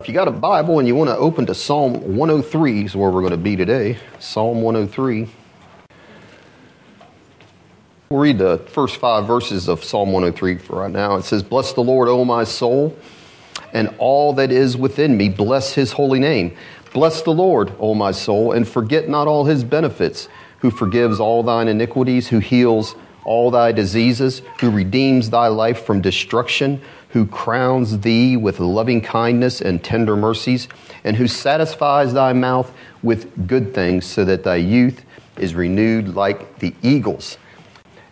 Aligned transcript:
If 0.00 0.08
you 0.08 0.14
got 0.14 0.26
a 0.26 0.32
Bible 0.32 0.78
and 0.78 0.88
you 0.88 0.94
want 0.96 1.10
to 1.10 1.16
open 1.16 1.46
to 1.46 1.54
Psalm 1.54 2.16
103 2.16 2.86
is 2.86 2.96
where 2.96 3.10
we're 3.10 3.20
going 3.20 3.32
to 3.32 3.36
be 3.36 3.56
today. 3.56 3.98
Psalm 4.18 4.62
103. 4.62 5.28
We'll 8.08 8.20
read 8.20 8.38
the 8.38 8.58
first 8.68 8.96
five 8.96 9.26
verses 9.26 9.68
of 9.68 9.84
Psalm 9.84 10.10
103 10.12 10.58
for 10.58 10.80
right 10.80 10.90
now. 10.90 11.16
It 11.16 11.24
says, 11.24 11.42
Bless 11.42 11.72
the 11.72 11.82
Lord, 11.82 12.08
O 12.08 12.24
my 12.24 12.44
soul, 12.44 12.96
and 13.72 13.94
all 13.98 14.32
that 14.34 14.50
is 14.50 14.76
within 14.76 15.16
me. 15.16 15.28
Bless 15.28 15.74
his 15.74 15.92
holy 15.92 16.18
name. 16.18 16.56
Bless 16.92 17.22
the 17.22 17.30
Lord, 17.30 17.72
O 17.78 17.94
my 17.94 18.10
soul, 18.12 18.52
and 18.52 18.66
forget 18.66 19.08
not 19.08 19.28
all 19.28 19.44
his 19.44 19.62
benefits, 19.62 20.28
who 20.58 20.70
forgives 20.70 21.20
all 21.20 21.42
thine 21.42 21.68
iniquities, 21.68 22.28
who 22.28 22.38
heals 22.38 22.96
all 23.24 23.50
thy 23.50 23.72
diseases, 23.72 24.42
who 24.60 24.70
redeems 24.70 25.30
thy 25.30 25.46
life 25.46 25.84
from 25.84 26.00
destruction, 26.00 26.80
who 27.12 27.26
crowns 27.26 28.00
thee 28.00 28.36
with 28.36 28.58
loving 28.58 29.00
kindness 29.00 29.60
and 29.60 29.84
tender 29.84 30.16
mercies, 30.16 30.68
and 31.04 31.16
who 31.16 31.28
satisfies 31.28 32.14
thy 32.14 32.32
mouth 32.32 32.72
with 33.02 33.46
good 33.46 33.74
things, 33.74 34.04
so 34.04 34.24
that 34.24 34.44
thy 34.44 34.56
youth 34.56 35.04
is 35.38 35.54
renewed 35.54 36.14
like 36.14 36.58
the 36.58 36.74
eagles. 36.82 37.38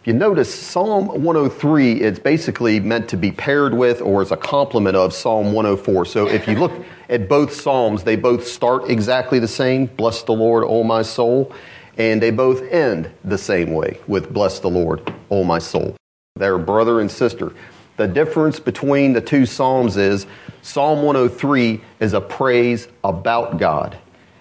If 0.01 0.07
you 0.07 0.13
notice, 0.15 0.55
Psalm 0.55 1.09
103, 1.09 2.01
it's 2.01 2.19
basically 2.19 2.81
meant 2.81 3.09
to 3.11 3.19
be 3.19 3.33
paired 3.33 3.75
with 3.75 4.01
or 4.01 4.23
as 4.23 4.33
a 4.33 4.37
complement 4.37 4.97
of 4.97 5.13
Psalm 5.13 5.53
104. 5.53 6.07
So 6.07 6.27
if 6.27 6.49
you 6.49 6.59
look 6.59 6.73
at 7.11 7.29
both 7.29 7.53
Psalms, 7.53 8.03
they 8.05 8.17
both 8.17 8.47
start 8.47 8.89
exactly 8.89 9.39
the 9.39 9.49
same 9.49 9.87
Bless 9.87 10.23
the 10.23 10.33
Lord, 10.33 10.65
O 10.65 10.85
my 10.85 11.03
soul. 11.03 11.53
And 11.99 12.23
they 12.23 12.31
both 12.31 12.63
end 12.71 13.11
the 13.25 13.37
same 13.37 13.73
way 13.73 13.99
with 14.07 14.33
Bless 14.33 14.59
the 14.59 14.71
Lord, 14.71 15.13
O 15.31 15.45
my 15.45 15.59
soul. 15.59 15.97
They're 16.35 16.57
brother 16.57 17.01
and 17.01 17.11
sister. 17.11 17.53
The 18.01 18.09
difference 18.09 18.59
between 18.59 19.13
the 19.13 19.21
two 19.21 19.45
Psalms 19.45 19.99
is 19.99 20.27
Psalm 20.63 21.03
103 21.03 21.83
is 22.01 22.15
a 22.15 22.21
praise 22.23 22.89
about 23.05 23.59
God, 23.59 23.99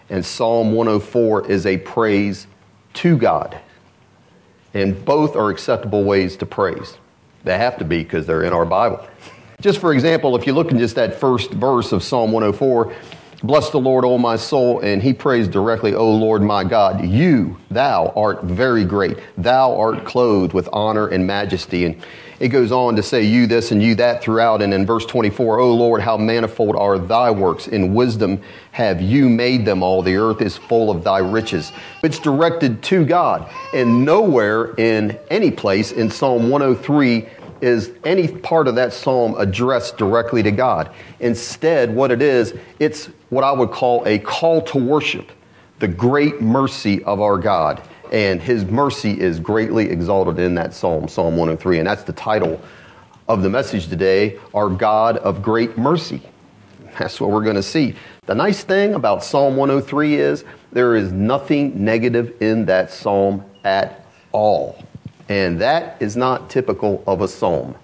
and 0.10 0.26
Psalm 0.26 0.72
104 0.72 1.52
is 1.52 1.66
a 1.66 1.78
praise 1.78 2.48
to 2.94 3.18
God. 3.18 3.60
And 4.74 5.04
both 5.04 5.36
are 5.36 5.50
acceptable 5.50 6.06
ways 6.06 6.38
to 6.38 6.46
praise. 6.46 6.98
They 7.44 7.58
have 7.58 7.78
to 7.80 7.84
be 7.84 8.02
because 8.02 8.26
they're 8.26 8.44
in 8.44 8.54
our 8.54 8.64
Bible. 8.64 9.06
Just 9.60 9.80
for 9.80 9.92
example, 9.92 10.38
if 10.38 10.48
you 10.48 10.54
look 10.54 10.72
in 10.72 10.80
just 10.80 10.96
that 10.96 11.20
first 11.20 11.52
verse 11.52 11.92
of 11.92 12.02
Psalm 12.02 12.32
104, 12.32 12.96
Bless 13.42 13.70
the 13.70 13.80
Lord, 13.80 14.04
O 14.04 14.18
my 14.18 14.36
soul, 14.36 14.82
and 14.82 15.02
he 15.02 15.14
prays 15.14 15.48
directly, 15.48 15.96
O 15.96 16.12
Lord 16.12 16.42
my 16.42 16.66
God, 16.66 17.06
you, 17.06 17.58
thou 17.72 18.12
art 18.14 18.44
very 18.44 18.84
great. 18.84 19.18
Thou 19.38 19.78
art 19.80 20.04
clothed 20.04 20.52
with 20.52 20.68
honor 20.74 21.08
and 21.08 21.26
majesty. 21.26 21.86
And 21.86 22.04
it 22.40 22.50
goes 22.50 22.72
on 22.72 22.96
to 22.96 23.04
say 23.04 23.24
you 23.24 23.48
this 23.48 23.72
and 23.72 23.84
you 23.84 23.96
that 23.96 24.22
throughout. 24.22 24.62
And 24.62 24.74
in 24.74 24.86
verse 24.86 25.06
24, 25.06 25.60
O 25.60 25.74
Lord, 25.74 26.02
how 26.02 26.18
manifold 26.18 26.76
are 26.76 26.98
thy 26.98 27.32
works. 27.32 27.68
In 27.68 27.94
wisdom 27.94 28.42
have 28.72 29.02
you 29.02 29.28
made 29.30 29.66
them 29.66 29.84
all. 29.84 30.02
The 30.02 30.16
earth 30.16 30.42
is 30.42 30.58
full 30.58 30.90
of 30.90 31.04
thy 31.04 31.20
riches. 31.20 31.72
It's 32.02 32.20
directed 32.20 32.82
to 32.84 33.06
God. 33.06 33.50
And 33.74 34.06
nowhere 34.06 34.74
in 34.76 35.20
any 35.30 35.52
place 35.52 35.92
in 35.92 36.10
Psalm 36.10 36.50
103 36.50 37.28
is 37.62 37.92
any 38.06 38.28
part 38.28 38.68
of 38.68 38.76
that 38.76 38.94
psalm 38.94 39.36
addressed 39.38 39.98
directly 39.98 40.42
to 40.44 40.52
God. 40.52 40.90
Instead, 41.20 41.94
what 41.94 42.12
it 42.12 42.22
is, 42.22 42.54
it's 42.80 43.08
what 43.30 43.44
I 43.44 43.52
would 43.52 43.72
call 43.72 44.08
a 44.08 44.18
call 44.20 44.62
to 44.64 44.78
worship, 44.78 45.30
the 45.80 45.88
great 45.88 46.42
mercy 46.42 47.04
of 47.04 47.20
our 47.20 47.38
God. 47.38 47.82
And 48.12 48.42
his 48.42 48.66
mercy 48.66 49.20
is 49.20 49.40
greatly 49.40 49.90
exalted 49.90 50.40
in 50.40 50.56
that 50.56 50.74
psalm, 50.74 51.08
Psalm 51.08 51.38
103. 51.38 51.80
And 51.80 51.88
that's 51.88 52.04
the 52.04 52.14
title 52.14 52.60
of 53.28 53.44
the 53.44 53.50
message 53.50 53.88
today, 53.88 54.40
Our 54.54 54.70
God 54.70 55.18
of 55.18 55.44
Great 55.44 55.78
Mercy. 55.78 56.22
That's 56.98 57.22
what 57.22 57.30
we're 57.30 57.44
going 57.44 57.56
to 57.56 57.64
see. 57.64 57.96
The 58.26 58.36
nice 58.36 58.64
thing 58.64 58.96
about 58.96 59.24
Psalm 59.24 59.56
103 59.56 60.16
is 60.16 60.44
there 60.72 60.96
is 60.96 61.12
nothing 61.12 61.84
negative 61.84 62.42
in 62.42 62.66
that 62.66 62.92
psalm 62.92 63.46
at 63.64 64.06
all. 64.32 64.84
And 65.28 65.62
that 65.62 66.02
is 66.02 66.18
not 66.18 66.50
typical 66.50 67.04
of 67.06 67.22
a 67.22 67.28
psalm 67.28 67.76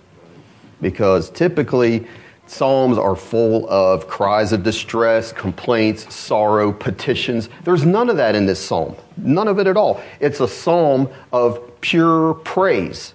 because 0.81 1.29
typically 1.29 2.07
psalms 2.47 2.97
are 2.97 3.16
full 3.16 3.67
of 3.69 4.07
cries 4.07 4.53
of 4.53 4.63
distress, 4.63 5.31
complaints, 5.31 6.13
sorrow, 6.13 6.72
petitions. 6.72 7.50
There's 7.63 7.85
none 7.85 8.09
of 8.09 8.17
that 8.17 8.35
in 8.35 8.45
this 8.45 8.66
psalm. 8.66 8.95
None 9.17 9.47
of 9.47 9.59
it 9.59 9.67
at 9.67 9.78
all. 9.78 10.01
It's 10.19 10.39
a 10.39 10.47
psalm 10.47 11.09
of 11.31 11.81
pure 11.81 12.33
praise 12.33 13.13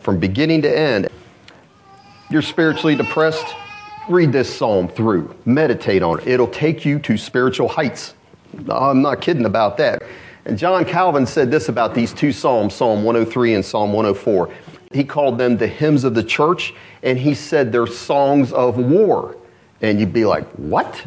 from 0.00 0.18
beginning 0.18 0.62
to 0.62 0.78
end. 0.78 1.08
You're 2.30 2.42
spiritually 2.42 2.96
depressed, 2.96 3.44
read 4.08 4.32
this 4.32 4.54
psalm 4.54 4.88
through, 4.88 5.34
meditate 5.44 6.02
on 6.02 6.20
it. 6.20 6.26
It'll 6.26 6.46
take 6.46 6.84
you 6.84 6.98
to 7.00 7.16
spiritual 7.16 7.68
heights. 7.68 8.14
I'm 8.68 9.02
not 9.02 9.20
kidding 9.20 9.44
about 9.44 9.76
that. 9.78 10.02
And 10.44 10.58
John 10.58 10.84
Calvin 10.84 11.26
said 11.26 11.50
this 11.50 11.68
about 11.68 11.94
these 11.94 12.12
two 12.12 12.32
Psalms, 12.32 12.74
Psalm 12.74 13.04
103 13.04 13.54
and 13.54 13.64
Psalm 13.64 13.92
104. 13.92 14.50
He 14.92 15.04
called 15.04 15.38
them 15.38 15.56
the 15.56 15.66
hymns 15.66 16.04
of 16.04 16.14
the 16.14 16.22
church, 16.22 16.74
and 17.02 17.18
he 17.18 17.34
said 17.34 17.72
they're 17.72 17.86
songs 17.86 18.52
of 18.52 18.76
war. 18.76 19.36
And 19.80 19.98
you'd 19.98 20.12
be 20.12 20.24
like, 20.24 20.46
what? 20.52 21.02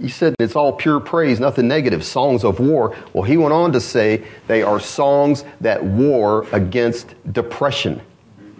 He 0.00 0.08
said 0.08 0.34
it's 0.38 0.56
all 0.56 0.72
pure 0.72 1.00
praise, 1.00 1.38
nothing 1.40 1.68
negative, 1.68 2.04
songs 2.04 2.44
of 2.44 2.58
war. 2.58 2.96
Well, 3.12 3.22
he 3.22 3.36
went 3.36 3.52
on 3.52 3.72
to 3.72 3.80
say 3.80 4.24
they 4.46 4.62
are 4.62 4.80
songs 4.80 5.44
that 5.60 5.84
war 5.84 6.46
against 6.52 7.14
depression. 7.32 8.00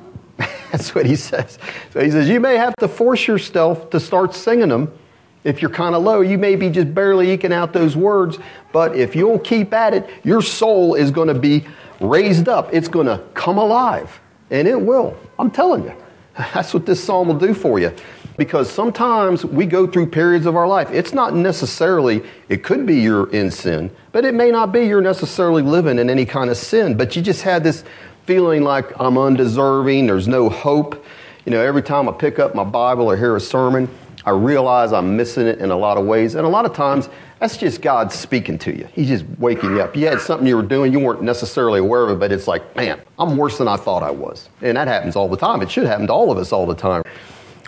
That's 0.36 0.94
what 0.94 1.06
he 1.06 1.16
says. 1.16 1.58
So 1.92 2.02
he 2.02 2.10
says, 2.10 2.28
you 2.28 2.40
may 2.40 2.56
have 2.56 2.76
to 2.76 2.88
force 2.88 3.26
yourself 3.26 3.90
to 3.90 4.00
start 4.00 4.34
singing 4.34 4.68
them 4.68 4.92
if 5.44 5.62
you're 5.62 5.70
kind 5.70 5.94
of 5.94 6.02
low, 6.02 6.20
you 6.20 6.36
may 6.36 6.56
be 6.56 6.68
just 6.68 6.94
barely 6.94 7.30
eking 7.30 7.52
out 7.52 7.72
those 7.72 7.96
words, 7.96 8.38
but 8.72 8.94
if 8.94 9.16
you'll 9.16 9.38
keep 9.38 9.72
at 9.72 9.94
it, 9.94 10.08
your 10.22 10.42
soul 10.42 10.94
is 10.94 11.10
going 11.10 11.28
to 11.28 11.34
be 11.34 11.64
raised 12.00 12.48
up. 12.48 12.72
It's 12.72 12.88
going 12.88 13.06
to 13.06 13.22
come 13.34 13.56
alive, 13.56 14.20
and 14.50 14.66
it 14.66 14.80
will. 14.80 15.16
I'm 15.38 15.50
telling 15.50 15.84
you. 15.84 15.94
That's 16.54 16.72
what 16.72 16.86
this 16.86 17.02
psalm 17.02 17.28
will 17.28 17.38
do 17.38 17.54
for 17.54 17.78
you. 17.78 17.92
Because 18.36 18.70
sometimes 18.70 19.44
we 19.44 19.66
go 19.66 19.86
through 19.86 20.06
periods 20.06 20.46
of 20.46 20.56
our 20.56 20.66
life. 20.66 20.90
It's 20.90 21.12
not 21.12 21.34
necessarily, 21.34 22.22
it 22.48 22.62
could 22.62 22.86
be 22.86 22.96
you're 23.00 23.30
in 23.30 23.50
sin, 23.50 23.90
but 24.12 24.24
it 24.24 24.34
may 24.34 24.50
not 24.50 24.72
be 24.72 24.86
you're 24.86 25.02
necessarily 25.02 25.62
living 25.62 25.98
in 25.98 26.08
any 26.08 26.24
kind 26.24 26.48
of 26.48 26.56
sin, 26.56 26.96
but 26.96 27.14
you 27.16 27.22
just 27.22 27.42
had 27.42 27.62
this 27.62 27.84
feeling 28.24 28.62
like 28.62 28.98
I'm 28.98 29.18
undeserving, 29.18 30.06
there's 30.06 30.28
no 30.28 30.48
hope. 30.48 31.04
You 31.44 31.52
know, 31.52 31.60
every 31.60 31.82
time 31.82 32.08
I 32.08 32.12
pick 32.12 32.38
up 32.38 32.54
my 32.54 32.64
Bible 32.64 33.10
or 33.10 33.16
hear 33.16 33.34
a 33.36 33.40
sermon, 33.40 33.88
I 34.24 34.30
realize 34.30 34.92
I'm 34.92 35.16
missing 35.16 35.46
it 35.46 35.58
in 35.58 35.70
a 35.70 35.76
lot 35.76 35.96
of 35.96 36.04
ways. 36.04 36.34
And 36.34 36.46
a 36.46 36.48
lot 36.48 36.66
of 36.66 36.74
times, 36.74 37.08
that's 37.38 37.56
just 37.56 37.80
God 37.80 38.12
speaking 38.12 38.58
to 38.58 38.76
you. 38.76 38.86
He's 38.92 39.08
just 39.08 39.24
waking 39.38 39.70
you 39.70 39.80
up. 39.80 39.96
You 39.96 40.06
had 40.06 40.20
something 40.20 40.46
you 40.46 40.56
were 40.56 40.62
doing, 40.62 40.92
you 40.92 41.00
weren't 41.00 41.22
necessarily 41.22 41.80
aware 41.80 42.02
of 42.02 42.10
it, 42.10 42.18
but 42.18 42.30
it's 42.30 42.46
like, 42.46 42.76
man, 42.76 43.00
I'm 43.18 43.36
worse 43.36 43.56
than 43.56 43.66
I 43.66 43.76
thought 43.76 44.02
I 44.02 44.10
was. 44.10 44.50
And 44.60 44.76
that 44.76 44.88
happens 44.88 45.16
all 45.16 45.28
the 45.28 45.38
time. 45.38 45.62
It 45.62 45.70
should 45.70 45.86
happen 45.86 46.06
to 46.08 46.12
all 46.12 46.30
of 46.30 46.36
us 46.36 46.52
all 46.52 46.66
the 46.66 46.74
time. 46.74 47.02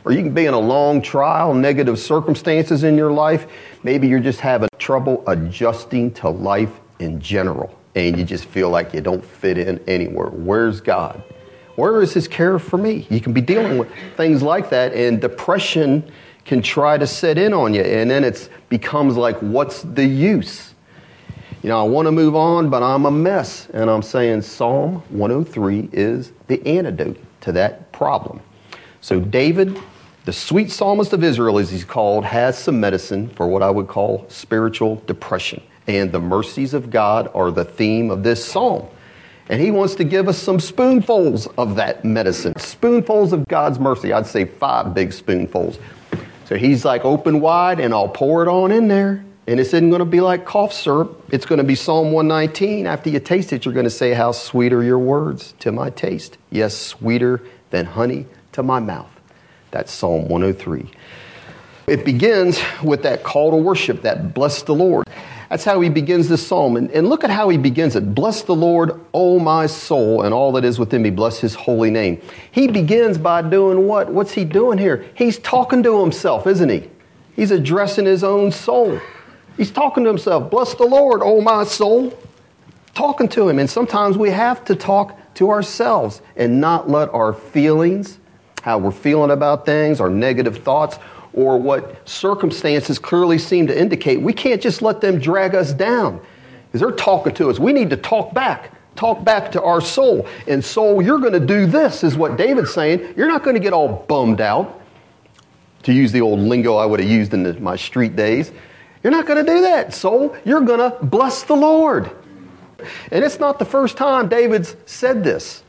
Or 0.04 0.12
you 0.12 0.22
can 0.22 0.34
be 0.34 0.46
in 0.46 0.52
a 0.52 0.58
long 0.58 1.00
trial, 1.00 1.54
negative 1.54 1.98
circumstances 1.98 2.84
in 2.84 2.96
your 2.96 3.12
life. 3.12 3.46
Maybe 3.82 4.08
you're 4.08 4.20
just 4.20 4.40
having 4.40 4.68
trouble 4.78 5.22
adjusting 5.26 6.12
to 6.14 6.28
life 6.28 6.80
in 6.98 7.20
general, 7.20 7.78
and 7.94 8.18
you 8.18 8.24
just 8.24 8.44
feel 8.44 8.68
like 8.68 8.92
you 8.92 9.00
don't 9.00 9.24
fit 9.24 9.58
in 9.58 9.78
anywhere. 9.86 10.28
Where's 10.28 10.80
God? 10.80 11.22
Where 11.76 12.02
is 12.02 12.12
His 12.12 12.28
care 12.28 12.58
for 12.58 12.76
me? 12.76 13.06
You 13.10 13.20
can 13.20 13.32
be 13.32 13.40
dealing 13.40 13.78
with 13.78 13.88
things 14.16 14.42
like 14.42 14.70
that, 14.70 14.92
and 14.92 15.20
depression 15.20 16.10
can 16.44 16.62
try 16.62 16.98
to 16.98 17.06
set 17.06 17.38
in 17.38 17.52
on 17.52 17.74
you. 17.74 17.82
And 17.82 18.10
then 18.10 18.24
it 18.24 18.48
becomes 18.68 19.16
like, 19.16 19.36
what's 19.38 19.82
the 19.82 20.04
use? 20.04 20.74
You 21.62 21.68
know, 21.68 21.80
I 21.80 21.88
want 21.88 22.06
to 22.06 22.12
move 22.12 22.34
on, 22.34 22.70
but 22.70 22.82
I'm 22.82 23.06
a 23.06 23.10
mess. 23.10 23.68
And 23.72 23.88
I'm 23.88 24.02
saying 24.02 24.42
Psalm 24.42 25.02
103 25.10 25.90
is 25.92 26.32
the 26.48 26.64
antidote 26.66 27.18
to 27.42 27.52
that 27.52 27.92
problem. 27.92 28.40
So, 29.00 29.20
David, 29.20 29.78
the 30.24 30.32
sweet 30.32 30.70
psalmist 30.70 31.12
of 31.12 31.22
Israel, 31.22 31.58
as 31.58 31.70
he's 31.70 31.84
called, 31.84 32.24
has 32.24 32.58
some 32.58 32.80
medicine 32.80 33.28
for 33.30 33.46
what 33.46 33.62
I 33.62 33.70
would 33.70 33.86
call 33.88 34.26
spiritual 34.28 35.02
depression. 35.06 35.62
And 35.86 36.12
the 36.12 36.20
mercies 36.20 36.74
of 36.74 36.90
God 36.90 37.30
are 37.34 37.50
the 37.50 37.64
theme 37.64 38.10
of 38.10 38.22
this 38.22 38.44
psalm. 38.44 38.88
And 39.48 39.60
he 39.60 39.70
wants 39.70 39.96
to 39.96 40.04
give 40.04 40.28
us 40.28 40.38
some 40.38 40.60
spoonfuls 40.60 41.46
of 41.58 41.76
that 41.76 42.04
medicine, 42.04 42.56
spoonfuls 42.58 43.32
of 43.32 43.46
God's 43.48 43.78
mercy. 43.78 44.12
I'd 44.12 44.26
say 44.26 44.44
five 44.44 44.94
big 44.94 45.12
spoonfuls. 45.12 45.78
So 46.46 46.56
he's 46.56 46.84
like, 46.84 47.04
open 47.04 47.40
wide, 47.40 47.80
and 47.80 47.94
I'll 47.94 48.08
pour 48.08 48.42
it 48.42 48.48
on 48.48 48.72
in 48.72 48.88
there. 48.88 49.24
And 49.46 49.58
it's 49.58 49.70
isn't 49.70 49.90
going 49.90 50.00
to 50.00 50.04
be 50.04 50.20
like 50.20 50.44
cough 50.44 50.72
syrup. 50.72 51.24
It's 51.30 51.46
going 51.46 51.58
to 51.58 51.64
be 51.64 51.74
Psalm 51.74 52.12
119. 52.12 52.86
After 52.86 53.10
you 53.10 53.18
taste 53.18 53.52
it, 53.52 53.64
you're 53.64 53.74
going 53.74 53.84
to 53.84 53.90
say, 53.90 54.14
How 54.14 54.30
sweet 54.32 54.72
are 54.72 54.82
your 54.82 54.98
words 54.98 55.54
to 55.60 55.72
my 55.72 55.90
taste. 55.90 56.38
Yes, 56.50 56.76
sweeter 56.76 57.42
than 57.70 57.86
honey 57.86 58.26
to 58.52 58.62
my 58.62 58.78
mouth. 58.78 59.10
That's 59.72 59.90
Psalm 59.90 60.28
103. 60.28 60.90
It 61.88 62.04
begins 62.04 62.60
with 62.82 63.02
that 63.02 63.24
call 63.24 63.50
to 63.50 63.56
worship, 63.56 64.02
that 64.02 64.32
bless 64.32 64.62
the 64.62 64.74
Lord. 64.74 65.06
That's 65.52 65.64
how 65.64 65.82
he 65.82 65.90
begins 65.90 66.30
this 66.30 66.46
psalm. 66.46 66.78
And, 66.78 66.90
and 66.92 67.10
look 67.10 67.24
at 67.24 67.30
how 67.30 67.50
he 67.50 67.58
begins 67.58 67.94
it. 67.94 68.14
Bless 68.14 68.40
the 68.40 68.54
Lord, 68.54 68.98
O 69.12 69.38
my 69.38 69.66
soul, 69.66 70.22
and 70.22 70.32
all 70.32 70.50
that 70.52 70.64
is 70.64 70.78
within 70.78 71.02
me. 71.02 71.10
Bless 71.10 71.40
his 71.40 71.54
holy 71.54 71.90
name. 71.90 72.22
He 72.50 72.68
begins 72.68 73.18
by 73.18 73.42
doing 73.42 73.86
what? 73.86 74.10
What's 74.10 74.32
he 74.32 74.46
doing 74.46 74.78
here? 74.78 75.04
He's 75.14 75.38
talking 75.38 75.82
to 75.82 76.00
himself, 76.00 76.46
isn't 76.46 76.70
he? 76.70 76.88
He's 77.36 77.50
addressing 77.50 78.06
his 78.06 78.24
own 78.24 78.50
soul. 78.50 78.98
He's 79.58 79.70
talking 79.70 80.04
to 80.04 80.08
himself. 80.08 80.50
Bless 80.50 80.72
the 80.72 80.86
Lord, 80.86 81.20
O 81.22 81.42
my 81.42 81.64
soul. 81.64 82.18
Talking 82.94 83.28
to 83.28 83.50
him. 83.50 83.58
And 83.58 83.68
sometimes 83.68 84.16
we 84.16 84.30
have 84.30 84.64
to 84.64 84.74
talk 84.74 85.18
to 85.34 85.50
ourselves 85.50 86.22
and 86.34 86.62
not 86.62 86.88
let 86.88 87.12
our 87.12 87.34
feelings, 87.34 88.18
how 88.62 88.78
we're 88.78 88.90
feeling 88.90 89.30
about 89.30 89.66
things, 89.66 90.00
our 90.00 90.08
negative 90.08 90.64
thoughts, 90.64 90.96
or 91.34 91.58
what 91.58 92.08
circumstances 92.08 92.98
clearly 92.98 93.38
seem 93.38 93.66
to 93.66 93.78
indicate, 93.78 94.20
we 94.20 94.32
can't 94.32 94.60
just 94.60 94.82
let 94.82 95.00
them 95.00 95.18
drag 95.18 95.54
us 95.54 95.72
down. 95.72 96.20
Because 96.66 96.80
they're 96.80 96.96
talking 96.96 97.34
to 97.34 97.50
us. 97.50 97.58
We 97.58 97.72
need 97.72 97.90
to 97.90 97.96
talk 97.96 98.32
back. 98.32 98.72
Talk 98.96 99.24
back 99.24 99.52
to 99.52 99.62
our 99.62 99.80
soul. 99.80 100.26
And 100.46 100.64
soul, 100.64 101.02
you're 101.02 101.18
going 101.18 101.32
to 101.32 101.40
do 101.40 101.66
this, 101.66 102.04
is 102.04 102.16
what 102.16 102.36
David's 102.36 102.72
saying. 102.72 103.14
You're 103.16 103.28
not 103.28 103.42
going 103.42 103.54
to 103.54 103.60
get 103.60 103.72
all 103.72 104.04
bummed 104.08 104.40
out, 104.40 104.80
to 105.84 105.92
use 105.92 106.12
the 106.12 106.20
old 106.20 106.40
lingo 106.40 106.76
I 106.76 106.86
would 106.86 107.00
have 107.00 107.08
used 107.08 107.34
in 107.34 107.42
the, 107.42 107.54
my 107.54 107.76
street 107.76 108.16
days. 108.16 108.52
You're 109.02 109.10
not 109.10 109.26
going 109.26 109.44
to 109.44 109.50
do 109.50 109.62
that, 109.62 109.94
soul. 109.94 110.36
You're 110.44 110.60
going 110.60 110.78
to 110.78 110.96
bless 111.04 111.42
the 111.42 111.56
Lord. 111.56 112.10
And 113.10 113.24
it's 113.24 113.38
not 113.38 113.58
the 113.58 113.64
first 113.64 113.96
time 113.96 114.28
David's 114.28 114.76
said 114.86 115.24
this. 115.24 115.62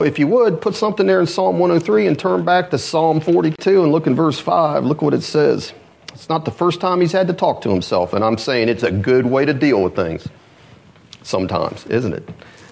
If 0.00 0.20
you 0.20 0.28
would, 0.28 0.60
put 0.60 0.76
something 0.76 1.08
there 1.08 1.18
in 1.18 1.26
Psalm 1.26 1.58
103 1.58 2.06
and 2.06 2.16
turn 2.16 2.44
back 2.44 2.70
to 2.70 2.78
Psalm 2.78 3.18
42 3.18 3.82
and 3.82 3.90
look 3.90 4.06
in 4.06 4.14
verse 4.14 4.38
5. 4.38 4.84
Look 4.84 5.02
what 5.02 5.12
it 5.12 5.22
says. 5.22 5.72
It's 6.12 6.28
not 6.28 6.44
the 6.44 6.52
first 6.52 6.80
time 6.80 7.00
he's 7.00 7.10
had 7.10 7.26
to 7.26 7.32
talk 7.32 7.62
to 7.62 7.68
himself, 7.68 8.12
and 8.12 8.24
I'm 8.24 8.38
saying 8.38 8.68
it's 8.68 8.84
a 8.84 8.92
good 8.92 9.26
way 9.26 9.44
to 9.44 9.52
deal 9.52 9.82
with 9.82 9.96
things 9.96 10.28
sometimes, 11.24 11.84
isn't 11.86 12.12
it? 12.12 12.28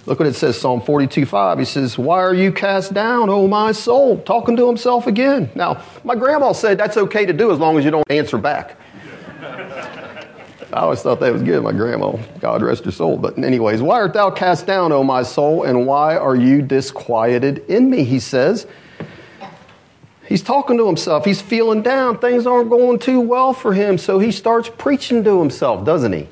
Look 0.06 0.20
what 0.20 0.28
it 0.28 0.37
says, 0.37 0.56
Psalm 0.56 0.81
42 0.81 1.26
5. 1.26 1.58
He 1.58 1.64
says, 1.64 1.99
Why 1.99 2.19
are 2.19 2.32
you 2.32 2.52
cast 2.52 2.94
down, 2.94 3.29
O 3.29 3.49
my 3.49 3.72
soul? 3.72 4.19
Talking 4.19 4.56
to 4.58 4.69
himself 4.69 5.08
again. 5.08 5.50
Now, 5.56 5.82
my 6.05 6.14
grandma 6.14 6.52
said 6.52 6.79
that's 6.79 6.96
okay 6.96 7.26
to 7.26 7.32
do 7.32 7.50
as 7.50 7.58
long 7.58 7.76
as 7.76 7.84
you 7.84 7.90
don't 7.90 8.08
answer 8.08 8.38
back. 8.38 8.79
I 10.73 10.81
always 10.81 11.01
thought 11.01 11.21
that 11.21 11.33
was 11.33 11.43
good, 11.43 11.63
my 11.63 11.73
grandma. 11.73 12.17
God 12.41 12.63
rest 12.63 12.85
her 12.85 12.91
soul. 12.91 13.17
But, 13.17 13.39
anyways, 13.39 13.83
why 13.83 14.01
art 14.01 14.15
thou 14.15 14.31
cast 14.31 14.67
down, 14.67 14.93
O 14.93 15.05
my 15.05 15.23
soul, 15.23 15.63
and 15.63 15.87
why 15.87 16.17
are 16.17 16.35
you 16.35 16.61
disquieted 16.61 17.59
in 17.69 17.89
me? 17.89 18.05
He 18.05 18.19
says. 18.19 18.67
He's 20.27 20.43
talking 20.43 20.77
to 20.79 20.87
himself. 20.87 21.25
He's 21.25 21.41
feeling 21.41 21.83
down. 21.83 22.19
Things 22.19 22.47
aren't 22.47 22.69
going 22.69 22.99
too 22.99 23.21
well 23.21 23.53
for 23.53 23.73
him. 23.73 23.97
So 23.97 24.19
he 24.19 24.33
starts 24.33 24.69
preaching 24.77 25.23
to 25.23 25.39
himself, 25.39 25.85
doesn't 25.85 26.13
he? 26.13 26.29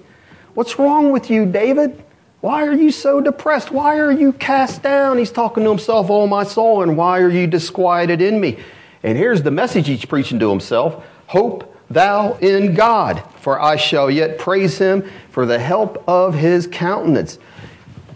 What's 0.55 0.79
wrong 0.81 1.13
with 1.13 1.31
you, 1.31 1.47
David? 1.47 2.03
Why 2.41 2.67
are 2.67 2.75
you 2.75 2.91
so 2.91 3.21
depressed? 3.21 3.71
Why 3.71 3.99
are 3.99 4.13
you 4.13 4.33
cast 4.33 4.83
down? 4.83 5.19
He's 5.19 5.31
talking 5.31 5.65
to 5.65 5.71
himself, 5.71 6.11
Oh, 6.11 6.27
my 6.27 6.45
soul, 6.45 6.83
and 6.83 6.97
why 6.97 7.21
are 7.21 7.31
you 7.31 7.47
disquieted 7.47 8.21
in 8.21 8.41
me? 8.41 8.59
And 9.03 9.17
here's 9.17 9.43
the 9.43 9.51
message 9.51 9.87
he's 9.87 10.05
preaching 10.05 10.39
to 10.41 10.51
himself 10.51 11.05
Hope 11.29 11.74
thou 11.91 12.35
in 12.35 12.75
God, 12.75 13.23
for 13.41 13.61
I 13.61 13.77
shall 13.77 14.11
yet 14.11 14.39
praise 14.39 14.79
him 14.79 15.09
for 15.31 15.47
the 15.47 15.59
help 15.59 16.03
of 16.09 16.35
his 16.35 16.67
countenance. 16.67 17.39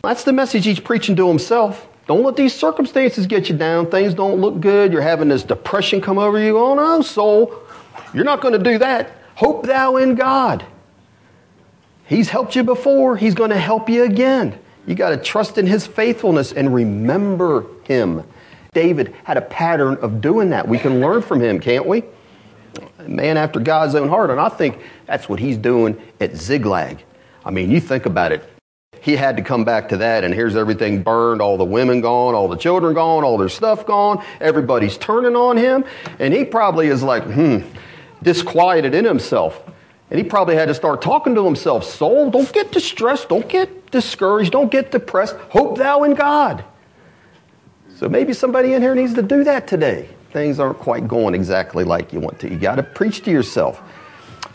That's 0.02 0.24
the 0.24 0.32
message 0.32 0.64
he's 0.64 0.80
preaching 0.80 1.16
to 1.16 1.28
himself. 1.28 1.86
Don't 2.06 2.22
let 2.22 2.36
these 2.36 2.54
circumstances 2.54 3.26
get 3.26 3.50
you 3.50 3.56
down. 3.56 3.90
Things 3.90 4.14
don't 4.14 4.40
look 4.40 4.60
good. 4.60 4.92
You're 4.92 5.02
having 5.02 5.28
this 5.28 5.42
depression 5.42 6.00
come 6.00 6.18
over 6.18 6.38
you. 6.38 6.58
Oh 6.58 6.74
no, 6.74 7.02
soul. 7.02 7.54
You're 8.14 8.24
not 8.24 8.40
going 8.40 8.54
to 8.54 8.58
do 8.58 8.78
that. 8.78 9.10
Hope 9.34 9.66
thou 9.66 9.96
in 9.96 10.14
God. 10.14 10.64
He's 12.06 12.30
helped 12.30 12.56
you 12.56 12.64
before. 12.64 13.16
He's 13.16 13.34
going 13.34 13.50
to 13.50 13.58
help 13.58 13.90
you 13.90 14.04
again. 14.04 14.58
You 14.86 14.94
got 14.94 15.10
to 15.10 15.18
trust 15.18 15.58
in 15.58 15.66
his 15.66 15.86
faithfulness 15.86 16.52
and 16.52 16.74
remember 16.74 17.66
him. 17.84 18.24
David 18.72 19.14
had 19.24 19.36
a 19.36 19.42
pattern 19.42 19.98
of 20.00 20.22
doing 20.22 20.50
that. 20.50 20.66
We 20.66 20.78
can 20.78 21.00
learn 21.00 21.20
from 21.20 21.40
him, 21.40 21.60
can't 21.60 21.84
we? 21.84 22.04
Man 23.08 23.36
after 23.36 23.60
God's 23.60 23.94
own 23.94 24.08
heart. 24.08 24.30
And 24.30 24.40
I 24.40 24.48
think 24.48 24.78
that's 25.06 25.28
what 25.28 25.40
he's 25.40 25.56
doing 25.56 26.00
at 26.20 26.36
Ziklag. 26.36 27.02
I 27.44 27.50
mean, 27.50 27.70
you 27.70 27.80
think 27.80 28.06
about 28.06 28.32
it. 28.32 28.48
He 29.00 29.16
had 29.16 29.36
to 29.36 29.42
come 29.42 29.64
back 29.64 29.90
to 29.90 29.98
that, 29.98 30.24
and 30.24 30.34
here's 30.34 30.56
everything 30.56 31.02
burned, 31.02 31.40
all 31.40 31.56
the 31.56 31.64
women 31.64 32.00
gone, 32.00 32.34
all 32.34 32.48
the 32.48 32.56
children 32.56 32.94
gone, 32.94 33.22
all 33.24 33.38
their 33.38 33.48
stuff 33.48 33.86
gone. 33.86 34.24
Everybody's 34.40 34.98
turning 34.98 35.36
on 35.36 35.56
him. 35.56 35.84
And 36.18 36.34
he 36.34 36.44
probably 36.44 36.88
is 36.88 37.02
like, 37.02 37.22
hmm, 37.22 37.60
disquieted 38.22 38.94
in 38.94 39.04
himself. 39.04 39.62
And 40.10 40.18
he 40.18 40.24
probably 40.24 40.56
had 40.56 40.68
to 40.68 40.74
start 40.74 41.00
talking 41.00 41.34
to 41.34 41.44
himself 41.44 41.84
Soul, 41.84 42.30
don't 42.30 42.52
get 42.52 42.72
distressed, 42.72 43.28
don't 43.28 43.48
get 43.48 43.90
discouraged, 43.90 44.52
don't 44.52 44.70
get 44.70 44.90
depressed. 44.90 45.36
Hope 45.50 45.78
thou 45.78 46.02
in 46.02 46.14
God. 46.14 46.64
So 47.96 48.08
maybe 48.08 48.32
somebody 48.32 48.74
in 48.74 48.82
here 48.82 48.94
needs 48.94 49.14
to 49.14 49.22
do 49.22 49.44
that 49.44 49.66
today 49.66 50.08
things 50.32 50.60
aren't 50.60 50.78
quite 50.78 51.08
going 51.08 51.34
exactly 51.34 51.84
like 51.84 52.12
you 52.12 52.20
want 52.20 52.38
to. 52.40 52.50
You 52.50 52.58
got 52.58 52.76
to 52.76 52.82
preach 52.82 53.22
to 53.24 53.30
yourself. 53.30 53.80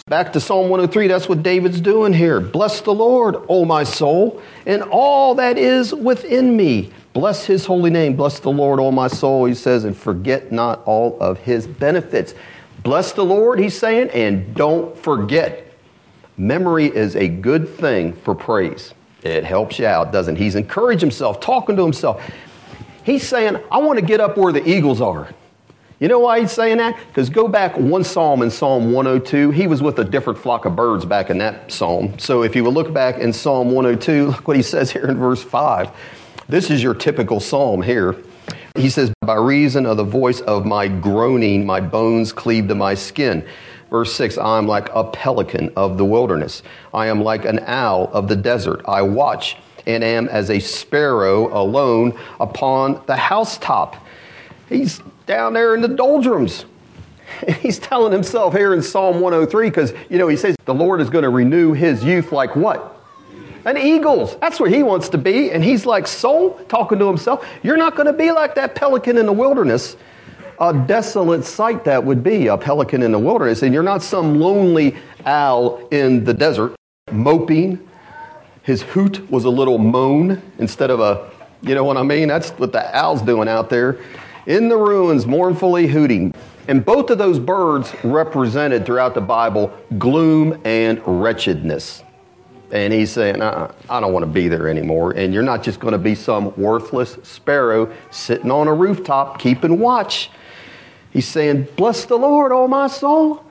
Back 0.07 0.33
to 0.33 0.41
Psalm 0.41 0.69
103, 0.69 1.07
that's 1.07 1.29
what 1.29 1.43
David's 1.43 1.79
doing 1.79 2.11
here. 2.11 2.41
Bless 2.41 2.81
the 2.81 2.93
Lord, 2.93 3.37
O 3.47 3.63
my 3.63 3.85
soul, 3.85 4.41
and 4.65 4.83
all 4.83 5.33
that 5.35 5.57
is 5.57 5.93
within 5.93 6.57
me. 6.57 6.91
Bless 7.13 7.45
his 7.45 7.65
holy 7.65 7.89
name. 7.89 8.15
Bless 8.15 8.39
the 8.39 8.51
Lord, 8.51 8.81
O 8.81 8.91
my 8.91 9.07
soul, 9.07 9.45
he 9.45 9.53
says, 9.53 9.85
and 9.85 9.95
forget 9.95 10.51
not 10.51 10.83
all 10.85 11.17
of 11.21 11.37
his 11.39 11.67
benefits. 11.67 12.33
Bless 12.83 13.13
the 13.13 13.23
Lord, 13.23 13.59
he's 13.59 13.77
saying, 13.77 14.09
and 14.09 14.53
don't 14.53 14.97
forget. 14.97 15.73
Memory 16.35 16.87
is 16.87 17.15
a 17.15 17.29
good 17.29 17.69
thing 17.69 18.11
for 18.11 18.35
praise. 18.35 18.93
It 19.23 19.45
helps 19.45 19.79
you 19.79 19.85
out, 19.85 20.11
doesn't 20.11 20.35
it? 20.35 20.39
He's 20.39 20.55
encouraged 20.55 20.99
himself, 20.99 21.39
talking 21.39 21.77
to 21.77 21.81
himself. 21.81 22.29
He's 23.05 23.25
saying, 23.25 23.57
I 23.71 23.77
want 23.77 23.99
to 23.99 24.05
get 24.05 24.19
up 24.19 24.35
where 24.35 24.51
the 24.51 24.67
eagles 24.67 24.99
are. 24.99 25.29
You 26.03 26.09
know 26.09 26.19
why 26.19 26.41
he's 26.41 26.51
saying 26.51 26.79
that? 26.79 26.97
Because 27.07 27.29
go 27.29 27.47
back 27.47 27.77
one 27.77 28.03
psalm 28.03 28.41
in 28.41 28.51
Psalm 28.51 28.91
102. 28.91 29.51
He 29.51 29.67
was 29.67 29.81
with 29.81 29.99
a 29.99 30.03
different 30.03 30.37
flock 30.37 30.65
of 30.65 30.75
birds 30.75 31.05
back 31.05 31.29
in 31.29 31.37
that 31.37 31.71
psalm. 31.71 32.19
So 32.19 32.43
if 32.43 32.57
you 32.57 32.65
would 32.65 32.73
look 32.73 32.91
back 32.91 33.19
in 33.19 33.31
Psalm 33.31 33.71
102, 33.71 34.27
look 34.31 34.45
what 34.45 34.57
he 34.57 34.63
says 34.63 34.91
here 34.91 35.05
in 35.05 35.15
verse 35.15 35.41
5. 35.41 35.89
This 36.49 36.69
is 36.69 36.83
your 36.83 36.93
typical 36.93 37.39
psalm 37.39 37.81
here. 37.81 38.17
He 38.75 38.89
says, 38.89 39.13
By 39.21 39.35
reason 39.35 39.85
of 39.85 39.95
the 39.95 40.03
voice 40.03 40.41
of 40.41 40.65
my 40.65 40.89
groaning, 40.89 41.65
my 41.65 41.79
bones 41.79 42.33
cleave 42.33 42.67
to 42.67 42.75
my 42.75 42.95
skin. 42.95 43.47
Verse 43.89 44.13
6 44.13 44.37
I 44.37 44.57
am 44.57 44.67
like 44.67 44.89
a 44.93 45.05
pelican 45.05 45.71
of 45.77 45.97
the 45.97 46.03
wilderness. 46.03 46.63
I 46.93 47.07
am 47.07 47.23
like 47.23 47.45
an 47.45 47.59
owl 47.59 48.09
of 48.11 48.27
the 48.27 48.35
desert. 48.35 48.81
I 48.89 49.03
watch 49.03 49.55
and 49.87 50.03
am 50.03 50.27
as 50.27 50.49
a 50.49 50.59
sparrow 50.59 51.57
alone 51.57 52.19
upon 52.41 53.01
the 53.05 53.15
housetop. 53.15 53.95
He's 54.67 55.01
down 55.25 55.53
there 55.53 55.75
in 55.75 55.81
the 55.81 55.87
doldrums. 55.87 56.65
He's 57.61 57.79
telling 57.79 58.11
himself 58.11 58.53
here 58.53 58.73
in 58.73 58.81
Psalm 58.81 59.19
103 59.19 59.69
because, 59.69 59.93
you 60.09 60.17
know, 60.17 60.27
he 60.27 60.37
says 60.37 60.55
the 60.65 60.73
Lord 60.73 61.01
is 61.01 61.09
going 61.09 61.23
to 61.23 61.29
renew 61.29 61.73
his 61.73 62.03
youth 62.03 62.31
like 62.31 62.55
what? 62.55 62.89
An 63.65 63.77
eagle's. 63.77 64.35
That's 64.37 64.59
where 64.59 64.69
he 64.69 64.83
wants 64.83 65.09
to 65.09 65.17
be. 65.17 65.51
And 65.51 65.63
he's 65.63 65.85
like, 65.85 66.05
soul, 66.05 66.59
talking 66.67 66.99
to 66.99 67.07
himself, 67.07 67.47
you're 67.63 67.77
not 67.77 67.95
going 67.95 68.07
to 68.07 68.13
be 68.13 68.31
like 68.31 68.55
that 68.55 68.75
pelican 68.75 69.17
in 69.17 69.25
the 69.25 69.33
wilderness. 69.33 69.95
A 70.59 70.73
desolate 70.85 71.45
sight 71.45 71.83
that 71.85 72.03
would 72.03 72.23
be, 72.23 72.47
a 72.47 72.57
pelican 72.57 73.01
in 73.01 73.11
the 73.11 73.19
wilderness. 73.19 73.63
And 73.63 73.73
you're 73.73 73.83
not 73.83 74.03
some 74.03 74.39
lonely 74.39 74.95
owl 75.25 75.87
in 75.89 76.25
the 76.25 76.33
desert 76.33 76.75
moping. 77.11 77.87
His 78.63 78.81
hoot 78.81 79.29
was 79.31 79.45
a 79.45 79.49
little 79.49 79.77
moan 79.77 80.41
instead 80.59 80.89
of 80.89 80.99
a, 80.99 81.31
you 81.61 81.73
know 81.73 81.85
what 81.85 81.97
I 81.97 82.03
mean? 82.03 82.27
That's 82.27 82.51
what 82.51 82.73
the 82.73 82.95
owl's 82.95 83.21
doing 83.21 83.47
out 83.47 83.69
there 83.69 83.97
in 84.45 84.69
the 84.69 84.77
ruins, 84.77 85.25
mournfully 85.25 85.87
hooting. 85.87 86.33
And 86.67 86.83
both 86.85 87.09
of 87.09 87.17
those 87.17 87.39
birds 87.39 87.93
represented 88.03 88.85
throughout 88.85 89.13
the 89.13 89.21
Bible 89.21 89.73
gloom 89.97 90.61
and 90.63 91.01
wretchedness. 91.05 92.03
And 92.71 92.91
he's 92.91 93.11
saying, 93.11 93.41
uh-uh, 93.41 93.71
I 93.89 93.99
don't 93.99 94.13
want 94.13 94.23
to 94.23 94.31
be 94.31 94.47
there 94.47 94.67
anymore. 94.67 95.11
And 95.11 95.33
you're 95.33 95.43
not 95.43 95.61
just 95.61 95.79
going 95.79 95.91
to 95.91 95.97
be 95.99 96.15
some 96.15 96.55
worthless 96.55 97.17
sparrow 97.21 97.93
sitting 98.09 98.49
on 98.49 98.67
a 98.67 98.73
rooftop 98.73 99.39
keeping 99.39 99.79
watch. 99.79 100.31
He's 101.11 101.27
saying, 101.27 101.67
Bless 101.75 102.05
the 102.05 102.17
Lord, 102.17 102.51
O 102.51 102.67
my 102.67 102.87
soul, 102.87 103.45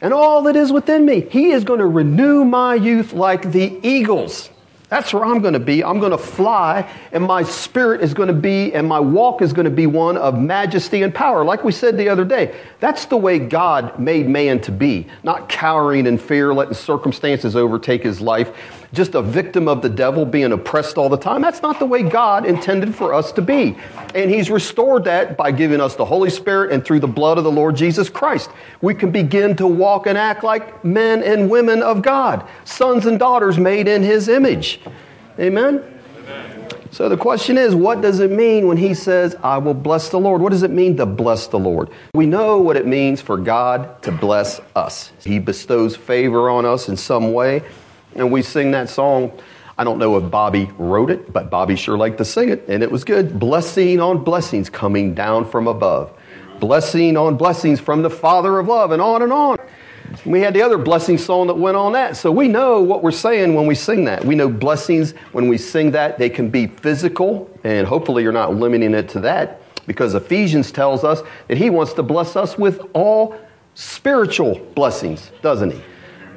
and 0.00 0.14
all 0.14 0.42
that 0.42 0.54
is 0.54 0.70
within 0.70 1.04
me. 1.04 1.22
He 1.22 1.50
is 1.50 1.64
going 1.64 1.80
to 1.80 1.86
renew 1.86 2.44
my 2.44 2.74
youth 2.74 3.12
like 3.12 3.50
the 3.50 3.80
eagles. 3.82 4.50
That's 4.90 5.12
where 5.14 5.24
I'm 5.24 5.40
going 5.40 5.54
to 5.54 5.60
be. 5.60 5.82
I'm 5.82 5.98
going 5.98 6.12
to 6.12 6.18
fly, 6.18 6.88
and 7.10 7.24
my 7.24 7.42
spirit 7.42 8.02
is 8.02 8.12
going 8.12 8.28
to 8.28 8.34
be, 8.34 8.74
and 8.74 8.86
my 8.86 9.00
walk 9.00 9.40
is 9.40 9.52
going 9.52 9.64
to 9.64 9.70
be 9.70 9.86
one 9.86 10.16
of 10.16 10.38
majesty 10.38 11.02
and 11.02 11.12
power. 11.12 11.42
Like 11.44 11.64
we 11.64 11.72
said 11.72 11.96
the 11.96 12.08
other 12.08 12.24
day, 12.24 12.54
that's 12.80 13.06
the 13.06 13.16
way 13.16 13.38
God 13.38 13.98
made 13.98 14.28
man 14.28 14.60
to 14.60 14.70
be, 14.70 15.06
not 15.22 15.48
cowering 15.48 16.06
in 16.06 16.18
fear, 16.18 16.52
letting 16.52 16.74
circumstances 16.74 17.56
overtake 17.56 18.02
his 18.02 18.20
life, 18.20 18.52
just 18.92 19.14
a 19.14 19.22
victim 19.22 19.68
of 19.68 19.82
the 19.82 19.88
devil, 19.88 20.24
being 20.24 20.52
oppressed 20.52 20.96
all 20.96 21.08
the 21.08 21.16
time. 21.16 21.42
That's 21.42 21.62
not 21.62 21.78
the 21.78 21.86
way 21.86 22.02
God 22.02 22.46
intended 22.46 22.94
for 22.94 23.12
us 23.12 23.32
to 23.32 23.42
be. 23.42 23.76
And 24.14 24.30
He's 24.30 24.50
restored 24.50 25.04
that 25.04 25.36
by 25.36 25.50
giving 25.50 25.80
us 25.80 25.96
the 25.96 26.04
Holy 26.04 26.30
Spirit 26.30 26.70
and 26.70 26.84
through 26.84 27.00
the 27.00 27.08
blood 27.08 27.36
of 27.36 27.44
the 27.44 27.50
Lord 27.50 27.74
Jesus 27.74 28.08
Christ. 28.08 28.50
We 28.80 28.94
can 28.94 29.10
begin 29.10 29.56
to 29.56 29.66
walk 29.66 30.06
and 30.06 30.16
act 30.16 30.44
like 30.44 30.84
men 30.84 31.22
and 31.22 31.50
women 31.50 31.82
of 31.82 32.02
God, 32.02 32.46
sons 32.64 33.06
and 33.06 33.18
daughters 33.18 33.58
made 33.58 33.88
in 33.88 34.02
His 34.02 34.28
image. 34.28 34.80
Amen? 35.38 35.82
Amen. 36.18 36.68
So 36.90 37.08
the 37.08 37.16
question 37.16 37.58
is, 37.58 37.74
what 37.74 38.02
does 38.02 38.20
it 38.20 38.30
mean 38.30 38.68
when 38.68 38.76
he 38.76 38.94
says, 38.94 39.34
I 39.42 39.58
will 39.58 39.74
bless 39.74 40.10
the 40.10 40.20
Lord? 40.20 40.40
What 40.40 40.52
does 40.52 40.62
it 40.62 40.70
mean 40.70 40.96
to 40.98 41.06
bless 41.06 41.48
the 41.48 41.58
Lord? 41.58 41.90
We 42.14 42.24
know 42.24 42.60
what 42.60 42.76
it 42.76 42.86
means 42.86 43.20
for 43.20 43.36
God 43.36 44.00
to 44.02 44.12
bless 44.12 44.60
us. 44.76 45.10
He 45.18 45.40
bestows 45.40 45.96
favor 45.96 46.48
on 46.48 46.64
us 46.64 46.88
in 46.88 46.96
some 46.96 47.32
way, 47.32 47.62
and 48.14 48.30
we 48.30 48.42
sing 48.42 48.70
that 48.70 48.88
song. 48.88 49.32
I 49.76 49.82
don't 49.82 49.98
know 49.98 50.16
if 50.18 50.30
Bobby 50.30 50.70
wrote 50.78 51.10
it, 51.10 51.32
but 51.32 51.50
Bobby 51.50 51.74
sure 51.74 51.98
liked 51.98 52.18
to 52.18 52.24
sing 52.24 52.48
it, 52.48 52.64
and 52.68 52.80
it 52.80 52.92
was 52.92 53.02
good. 53.02 53.40
Blessing 53.40 53.98
on 54.00 54.22
blessings 54.22 54.70
coming 54.70 55.14
down 55.14 55.50
from 55.50 55.66
above. 55.66 56.16
Blessing 56.60 57.16
on 57.16 57.36
blessings 57.36 57.80
from 57.80 58.02
the 58.02 58.10
Father 58.10 58.60
of 58.60 58.68
love, 58.68 58.92
and 58.92 59.02
on 59.02 59.20
and 59.22 59.32
on. 59.32 59.58
We 60.24 60.40
had 60.40 60.54
the 60.54 60.62
other 60.62 60.78
blessing 60.78 61.18
song 61.18 61.46
that 61.48 61.54
went 61.54 61.76
on 61.76 61.92
that. 61.92 62.16
So 62.16 62.30
we 62.30 62.48
know 62.48 62.80
what 62.80 63.02
we're 63.02 63.10
saying 63.10 63.54
when 63.54 63.66
we 63.66 63.74
sing 63.74 64.04
that. 64.04 64.24
We 64.24 64.34
know 64.34 64.48
blessings 64.48 65.12
when 65.32 65.48
we 65.48 65.58
sing 65.58 65.90
that, 65.92 66.18
they 66.18 66.30
can 66.30 66.50
be 66.50 66.66
physical, 66.66 67.50
and 67.64 67.86
hopefully 67.86 68.22
you're 68.22 68.32
not 68.32 68.54
limiting 68.54 68.94
it 68.94 69.08
to 69.10 69.20
that 69.20 69.60
because 69.86 70.14
Ephesians 70.14 70.72
tells 70.72 71.04
us 71.04 71.22
that 71.48 71.58
he 71.58 71.70
wants 71.70 71.92
to 71.94 72.02
bless 72.02 72.36
us 72.36 72.56
with 72.56 72.80
all 72.94 73.36
spiritual 73.74 74.58
blessings, 74.74 75.30
doesn't 75.42 75.72
he? 75.72 75.82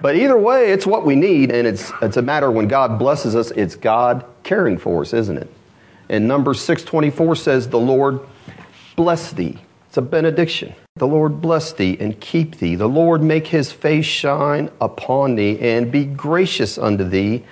But 0.02 0.16
either 0.16 0.38
way, 0.38 0.72
it's 0.72 0.86
what 0.86 1.06
we 1.06 1.16
need, 1.16 1.52
and 1.52 1.68
it's, 1.68 1.92
it's 2.02 2.18
a 2.18 2.22
matter 2.22 2.52
when 2.52 2.68
God 2.68 3.00
blesses 3.00 3.36
us, 3.36 3.52
it's 3.52 3.76
God 3.76 4.26
caring 4.44 4.78
for 4.78 5.02
us, 5.02 5.14
isn't 5.14 5.38
it? 5.38 5.52
And 6.10 6.28
number 6.28 6.54
624 6.54 7.36
says, 7.36 7.70
The 7.70 7.80
Lord 7.80 8.20
bless 8.96 9.32
thee. 9.32 9.58
It's 9.88 9.98
a 9.98 10.02
benediction. 10.02 10.76
The 10.98 11.08
Lord 11.08 11.42
bless 11.42 11.74
thee 11.74 11.96
and 12.00 12.20
keep 12.20 12.58
thee. 12.58 12.76
The 12.76 12.90
Lord 12.90 13.22
make 13.22 13.48
his 13.48 13.72
face 13.72 14.06
shine 14.06 14.72
upon 14.82 15.36
thee 15.36 15.60
and 15.60 15.92
be 15.92 16.06
gracious 16.06 16.78
unto 16.78 17.04
thee. 17.04 17.44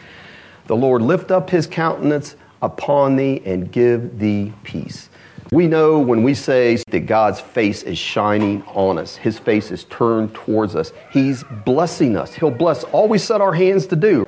The 0.65 0.75
Lord 0.75 1.03
lift 1.03 1.29
up 1.29 1.51
his 1.51 1.67
countenance 1.67 2.35
upon 2.63 3.17
thee 3.17 3.43
and 3.45 3.71
give 3.71 4.17
thee 4.17 4.51
peace. 4.63 5.09
We 5.51 5.67
know 5.67 5.99
when 5.99 6.23
we 6.23 6.33
say 6.33 6.77
that 6.89 7.01
God's 7.01 7.39
face 7.39 7.83
is 7.83 7.99
shining 7.99 8.63
on 8.63 8.97
us, 8.97 9.15
his 9.15 9.37
face 9.37 9.69
is 9.69 9.83
turned 9.85 10.33
towards 10.33 10.75
us, 10.75 10.91
he's 11.11 11.43
blessing 11.65 12.17
us. 12.17 12.33
He'll 12.33 12.49
bless 12.49 12.83
all 12.85 13.07
we 13.07 13.19
set 13.19 13.41
our 13.41 13.53
hands 13.53 13.85
to 13.87 13.95
do. 13.95 14.25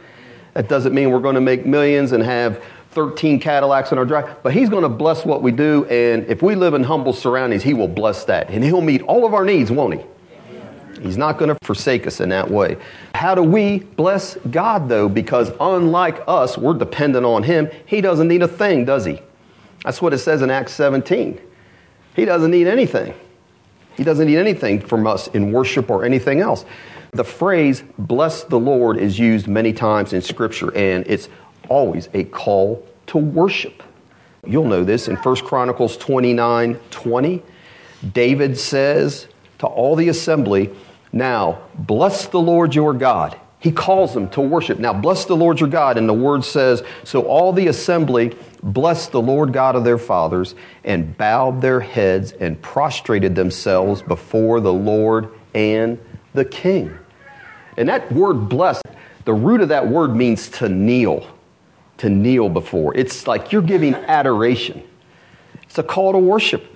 That 0.53 0.69
doesn't 0.69 0.93
mean 0.93 1.11
we're 1.11 1.19
going 1.19 1.35
to 1.35 1.41
make 1.41 1.65
millions 1.65 2.11
and 2.11 2.21
have 2.21 2.63
13 2.97 3.39
Cadillacs 3.39 3.91
in 3.91 3.99
our 3.99 4.05
drive, 4.05 4.41
but 4.41 4.55
He's 4.55 4.69
going 4.69 4.81
to 4.81 4.89
bless 4.89 5.23
what 5.23 5.43
we 5.43 5.51
do. 5.51 5.85
And 5.85 6.25
if 6.25 6.41
we 6.41 6.55
live 6.55 6.73
in 6.73 6.81
humble 6.83 7.13
surroundings, 7.13 7.61
He 7.61 7.75
will 7.75 7.87
bless 7.87 8.25
that. 8.25 8.49
And 8.49 8.63
He'll 8.63 8.81
meet 8.81 9.03
all 9.03 9.23
of 9.23 9.35
our 9.35 9.45
needs, 9.45 9.71
won't 9.71 9.99
He? 9.99 10.05
He's 11.03 11.15
not 11.15 11.37
going 11.37 11.49
to 11.49 11.57
forsake 11.63 12.07
us 12.07 12.21
in 12.21 12.29
that 12.29 12.49
way. 12.49 12.75
How 13.13 13.35
do 13.35 13.43
we 13.43 13.81
bless 13.81 14.33
God, 14.49 14.89
though? 14.89 15.07
Because 15.07 15.51
unlike 15.59 16.23
us, 16.27 16.57
we're 16.57 16.73
dependent 16.73 17.23
on 17.23 17.43
Him. 17.43 17.69
He 17.85 18.01
doesn't 18.01 18.27
need 18.27 18.41
a 18.41 18.47
thing, 18.47 18.83
does 18.83 19.05
He? 19.05 19.19
That's 19.83 20.01
what 20.01 20.11
it 20.11 20.17
says 20.17 20.41
in 20.41 20.49
Acts 20.49 20.73
17. 20.73 21.39
He 22.15 22.25
doesn't 22.25 22.49
need 22.49 22.65
anything. 22.65 23.13
He 23.95 24.03
doesn't 24.03 24.25
need 24.25 24.39
anything 24.39 24.81
from 24.81 25.05
us 25.05 25.27
in 25.27 25.51
worship 25.51 25.91
or 25.91 26.03
anything 26.03 26.39
else. 26.39 26.65
The 27.11 27.23
phrase, 27.23 27.83
bless 27.99 28.43
the 28.43 28.59
Lord, 28.59 28.97
is 28.97 29.19
used 29.19 29.47
many 29.47 29.71
times 29.71 30.13
in 30.13 30.23
Scripture, 30.23 30.75
and 30.75 31.05
it's 31.05 31.29
always 31.69 32.09
a 32.15 32.23
call 32.23 32.86
to 33.07 33.17
worship. 33.17 33.83
You'll 34.45 34.67
know 34.67 34.83
this 34.83 35.07
in 35.07 35.15
1 35.15 35.35
Chronicles 35.37 35.97
29 35.97 36.75
20. 36.89 37.43
David 38.13 38.57
says 38.57 39.27
to 39.59 39.67
all 39.67 39.95
the 39.95 40.09
assembly, 40.09 40.69
Now 41.11 41.61
bless 41.75 42.27
the 42.27 42.39
Lord 42.39 42.75
your 42.75 42.93
God. 42.93 43.39
He 43.59 43.71
calls 43.71 44.13
them 44.13 44.29
to 44.29 44.41
worship. 44.41 44.77
Now 44.77 44.93
bless 44.93 45.25
the 45.25 45.35
Lord 45.35 45.59
your 45.59 45.69
God. 45.69 45.97
And 45.97 46.07
the 46.07 46.13
word 46.13 46.45
says, 46.45 46.83
So 47.03 47.23
all 47.23 47.51
the 47.51 47.67
assembly 47.67 48.35
blessed 48.61 49.11
the 49.11 49.21
Lord 49.21 49.51
God 49.51 49.75
of 49.75 49.83
their 49.83 49.97
fathers 49.97 50.53
and 50.83 51.17
bowed 51.17 51.61
their 51.61 51.79
heads 51.79 52.33
and 52.33 52.61
prostrated 52.61 53.35
themselves 53.35 54.01
before 54.01 54.59
the 54.59 54.73
Lord 54.73 55.29
and 55.55 55.99
the 56.33 56.45
king. 56.45 56.95
And 57.77 57.89
that 57.89 58.11
word 58.11 58.47
blessed, 58.47 58.83
the 59.25 59.33
root 59.33 59.61
of 59.61 59.69
that 59.69 59.87
word 59.87 60.15
means 60.15 60.49
to 60.49 60.69
kneel 60.69 61.27
to 61.97 62.09
kneel 62.09 62.49
before. 62.49 62.95
It's 62.95 63.27
like 63.27 63.51
you're 63.51 63.61
giving 63.61 63.95
adoration. 63.95 64.83
It's 65.63 65.77
a 65.77 65.83
call 65.83 66.13
to 66.13 66.17
worship. 66.17 66.75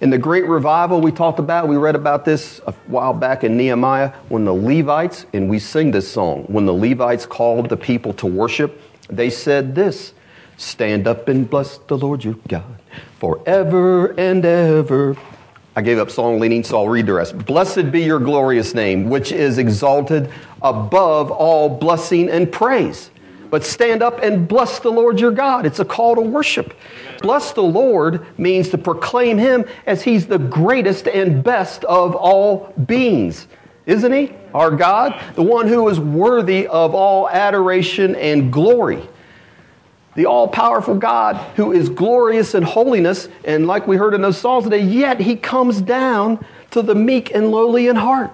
In 0.00 0.10
the 0.10 0.18
great 0.18 0.46
revival 0.48 1.00
we 1.00 1.12
talked 1.12 1.38
about, 1.38 1.68
we 1.68 1.76
read 1.76 1.94
about 1.94 2.24
this 2.24 2.60
a 2.66 2.72
while 2.88 3.14
back 3.14 3.44
in 3.44 3.56
Nehemiah 3.56 4.12
when 4.28 4.44
the 4.44 4.52
Levites, 4.52 5.26
and 5.32 5.48
we 5.48 5.60
sing 5.60 5.92
this 5.92 6.10
song, 6.10 6.42
when 6.48 6.66
the 6.66 6.74
Levites 6.74 7.24
called 7.24 7.68
the 7.68 7.76
people 7.76 8.12
to 8.14 8.26
worship, 8.26 8.80
they 9.08 9.30
said 9.30 9.76
this 9.76 10.12
Stand 10.56 11.06
up 11.06 11.28
and 11.28 11.48
bless 11.48 11.78
the 11.78 11.96
Lord 11.96 12.24
your 12.24 12.34
God 12.48 12.80
forever 13.20 14.08
and 14.18 14.44
ever. 14.44 15.16
I 15.76 15.82
gave 15.82 15.98
up 15.98 16.10
song 16.10 16.40
leading, 16.40 16.64
so 16.64 16.78
I'll 16.78 16.88
read 16.88 17.06
the 17.06 17.14
rest. 17.14 17.38
Blessed 17.46 17.92
be 17.92 18.02
your 18.02 18.18
glorious 18.18 18.74
name, 18.74 19.08
which 19.08 19.30
is 19.30 19.56
exalted 19.56 20.30
above 20.60 21.30
all 21.30 21.68
blessing 21.68 22.28
and 22.28 22.50
praise 22.50 23.11
but 23.52 23.62
stand 23.62 24.02
up 24.02 24.18
and 24.22 24.48
bless 24.48 24.78
the 24.78 24.88
Lord 24.88 25.20
your 25.20 25.30
God. 25.30 25.66
It's 25.66 25.78
a 25.78 25.84
call 25.84 26.14
to 26.14 26.22
worship. 26.22 26.72
Bless 27.20 27.52
the 27.52 27.62
Lord 27.62 28.26
means 28.38 28.70
to 28.70 28.78
proclaim 28.78 29.36
him 29.36 29.66
as 29.84 30.02
he's 30.02 30.26
the 30.26 30.38
greatest 30.38 31.06
and 31.06 31.44
best 31.44 31.84
of 31.84 32.16
all 32.16 32.72
beings. 32.86 33.46
Isn't 33.84 34.10
he? 34.10 34.32
Our 34.54 34.70
God, 34.70 35.20
the 35.34 35.42
one 35.42 35.68
who 35.68 35.86
is 35.90 36.00
worthy 36.00 36.66
of 36.66 36.94
all 36.94 37.28
adoration 37.28 38.16
and 38.16 38.50
glory. 38.50 39.06
The 40.14 40.24
all 40.24 40.48
powerful 40.48 40.94
God 40.94 41.36
who 41.56 41.72
is 41.72 41.90
glorious 41.90 42.54
in 42.54 42.62
holiness, 42.62 43.28
and 43.44 43.66
like 43.66 43.86
we 43.86 43.98
heard 43.98 44.14
in 44.14 44.22
those 44.22 44.38
songs 44.38 44.64
today, 44.64 44.80
yet 44.80 45.20
he 45.20 45.36
comes 45.36 45.82
down 45.82 46.42
to 46.70 46.80
the 46.80 46.94
meek 46.94 47.34
and 47.34 47.50
lowly 47.50 47.88
in 47.88 47.96
heart. 47.96 48.32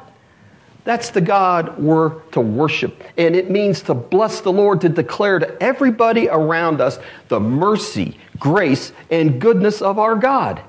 That's 0.85 1.11
the 1.11 1.21
God 1.21 1.79
we're 1.79 2.21
to 2.31 2.41
worship. 2.41 3.05
And 3.17 3.37
it 3.37 3.51
means 3.51 3.83
to 3.83 3.95
bless 3.95 4.41
the 4.41 4.53
Lord, 4.53 4.81
to 4.83 4.89
declare 4.89 5.39
to 5.39 5.63
everybody 5.63 6.29
around 6.29 6.81
us 6.81 6.99
the 7.29 7.41
mercy, 7.41 8.19
grace, 8.39 8.93
and 9.11 9.41
goodness 9.41 9.83
of 9.83 9.99
our 9.99 10.17
God. 10.17 10.63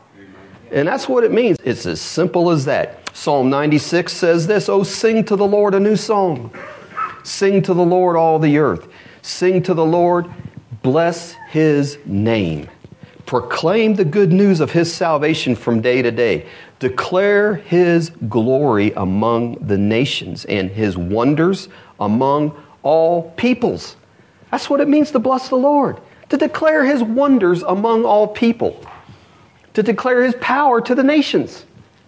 And 0.71 0.87
that's 0.87 1.07
what 1.07 1.23
it 1.23 1.31
means. 1.31 1.57
It's 1.63 1.85
as 1.85 2.01
simple 2.01 2.51
as 2.51 2.65
that. 2.65 3.15
Psalm 3.15 3.49
96 3.49 4.11
says 4.11 4.47
this 4.47 4.69
Oh, 4.69 4.83
sing 4.83 5.23
to 5.25 5.35
the 5.35 5.47
Lord 5.47 5.73
a 5.73 5.79
new 5.79 5.95
song. 5.95 6.53
Sing 7.23 7.61
to 7.63 7.73
the 7.73 7.83
Lord 7.83 8.15
all 8.15 8.39
the 8.39 8.57
earth. 8.57 8.87
Sing 9.21 9.61
to 9.63 9.73
the 9.73 9.85
Lord, 9.85 10.29
bless 10.81 11.33
his 11.49 11.97
name. 12.05 12.69
Proclaim 13.25 13.95
the 13.95 14.05
good 14.05 14.31
news 14.31 14.59
of 14.59 14.71
his 14.71 14.91
salvation 14.93 15.55
from 15.55 15.81
day 15.81 16.01
to 16.01 16.11
day. 16.11 16.47
Declare 16.79 17.55
his 17.55 18.09
glory 18.29 18.93
among 18.93 19.55
the 19.55 19.77
nations 19.77 20.45
and 20.45 20.71
his 20.71 20.97
wonders 20.97 21.67
among 21.99 22.55
all 22.83 23.31
peoples. 23.31 23.97
That's 24.49 24.69
what 24.69 24.79
it 24.79 24.87
means 24.87 25.11
to 25.11 25.19
bless 25.19 25.49
the 25.49 25.57
Lord, 25.57 25.99
to 26.29 26.37
declare 26.37 26.85
his 26.85 27.03
wonders 27.03 27.63
among 27.63 28.05
all 28.05 28.27
people, 28.27 28.81
to 29.73 29.83
declare 29.83 30.23
his 30.23 30.35
power 30.39 30.79
to 30.81 30.95
the 30.95 31.03
nations. 31.03 31.65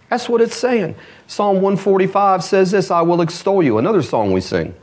That's 0.08 0.28
what 0.28 0.40
it's 0.40 0.56
saying. 0.56 0.94
Psalm 1.26 1.56
145 1.56 2.42
says 2.42 2.70
this 2.70 2.90
I 2.90 3.02
will 3.02 3.20
extol 3.20 3.62
you. 3.62 3.78
Another 3.78 4.02
song 4.02 4.32
we 4.32 4.40
sing. 4.40 4.74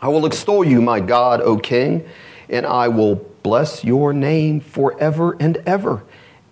I 0.00 0.08
will 0.08 0.24
extol 0.24 0.64
you, 0.64 0.80
my 0.80 1.00
God, 1.00 1.40
O 1.40 1.58
King, 1.58 2.08
and 2.48 2.64
I 2.64 2.88
will 2.88 3.16
bless 3.42 3.84
your 3.84 4.12
name 4.12 4.60
forever 4.60 5.36
and 5.40 5.56
ever. 5.66 6.04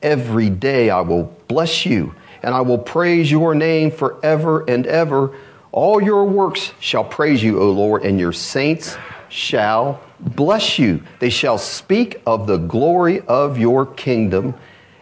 Every 0.02 0.50
day 0.50 0.90
I 0.90 1.00
will 1.00 1.34
bless 1.48 1.86
you 1.86 2.14
and 2.42 2.54
I 2.54 2.60
will 2.60 2.78
praise 2.78 3.30
your 3.30 3.54
name 3.54 3.90
forever 3.90 4.64
and 4.68 4.86
ever. 4.86 5.34
All 5.72 6.02
your 6.02 6.24
works 6.24 6.72
shall 6.80 7.04
praise 7.04 7.42
you, 7.42 7.60
O 7.60 7.70
Lord, 7.70 8.02
and 8.04 8.18
your 8.18 8.32
saints 8.32 8.96
shall 9.28 10.00
bless 10.20 10.78
you. 10.78 11.02
They 11.20 11.30
shall 11.30 11.58
speak 11.58 12.20
of 12.26 12.46
the 12.46 12.56
glory 12.56 13.20
of 13.20 13.58
your 13.58 13.86
kingdom 13.86 14.54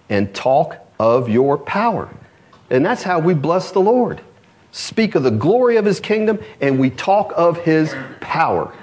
and 0.08 0.34
talk 0.34 0.78
of 0.98 1.28
your 1.28 1.58
power. 1.58 2.08
And 2.70 2.84
that's 2.84 3.02
how 3.02 3.20
we 3.20 3.34
bless 3.34 3.70
the 3.70 3.80
Lord. 3.80 4.20
Speak 4.72 5.14
of 5.14 5.22
the 5.22 5.30
glory 5.30 5.76
of 5.76 5.84
his 5.84 6.00
kingdom 6.00 6.38
and 6.60 6.78
we 6.78 6.90
talk 6.90 7.32
of 7.36 7.58
his 7.58 7.94
power. 8.20 8.74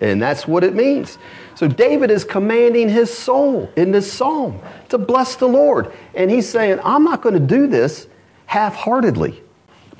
And 0.00 0.20
that's 0.20 0.46
what 0.46 0.64
it 0.64 0.74
means. 0.74 1.18
So 1.54 1.68
David 1.68 2.10
is 2.10 2.24
commanding 2.24 2.88
his 2.88 3.16
soul 3.16 3.70
in 3.76 3.92
this 3.92 4.12
psalm 4.12 4.60
to 4.88 4.98
bless 4.98 5.36
the 5.36 5.46
Lord. 5.46 5.92
And 6.14 6.30
he's 6.30 6.48
saying, 6.48 6.80
I'm 6.82 7.04
not 7.04 7.22
going 7.22 7.34
to 7.34 7.40
do 7.40 7.66
this 7.66 8.08
half 8.46 8.74
heartedly. 8.74 9.42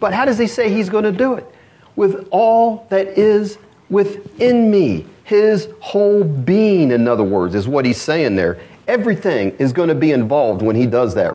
But 0.00 0.12
how 0.12 0.24
does 0.24 0.38
he 0.38 0.46
say 0.46 0.68
he's 0.68 0.88
going 0.88 1.04
to 1.04 1.12
do 1.12 1.34
it? 1.34 1.46
With 1.96 2.28
all 2.30 2.86
that 2.90 3.06
is 3.06 3.58
within 3.88 4.70
me. 4.70 5.06
His 5.24 5.68
whole 5.80 6.24
being, 6.24 6.90
in 6.90 7.08
other 7.08 7.24
words, 7.24 7.54
is 7.54 7.66
what 7.66 7.86
he's 7.86 8.00
saying 8.00 8.36
there. 8.36 8.58
Everything 8.86 9.52
is 9.58 9.72
going 9.72 9.88
to 9.88 9.94
be 9.94 10.12
involved 10.12 10.60
when 10.60 10.76
he 10.76 10.86
does 10.86 11.14
that. 11.14 11.34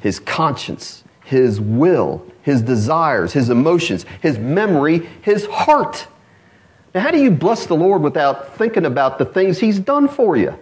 His 0.00 0.20
conscience, 0.20 1.02
his 1.24 1.60
will, 1.60 2.24
his 2.42 2.62
desires, 2.62 3.32
his 3.32 3.50
emotions, 3.50 4.06
his 4.22 4.38
memory, 4.38 5.08
his 5.22 5.46
heart. 5.46 6.06
Now, 6.94 7.02
how 7.02 7.10
do 7.10 7.18
you 7.18 7.30
bless 7.30 7.66
the 7.66 7.74
Lord 7.74 8.02
without 8.02 8.56
thinking 8.56 8.86
about 8.86 9.18
the 9.18 9.24
things 9.24 9.58
He's 9.58 9.78
done 9.78 10.08
for 10.08 10.36
you? 10.36 10.58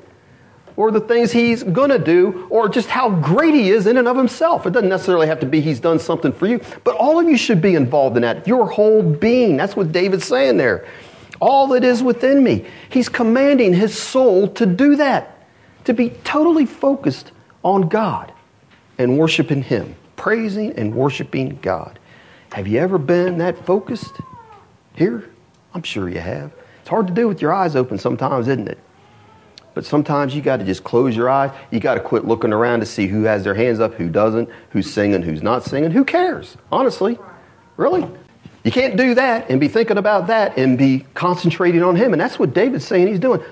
or 0.77 0.91
the 0.91 1.01
things 1.01 1.33
he's 1.33 1.63
going 1.63 1.91
to 1.91 1.99
do 1.99 2.47
or 2.51 2.69
just 2.69 2.89
how 2.89 3.11
great 3.11 3.55
he 3.55 3.71
is 3.71 3.87
in 3.87 3.97
and 3.97 4.07
of 4.07 4.17
himself. 4.17 4.67
It 4.67 4.73
doesn't 4.73 4.89
necessarily 4.89 5.27
have 5.27 5.41
to 5.41 5.47
be 5.47 5.61
he's 5.61 5.81
done 5.81 5.99
something 5.99 6.33
for 6.33 6.47
you, 6.47 6.61
but 6.85 6.95
all 6.97 7.19
of 7.19 7.29
you 7.29 7.37
should 7.37 7.63
be 7.63 7.75
involved 7.75 8.17
in 8.17 8.23
that. 8.23 8.47
Your 8.47 8.69
whole 8.69 9.03
being. 9.03 9.57
That's 9.57 9.75
what 9.75 9.93
David's 9.93 10.27
saying 10.27 10.59
there. 10.59 10.87
All 11.41 11.67
that 11.69 11.85
is 11.85 12.03
within 12.03 12.43
me. 12.43 12.67
He's 12.91 13.09
commanding 13.09 13.75
his 13.75 13.97
soul 13.97 14.49
to 14.49 14.67
do 14.67 14.97
that, 14.97 15.47
to 15.85 15.95
be 15.95 16.11
totally 16.25 16.67
focused 16.67 17.33
on 17.63 17.89
God 17.89 18.33
and 18.99 19.19
worshiping 19.19 19.63
him, 19.63 19.97
praising 20.17 20.73
and 20.73 20.95
worshiping 20.95 21.59
God. 21.63 21.99
Have 22.53 22.67
you 22.67 22.79
ever 22.79 22.97
been 22.97 23.39
that 23.39 23.65
focused 23.67 24.15
here? 24.95 25.31
I'm 25.77 25.83
sure 25.83 26.09
you 26.09 26.21
have. 26.21 26.53
It's 26.81 26.89
hard 26.89 27.07
to 27.07 27.13
do 27.13 27.29
with 27.29 27.43
your 27.43 27.53
eyes 27.53 27.77
open 27.77 27.99
sometimes, 27.99 28.49
isn't 28.49 28.67
it? 28.67 28.79
But 29.75 29.85
sometimes 29.85 30.35
you 30.35 30.41
got 30.41 30.57
to 30.57 30.65
just 30.65 30.83
close 30.85 31.15
your 31.15 31.29
eyes. 31.29 31.51
You 31.71 31.81
got 31.81 31.95
to 31.95 32.01
quit 32.01 32.25
looking 32.25 32.51
around 32.51 32.81
to 32.81 32.87
see 32.87 33.07
who 33.07 33.25
has 33.25 33.45
their 33.45 33.53
hands 33.53 33.79
up, 33.79 33.93
who 33.93 34.09
doesn't, 34.09 34.49
who's 34.71 34.91
singing, 34.91 35.21
who's 35.21 35.43
not 35.43 35.65
singing. 35.65 35.91
Who 35.91 36.03
cares? 36.03 36.57
Honestly. 36.73 37.19
Really? 37.77 38.09
You 38.65 38.73
can't 38.73 38.97
do 38.97 39.15
that 39.17 39.51
and 39.51 39.61
be 39.61 39.69
thinking 39.69 39.99
about 39.99 40.29
that 40.29 40.57
and 40.57 40.79
be 40.79 41.05
concentrating 41.13 41.83
on 41.83 41.95
Him. 41.95 42.15
And 42.15 42.21
that's 42.21 42.39
what 42.39 42.55
David's 42.55 42.87
saying 42.87 43.07
he's 43.07 43.21
doing. 43.21 43.43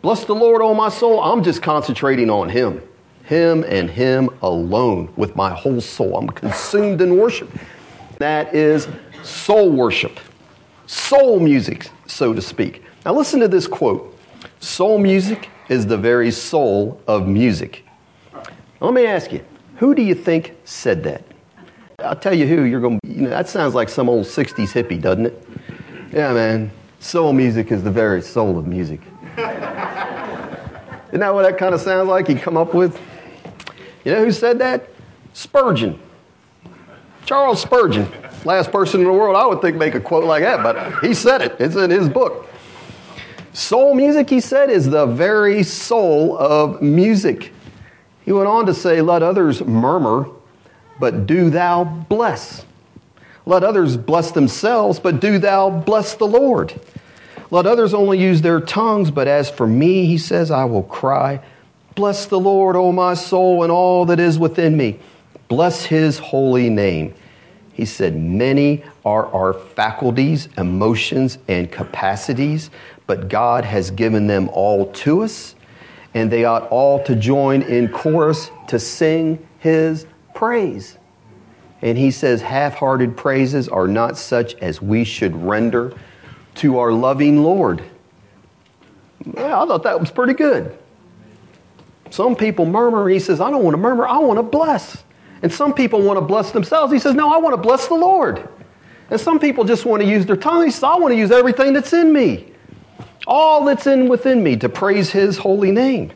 Bless 0.00 0.24
the 0.24 0.34
Lord, 0.34 0.62
oh 0.62 0.74
my 0.74 0.90
soul. 0.90 1.20
I'm 1.24 1.42
just 1.42 1.60
concentrating 1.60 2.30
on 2.30 2.48
Him. 2.48 2.80
Him 3.24 3.64
and 3.66 3.90
Him 3.90 4.30
alone 4.42 5.12
with 5.16 5.34
my 5.34 5.50
whole 5.50 5.80
soul. 5.80 6.16
I'm 6.16 6.28
consumed 6.28 7.00
in 7.00 7.18
worship. 7.18 7.50
That 8.18 8.54
is 8.54 8.86
soul 9.24 9.72
worship, 9.72 10.20
soul 10.86 11.40
music, 11.40 11.88
so 12.06 12.32
to 12.32 12.40
speak. 12.40 12.82
Now, 13.04 13.14
listen 13.14 13.40
to 13.40 13.48
this 13.48 13.66
quote 13.66 14.18
Soul 14.60 14.98
music 14.98 15.48
is 15.68 15.86
the 15.86 15.96
very 15.96 16.30
soul 16.30 17.00
of 17.06 17.26
music. 17.26 17.84
Now, 18.32 18.42
let 18.80 18.94
me 18.94 19.06
ask 19.06 19.32
you, 19.32 19.44
who 19.76 19.94
do 19.94 20.02
you 20.02 20.14
think 20.14 20.56
said 20.64 21.02
that? 21.04 21.24
I'll 22.00 22.16
tell 22.16 22.34
you 22.34 22.46
who, 22.46 22.62
you're 22.62 22.80
going 22.80 23.00
to, 23.04 23.08
you 23.08 23.22
know, 23.22 23.30
that 23.30 23.48
sounds 23.48 23.74
like 23.74 23.88
some 23.88 24.08
old 24.08 24.26
60s 24.26 24.72
hippie, 24.72 25.00
doesn't 25.00 25.26
it? 25.26 25.48
Yeah, 26.12 26.32
man, 26.32 26.70
soul 27.00 27.32
music 27.32 27.72
is 27.72 27.82
the 27.82 27.90
very 27.90 28.20
soul 28.20 28.58
of 28.58 28.66
music. 28.66 29.00
Isn't 29.36 31.20
that 31.20 31.32
what 31.32 31.42
that 31.42 31.58
kind 31.58 31.74
of 31.74 31.80
sounds 31.80 32.08
like 32.08 32.28
you 32.28 32.36
come 32.36 32.56
up 32.56 32.74
with? 32.74 33.00
You 34.04 34.12
know 34.12 34.24
who 34.24 34.32
said 34.32 34.58
that? 34.58 34.88
Spurgeon. 35.32 35.98
Charles 37.24 37.62
Spurgeon, 37.62 38.06
last 38.44 38.70
person 38.70 39.00
in 39.00 39.06
the 39.06 39.12
world 39.12 39.36
I 39.36 39.46
would 39.46 39.60
think 39.60 39.76
make 39.76 39.94
a 39.94 40.00
quote 40.00 40.24
like 40.24 40.42
that, 40.42 40.62
but 40.62 41.04
he 41.04 41.14
said 41.14 41.42
it. 41.42 41.56
It's 41.58 41.76
in 41.76 41.90
his 41.90 42.08
book. 42.08 42.48
Soul 43.52 43.94
music, 43.94 44.28
he 44.28 44.40
said, 44.40 44.68
is 44.68 44.90
the 44.90 45.06
very 45.06 45.62
soul 45.62 46.36
of 46.36 46.82
music. 46.82 47.52
He 48.24 48.32
went 48.32 48.48
on 48.48 48.66
to 48.66 48.74
say, 48.74 49.00
Let 49.00 49.22
others 49.22 49.62
murmur, 49.62 50.28
but 50.98 51.26
do 51.26 51.50
thou 51.50 51.84
bless. 51.84 52.64
Let 53.46 53.62
others 53.62 53.96
bless 53.96 54.30
themselves, 54.32 54.98
but 54.98 55.20
do 55.20 55.38
thou 55.38 55.70
bless 55.70 56.14
the 56.14 56.26
Lord. 56.26 56.78
Let 57.50 57.66
others 57.66 57.92
only 57.92 58.18
use 58.18 58.42
their 58.42 58.60
tongues, 58.60 59.10
but 59.10 59.28
as 59.28 59.50
for 59.50 59.66
me, 59.66 60.06
he 60.06 60.18
says, 60.18 60.50
I 60.50 60.64
will 60.64 60.82
cry, 60.82 61.40
Bless 61.94 62.26
the 62.26 62.40
Lord, 62.40 62.74
O 62.74 62.90
my 62.90 63.14
soul, 63.14 63.62
and 63.62 63.70
all 63.70 64.06
that 64.06 64.18
is 64.18 64.36
within 64.38 64.76
me. 64.76 64.98
Bless 65.46 65.84
his 65.84 66.18
holy 66.18 66.70
name. 66.70 67.14
He 67.74 67.84
said, 67.84 68.16
Many 68.16 68.84
are 69.04 69.26
our 69.26 69.52
faculties, 69.52 70.48
emotions, 70.56 71.38
and 71.48 71.70
capacities, 71.70 72.70
but 73.06 73.28
God 73.28 73.64
has 73.64 73.90
given 73.90 74.26
them 74.26 74.48
all 74.48 74.90
to 74.92 75.22
us, 75.22 75.54
and 76.14 76.30
they 76.30 76.44
ought 76.44 76.68
all 76.68 77.02
to 77.04 77.14
join 77.14 77.62
in 77.62 77.88
chorus 77.88 78.50
to 78.68 78.78
sing 78.78 79.46
his 79.58 80.06
praise. 80.34 80.96
And 81.82 81.98
he 81.98 82.12
says, 82.12 82.40
half 82.40 82.74
hearted 82.74 83.14
praises 83.14 83.68
are 83.68 83.86
not 83.86 84.16
such 84.16 84.54
as 84.54 84.80
we 84.80 85.04
should 85.04 85.36
render 85.36 85.92
to 86.56 86.78
our 86.78 86.92
loving 86.92 87.42
Lord. 87.42 87.82
Yeah, 89.36 89.62
I 89.62 89.66
thought 89.66 89.82
that 89.82 90.00
was 90.00 90.10
pretty 90.10 90.32
good. 90.32 90.78
Some 92.10 92.36
people 92.36 92.64
murmur. 92.64 93.08
He 93.08 93.18
says, 93.18 93.40
I 93.40 93.50
don't 93.50 93.62
want 93.62 93.74
to 93.74 93.78
murmur, 93.78 94.06
I 94.06 94.18
want 94.18 94.38
to 94.38 94.42
bless. 94.42 95.02
And 95.44 95.52
some 95.52 95.74
people 95.74 96.00
want 96.00 96.16
to 96.16 96.22
bless 96.22 96.52
themselves. 96.52 96.90
He 96.90 96.98
says, 96.98 97.14
No, 97.14 97.30
I 97.30 97.36
want 97.36 97.52
to 97.54 97.60
bless 97.60 97.86
the 97.86 97.94
Lord. 97.94 98.48
And 99.10 99.20
some 99.20 99.38
people 99.38 99.64
just 99.64 99.84
want 99.84 100.02
to 100.02 100.08
use 100.08 100.24
their 100.24 100.38
tongue. 100.38 100.64
He 100.64 100.70
says, 100.70 100.82
I 100.82 100.96
want 100.96 101.12
to 101.12 101.18
use 101.18 101.30
everything 101.30 101.74
that's 101.74 101.92
in 101.92 102.14
me, 102.14 102.50
all 103.26 103.66
that's 103.66 103.86
in 103.86 104.08
within 104.08 104.42
me 104.42 104.56
to 104.56 104.70
praise 104.70 105.10
his 105.10 105.36
holy 105.36 105.70
name. 105.70 106.12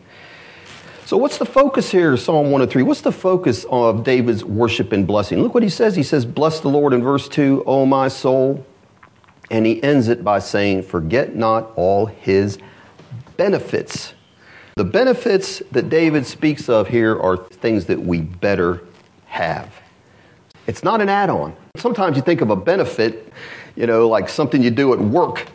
So, 1.05 1.19
what's 1.19 1.37
the 1.37 1.45
focus 1.45 1.91
here, 1.91 2.17
Psalm 2.17 2.45
103? 2.45 2.83
What's 2.85 3.03
the 3.03 3.13
focus 3.13 3.67
of 3.69 4.03
David's 4.03 4.47
worship 4.47 4.93
and 4.93 5.07
blessing? 5.07 5.43
Look 5.43 5.53
what 5.53 5.63
he 5.63 5.69
says. 5.69 5.95
He 5.95 6.03
says, 6.03 6.25
Bless 6.25 6.61
the 6.61 6.69
Lord 6.69 6.95
in 6.95 7.03
verse 7.03 7.29
2, 7.29 7.65
O 7.67 7.85
my 7.85 8.09
soul. 8.09 8.65
And 9.51 9.67
he 9.67 9.83
ends 9.83 10.09
it 10.09 10.25
by 10.25 10.39
saying, 10.39 10.85
Forget 10.85 11.37
not 11.37 11.71
all 11.77 12.07
his 12.07 12.57
benefits. 13.37 14.15
The 14.77 14.85
benefits 14.85 15.59
that 15.73 15.91
David 15.91 16.25
speaks 16.25 16.71
of 16.71 16.89
here 16.89 17.21
are 17.21 17.37
things 17.37 17.85
that 17.87 18.01
we 18.01 18.23
better 18.23 18.88
have. 19.29 19.73
It's 20.67 20.83
not 20.83 21.01
an 21.01 21.09
add 21.09 21.31
on. 21.31 21.57
Sometimes 21.77 22.17
you 22.17 22.23
think 22.23 22.41
of 22.41 22.51
a 22.51 22.57
benefit, 22.57 23.33
you 23.77 23.87
know, 23.87 24.09
like 24.09 24.29
something 24.29 24.63
you 24.63 24.71
do 24.71 24.93
at 24.93 24.99
work. 24.99 25.47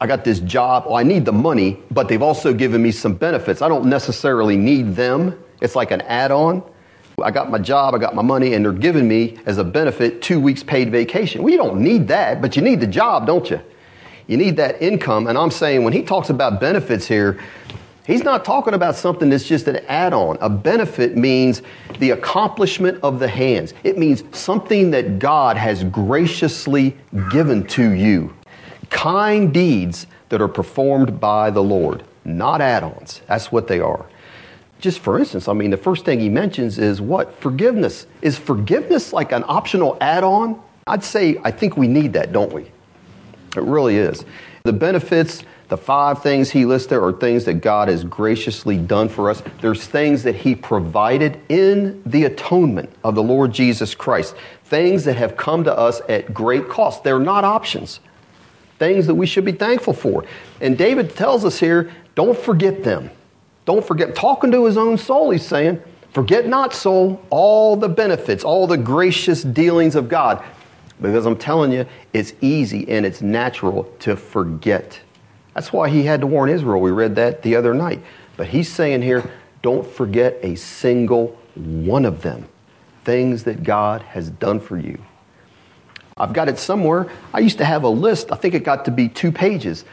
I 0.00 0.06
got 0.06 0.24
this 0.24 0.40
job, 0.40 0.84
well, 0.86 0.96
I 0.96 1.02
need 1.02 1.24
the 1.24 1.32
money, 1.32 1.78
but 1.90 2.08
they've 2.08 2.20
also 2.20 2.52
given 2.52 2.82
me 2.82 2.90
some 2.90 3.14
benefits. 3.14 3.62
I 3.62 3.68
don't 3.68 3.86
necessarily 3.86 4.56
need 4.56 4.94
them. 4.94 5.42
It's 5.62 5.74
like 5.74 5.90
an 5.90 6.02
add 6.02 6.30
on. 6.30 6.62
I 7.22 7.30
got 7.30 7.50
my 7.50 7.58
job, 7.58 7.94
I 7.94 7.98
got 7.98 8.14
my 8.14 8.22
money, 8.22 8.54
and 8.54 8.64
they're 8.64 8.72
giving 8.72 9.06
me 9.06 9.38
as 9.46 9.58
a 9.58 9.64
benefit 9.64 10.22
two 10.22 10.40
weeks 10.40 10.62
paid 10.62 10.90
vacation. 10.90 11.42
Well, 11.42 11.50
you 11.50 11.58
don't 11.58 11.80
need 11.80 12.08
that, 12.08 12.40
but 12.40 12.56
you 12.56 12.62
need 12.62 12.80
the 12.80 12.86
job, 12.86 13.26
don't 13.26 13.48
you? 13.50 13.60
You 14.26 14.36
need 14.36 14.56
that 14.56 14.80
income. 14.80 15.26
And 15.26 15.36
I'm 15.36 15.50
saying 15.50 15.82
when 15.82 15.92
he 15.92 16.02
talks 16.02 16.30
about 16.30 16.60
benefits 16.60 17.06
here, 17.06 17.40
he's 18.10 18.24
not 18.24 18.44
talking 18.44 18.74
about 18.74 18.96
something 18.96 19.30
that's 19.30 19.46
just 19.46 19.68
an 19.68 19.76
add 19.88 20.12
on. 20.12 20.36
A 20.40 20.48
benefit 20.48 21.16
means 21.16 21.62
the 21.98 22.10
accomplishment 22.10 22.98
of 23.02 23.18
the 23.18 23.28
hands, 23.28 23.74
it 23.84 23.98
means 23.98 24.24
something 24.32 24.90
that 24.90 25.18
God 25.18 25.56
has 25.56 25.84
graciously 25.84 26.96
given 27.30 27.66
to 27.68 27.90
you. 27.90 28.34
Kind 28.90 29.54
deeds 29.54 30.06
that 30.30 30.40
are 30.40 30.48
performed 30.48 31.20
by 31.20 31.50
the 31.50 31.62
Lord, 31.62 32.04
not 32.24 32.60
add 32.60 32.82
ons. 32.82 33.22
That's 33.26 33.52
what 33.52 33.68
they 33.68 33.80
are 33.80 34.06
just 34.80 35.00
for 35.00 35.18
instance, 35.18 35.46
I 35.48 35.52
mean, 35.52 35.70
the 35.70 35.76
first 35.76 36.04
thing 36.04 36.20
he 36.20 36.28
mentions 36.28 36.78
is 36.78 37.00
what? 37.00 37.38
Forgiveness. 37.40 38.06
Is 38.22 38.38
forgiveness 38.38 39.12
like 39.12 39.32
an 39.32 39.44
optional 39.46 39.96
add 40.00 40.24
on? 40.24 40.60
I'd 40.86 41.04
say, 41.04 41.38
I 41.44 41.50
think 41.50 41.76
we 41.76 41.86
need 41.86 42.12
that, 42.14 42.32
don't 42.32 42.52
we? 42.52 42.62
It 43.56 43.62
really 43.62 43.96
is. 43.96 44.24
The 44.64 44.72
benefits, 44.72 45.44
the 45.70 45.76
five 45.76 46.20
things 46.20 46.50
he 46.50 46.66
lists 46.66 46.88
there 46.88 47.02
are 47.02 47.12
things 47.12 47.44
that 47.44 47.54
God 47.54 47.88
has 47.88 48.02
graciously 48.02 48.76
done 48.76 49.08
for 49.08 49.30
us. 49.30 49.40
There's 49.60 49.86
things 49.86 50.24
that 50.24 50.34
he 50.34 50.56
provided 50.56 51.40
in 51.48 52.02
the 52.04 52.24
atonement 52.24 52.92
of 53.04 53.14
the 53.14 53.22
Lord 53.22 53.52
Jesus 53.52 53.94
Christ, 53.94 54.34
things 54.64 55.04
that 55.04 55.14
have 55.14 55.36
come 55.36 55.62
to 55.64 55.72
us 55.76 56.02
at 56.08 56.34
great 56.34 56.68
cost. 56.68 57.04
They're 57.04 57.20
not 57.20 57.44
options, 57.44 58.00
things 58.80 59.06
that 59.06 59.14
we 59.14 59.26
should 59.26 59.44
be 59.44 59.52
thankful 59.52 59.94
for. 59.94 60.24
And 60.60 60.76
David 60.76 61.14
tells 61.14 61.44
us 61.44 61.60
here 61.60 61.92
don't 62.16 62.36
forget 62.36 62.82
them. 62.82 63.08
Don't 63.64 63.86
forget, 63.86 64.16
talking 64.16 64.50
to 64.50 64.64
his 64.64 64.76
own 64.76 64.98
soul, 64.98 65.30
he's 65.30 65.46
saying, 65.46 65.80
Forget 66.12 66.48
not, 66.48 66.74
soul, 66.74 67.24
all 67.30 67.76
the 67.76 67.88
benefits, 67.88 68.42
all 68.42 68.66
the 68.66 68.76
gracious 68.76 69.44
dealings 69.44 69.94
of 69.94 70.08
God. 70.08 70.42
Because 71.00 71.24
I'm 71.24 71.36
telling 71.36 71.70
you, 71.70 71.86
it's 72.12 72.34
easy 72.40 72.88
and 72.88 73.06
it's 73.06 73.22
natural 73.22 73.84
to 74.00 74.16
forget. 74.16 75.00
That's 75.60 75.74
why 75.74 75.90
he 75.90 76.04
had 76.04 76.22
to 76.22 76.26
warn 76.26 76.48
Israel. 76.48 76.80
We 76.80 76.90
read 76.90 77.16
that 77.16 77.42
the 77.42 77.54
other 77.54 77.74
night. 77.74 78.02
But 78.38 78.46
he's 78.46 78.66
saying 78.66 79.02
here, 79.02 79.30
don't 79.60 79.86
forget 79.86 80.38
a 80.40 80.54
single 80.54 81.38
one 81.54 82.06
of 82.06 82.22
them. 82.22 82.48
Things 83.04 83.44
that 83.44 83.62
God 83.62 84.00
has 84.00 84.30
done 84.30 84.58
for 84.58 84.78
you. 84.78 84.98
I've 86.16 86.32
got 86.32 86.48
it 86.48 86.58
somewhere. 86.58 87.10
I 87.34 87.40
used 87.40 87.58
to 87.58 87.66
have 87.66 87.82
a 87.82 87.90
list, 87.90 88.32
I 88.32 88.36
think 88.36 88.54
it 88.54 88.64
got 88.64 88.86
to 88.86 88.90
be 88.90 89.10
two 89.10 89.30
pages 89.30 89.84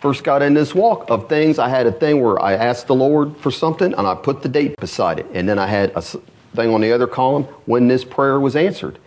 first 0.00 0.24
got 0.24 0.40
in 0.40 0.54
this 0.54 0.74
walk 0.74 1.10
of 1.10 1.28
things, 1.28 1.58
I 1.58 1.68
had 1.68 1.86
a 1.86 1.92
thing 1.92 2.22
where 2.22 2.40
I 2.40 2.54
asked 2.54 2.86
the 2.86 2.94
Lord 2.94 3.36
for 3.36 3.52
something 3.52 3.92
and 3.92 4.06
I 4.06 4.14
put 4.16 4.42
the 4.42 4.48
date 4.48 4.76
beside 4.78 5.20
it. 5.20 5.26
And 5.34 5.48
then 5.48 5.58
I 5.60 5.66
had 5.66 5.92
a 5.94 6.00
thing 6.00 6.74
on 6.74 6.80
the 6.80 6.90
other 6.90 7.06
column 7.06 7.44
when 7.66 7.86
this 7.86 8.02
prayer 8.02 8.40
was 8.40 8.56
answered. 8.56 8.98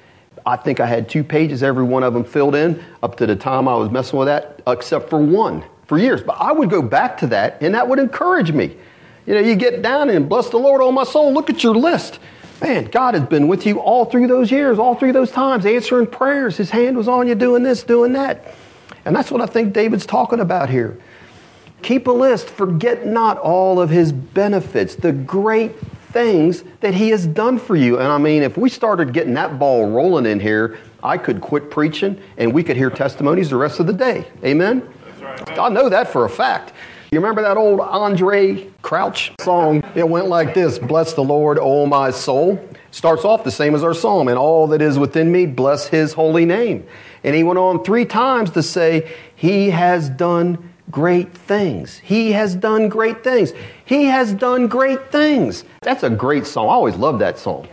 I 0.45 0.55
think 0.55 0.79
I 0.79 0.85
had 0.85 1.09
two 1.09 1.23
pages, 1.23 1.63
every 1.63 1.83
one 1.83 2.03
of 2.03 2.13
them 2.13 2.23
filled 2.23 2.55
in 2.55 2.81
up 3.03 3.17
to 3.17 3.25
the 3.25 3.35
time 3.35 3.67
I 3.67 3.75
was 3.75 3.89
messing 3.89 4.19
with 4.19 4.27
that, 4.27 4.61
except 4.67 5.09
for 5.09 5.19
one 5.19 5.65
for 5.87 5.97
years. 5.97 6.21
But 6.21 6.37
I 6.39 6.51
would 6.51 6.69
go 6.69 6.81
back 6.81 7.17
to 7.19 7.27
that 7.27 7.61
and 7.61 7.75
that 7.75 7.87
would 7.87 7.99
encourage 7.99 8.51
me. 8.51 8.75
You 9.25 9.33
know, 9.33 9.39
you 9.39 9.55
get 9.55 9.81
down 9.81 10.09
and 10.09 10.29
bless 10.29 10.49
the 10.49 10.57
Lord, 10.57 10.81
oh 10.81 10.91
my 10.91 11.03
soul, 11.03 11.33
look 11.33 11.49
at 11.49 11.63
your 11.63 11.75
list. 11.75 12.19
Man, 12.61 12.85
God 12.85 13.15
has 13.15 13.23
been 13.23 13.47
with 13.47 13.65
you 13.65 13.79
all 13.79 14.05
through 14.05 14.27
those 14.27 14.51
years, 14.51 14.79
all 14.79 14.95
through 14.95 15.13
those 15.13 15.31
times, 15.31 15.65
answering 15.65 16.07
prayers. 16.07 16.57
His 16.57 16.69
hand 16.69 16.95
was 16.95 17.07
on 17.07 17.27
you 17.27 17.35
doing 17.35 17.63
this, 17.63 17.83
doing 17.83 18.13
that. 18.13 18.55
And 19.03 19.15
that's 19.15 19.29
what 19.29 19.41
I 19.41 19.45
think 19.45 19.73
David's 19.73 20.05
talking 20.05 20.39
about 20.39 20.69
here. 20.69 20.97
Keep 21.81 22.07
a 22.07 22.11
list. 22.11 22.49
Forget 22.49 23.05
not 23.05 23.37
all 23.37 23.79
of 23.81 23.89
his 23.89 24.11
benefits, 24.11 24.95
the 24.95 25.11
great 25.11 25.77
things 26.15 26.63
that 26.79 26.93
he 26.93 27.09
has 27.09 27.27
done 27.27 27.59
for 27.59 27.75
you. 27.75 27.99
And 27.99 28.07
I 28.07 28.17
mean, 28.17 28.41
if 28.41 28.57
we 28.57 28.69
started 28.69 29.11
getting 29.11 29.33
that 29.33 29.59
ball 29.59 29.89
rolling 29.89 30.25
in 30.25 30.39
here, 30.39 30.77
I 31.03 31.17
could 31.17 31.41
quit 31.41 31.69
preaching 31.69 32.19
and 32.37 32.53
we 32.53 32.63
could 32.63 32.77
hear 32.77 32.89
testimonies 32.89 33.49
the 33.49 33.57
rest 33.57 33.79
of 33.79 33.85
the 33.85 33.93
day. 33.93 34.25
Amen? 34.43 34.87
I 35.59 35.69
know 35.69 35.89
that 35.89 36.11
for 36.11 36.25
a 36.25 36.29
fact. 36.29 36.73
You 37.11 37.19
remember 37.19 37.41
that 37.43 37.55
old 37.55 37.79
Andraé 37.79 38.71
Crouch 38.81 39.31
song? 39.39 39.83
It 39.95 40.07
went 40.07 40.27
like 40.27 40.53
this 40.53 40.79
Bless 40.79 41.13
the 41.13 41.23
Lord, 41.23 41.57
O 41.59 41.85
my 41.85 42.11
soul. 42.11 42.59
Starts 42.91 43.25
off 43.25 43.43
the 43.43 43.51
same 43.51 43.75
as 43.75 43.83
our 43.83 43.93
psalm, 43.93 44.27
and 44.27 44.37
all 44.37 44.67
that 44.67 44.81
is 44.81 44.97
within 44.97 45.31
me, 45.31 45.45
bless 45.45 45.87
his 45.87 46.13
holy 46.13 46.45
name. 46.45 46.85
And 47.23 47.35
he 47.35 47.43
went 47.43 47.59
on 47.59 47.83
three 47.83 48.05
times 48.05 48.51
to 48.51 48.63
say, 48.63 49.11
He 49.35 49.69
has 49.71 50.09
done 50.09 50.73
great 50.91 51.33
things. 51.33 51.97
He 51.99 52.31
has 52.31 52.55
done 52.55 52.87
great 52.87 53.23
things. 53.23 53.51
He 53.83 54.05
has 54.05 54.33
done 54.33 54.67
great 54.67 55.11
things. 55.11 55.65
That's 55.81 56.03
a 56.03 56.09
great 56.09 56.45
song. 56.45 56.67
I 56.67 56.71
always 56.71 56.95
loved 56.95 57.19
that 57.19 57.37
song. 57.37 57.67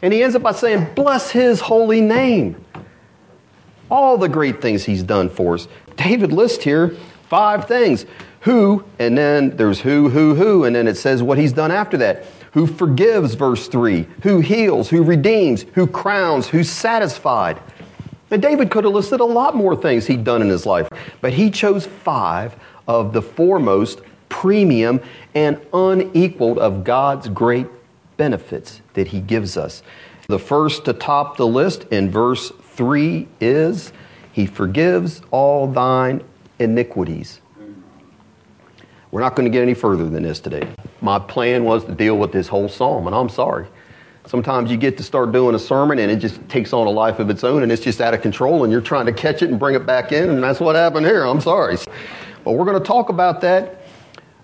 And 0.00 0.12
he 0.12 0.22
ends 0.22 0.34
up 0.34 0.42
by 0.42 0.52
saying, 0.52 0.94
Bless 0.94 1.30
his 1.30 1.60
holy 1.60 2.00
name. 2.00 2.64
All 3.90 4.16
the 4.16 4.28
great 4.28 4.62
things 4.62 4.84
he's 4.84 5.02
done 5.02 5.28
for 5.28 5.54
us. 5.54 5.68
David 5.96 6.32
lists 6.32 6.64
here 6.64 6.96
five 7.28 7.66
things 7.66 8.06
who, 8.40 8.84
and 8.98 9.16
then 9.16 9.56
there's 9.56 9.80
who, 9.80 10.08
who, 10.10 10.34
who, 10.34 10.64
and 10.64 10.74
then 10.74 10.88
it 10.88 10.96
says 10.96 11.22
what 11.22 11.38
he's 11.38 11.52
done 11.52 11.70
after 11.70 11.96
that. 11.98 12.24
Who 12.52 12.66
forgives, 12.66 13.34
verse 13.34 13.68
3, 13.68 14.06
who 14.22 14.40
heals, 14.40 14.90
who 14.90 15.02
redeems, 15.02 15.64
who 15.74 15.86
crowns, 15.86 16.48
who's 16.48 16.68
satisfied. 16.68 17.58
And 18.30 18.42
David 18.42 18.70
could 18.70 18.84
have 18.84 18.92
listed 18.92 19.20
a 19.20 19.24
lot 19.24 19.56
more 19.56 19.76
things 19.76 20.06
he'd 20.06 20.24
done 20.24 20.42
in 20.42 20.48
his 20.48 20.66
life, 20.66 20.88
but 21.20 21.32
he 21.32 21.50
chose 21.50 21.86
five 21.86 22.56
of 22.86 23.12
the 23.12 23.22
foremost, 23.22 24.00
premium, 24.28 25.00
and 25.34 25.60
unequaled 25.72 26.58
of 26.58 26.84
God's 26.84 27.28
great 27.28 27.68
benefits 28.16 28.82
that 28.94 29.08
he 29.08 29.20
gives 29.20 29.56
us. 29.56 29.82
The 30.28 30.38
first 30.38 30.84
to 30.86 30.92
top 30.92 31.36
the 31.36 31.46
list 31.46 31.84
in 31.90 32.10
verse 32.10 32.50
3 32.50 33.28
is 33.40 33.92
He 34.32 34.46
forgives 34.46 35.22
all 35.30 35.66
thine 35.66 36.22
iniquities. 36.58 37.40
We're 39.10 39.20
not 39.20 39.36
going 39.36 39.44
to 39.44 39.50
get 39.50 39.62
any 39.62 39.74
further 39.74 40.08
than 40.08 40.22
this 40.22 40.40
today. 40.40 40.66
My 41.02 41.18
plan 41.18 41.64
was 41.64 41.84
to 41.84 41.94
deal 41.94 42.16
with 42.16 42.32
this 42.32 42.48
whole 42.48 42.68
psalm, 42.68 43.06
and 43.06 43.14
I'm 43.14 43.28
sorry. 43.28 43.66
Sometimes 44.24 44.70
you 44.70 44.78
get 44.78 44.96
to 44.96 45.02
start 45.02 45.32
doing 45.32 45.54
a 45.54 45.58
sermon 45.58 45.98
and 45.98 46.10
it 46.10 46.16
just 46.16 46.48
takes 46.48 46.72
on 46.72 46.86
a 46.86 46.90
life 46.90 47.18
of 47.18 47.28
its 47.28 47.42
own 47.42 47.64
and 47.64 47.72
it's 47.72 47.82
just 47.82 48.00
out 48.00 48.14
of 48.14 48.22
control 48.22 48.62
and 48.62 48.72
you're 48.72 48.80
trying 48.80 49.04
to 49.06 49.12
catch 49.12 49.42
it 49.42 49.50
and 49.50 49.58
bring 49.58 49.74
it 49.74 49.84
back 49.84 50.12
in, 50.12 50.30
and 50.30 50.42
that's 50.42 50.60
what 50.60 50.76
happened 50.76 51.04
here. 51.04 51.24
I'm 51.24 51.40
sorry. 51.40 51.76
But 52.44 52.52
we're 52.52 52.64
going 52.64 52.78
to 52.78 52.84
talk 52.84 53.08
about 53.08 53.40
that 53.42 53.81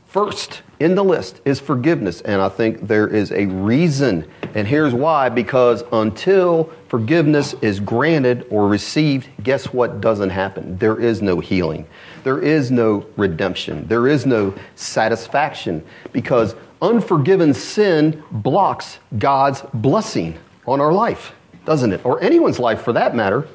first 0.09 0.62
in 0.81 0.94
the 0.94 1.05
list 1.05 1.40
is 1.44 1.61
forgiveness. 1.61 2.21
And 2.23 2.40
I 2.40 2.49
think 2.49 2.88
there 2.88 3.07
is 3.07 3.31
a 3.31 3.47
reason. 3.47 4.29
And 4.55 4.66
here's 4.66 4.94
why 4.94 5.29
because 5.29 5.85
until 5.92 6.73
forgiveness 6.88 7.55
is 7.61 7.79
granted 7.79 8.47
or 8.51 8.68
received, 8.68 9.29
guess 9.42 9.66
what 9.66 10.01
doesn't 10.01 10.31
happen? 10.31 10.79
There 10.79 10.99
is 10.99 11.23
no 11.23 11.40
healing, 11.40 11.87
there 12.25 12.40
is 12.40 12.71
no 12.71 13.07
redemption, 13.16 13.87
there 13.87 14.09
is 14.09 14.27
no 14.27 14.55
satisfaction 14.75 15.85
because 16.12 16.55
unforgiven 16.81 17.53
sin 17.55 18.23
blocks 18.31 18.99
God's 19.18 19.62
blessing 19.75 20.38
on 20.66 20.81
our 20.81 20.92
life, 20.92 21.33
doesn't 21.64 21.92
it? 21.92 22.05
Or 22.05 22.21
anyone's 22.23 22.59
life 22.59 22.83
for 22.83 22.92
that 22.92 23.14
matter. 23.14 23.47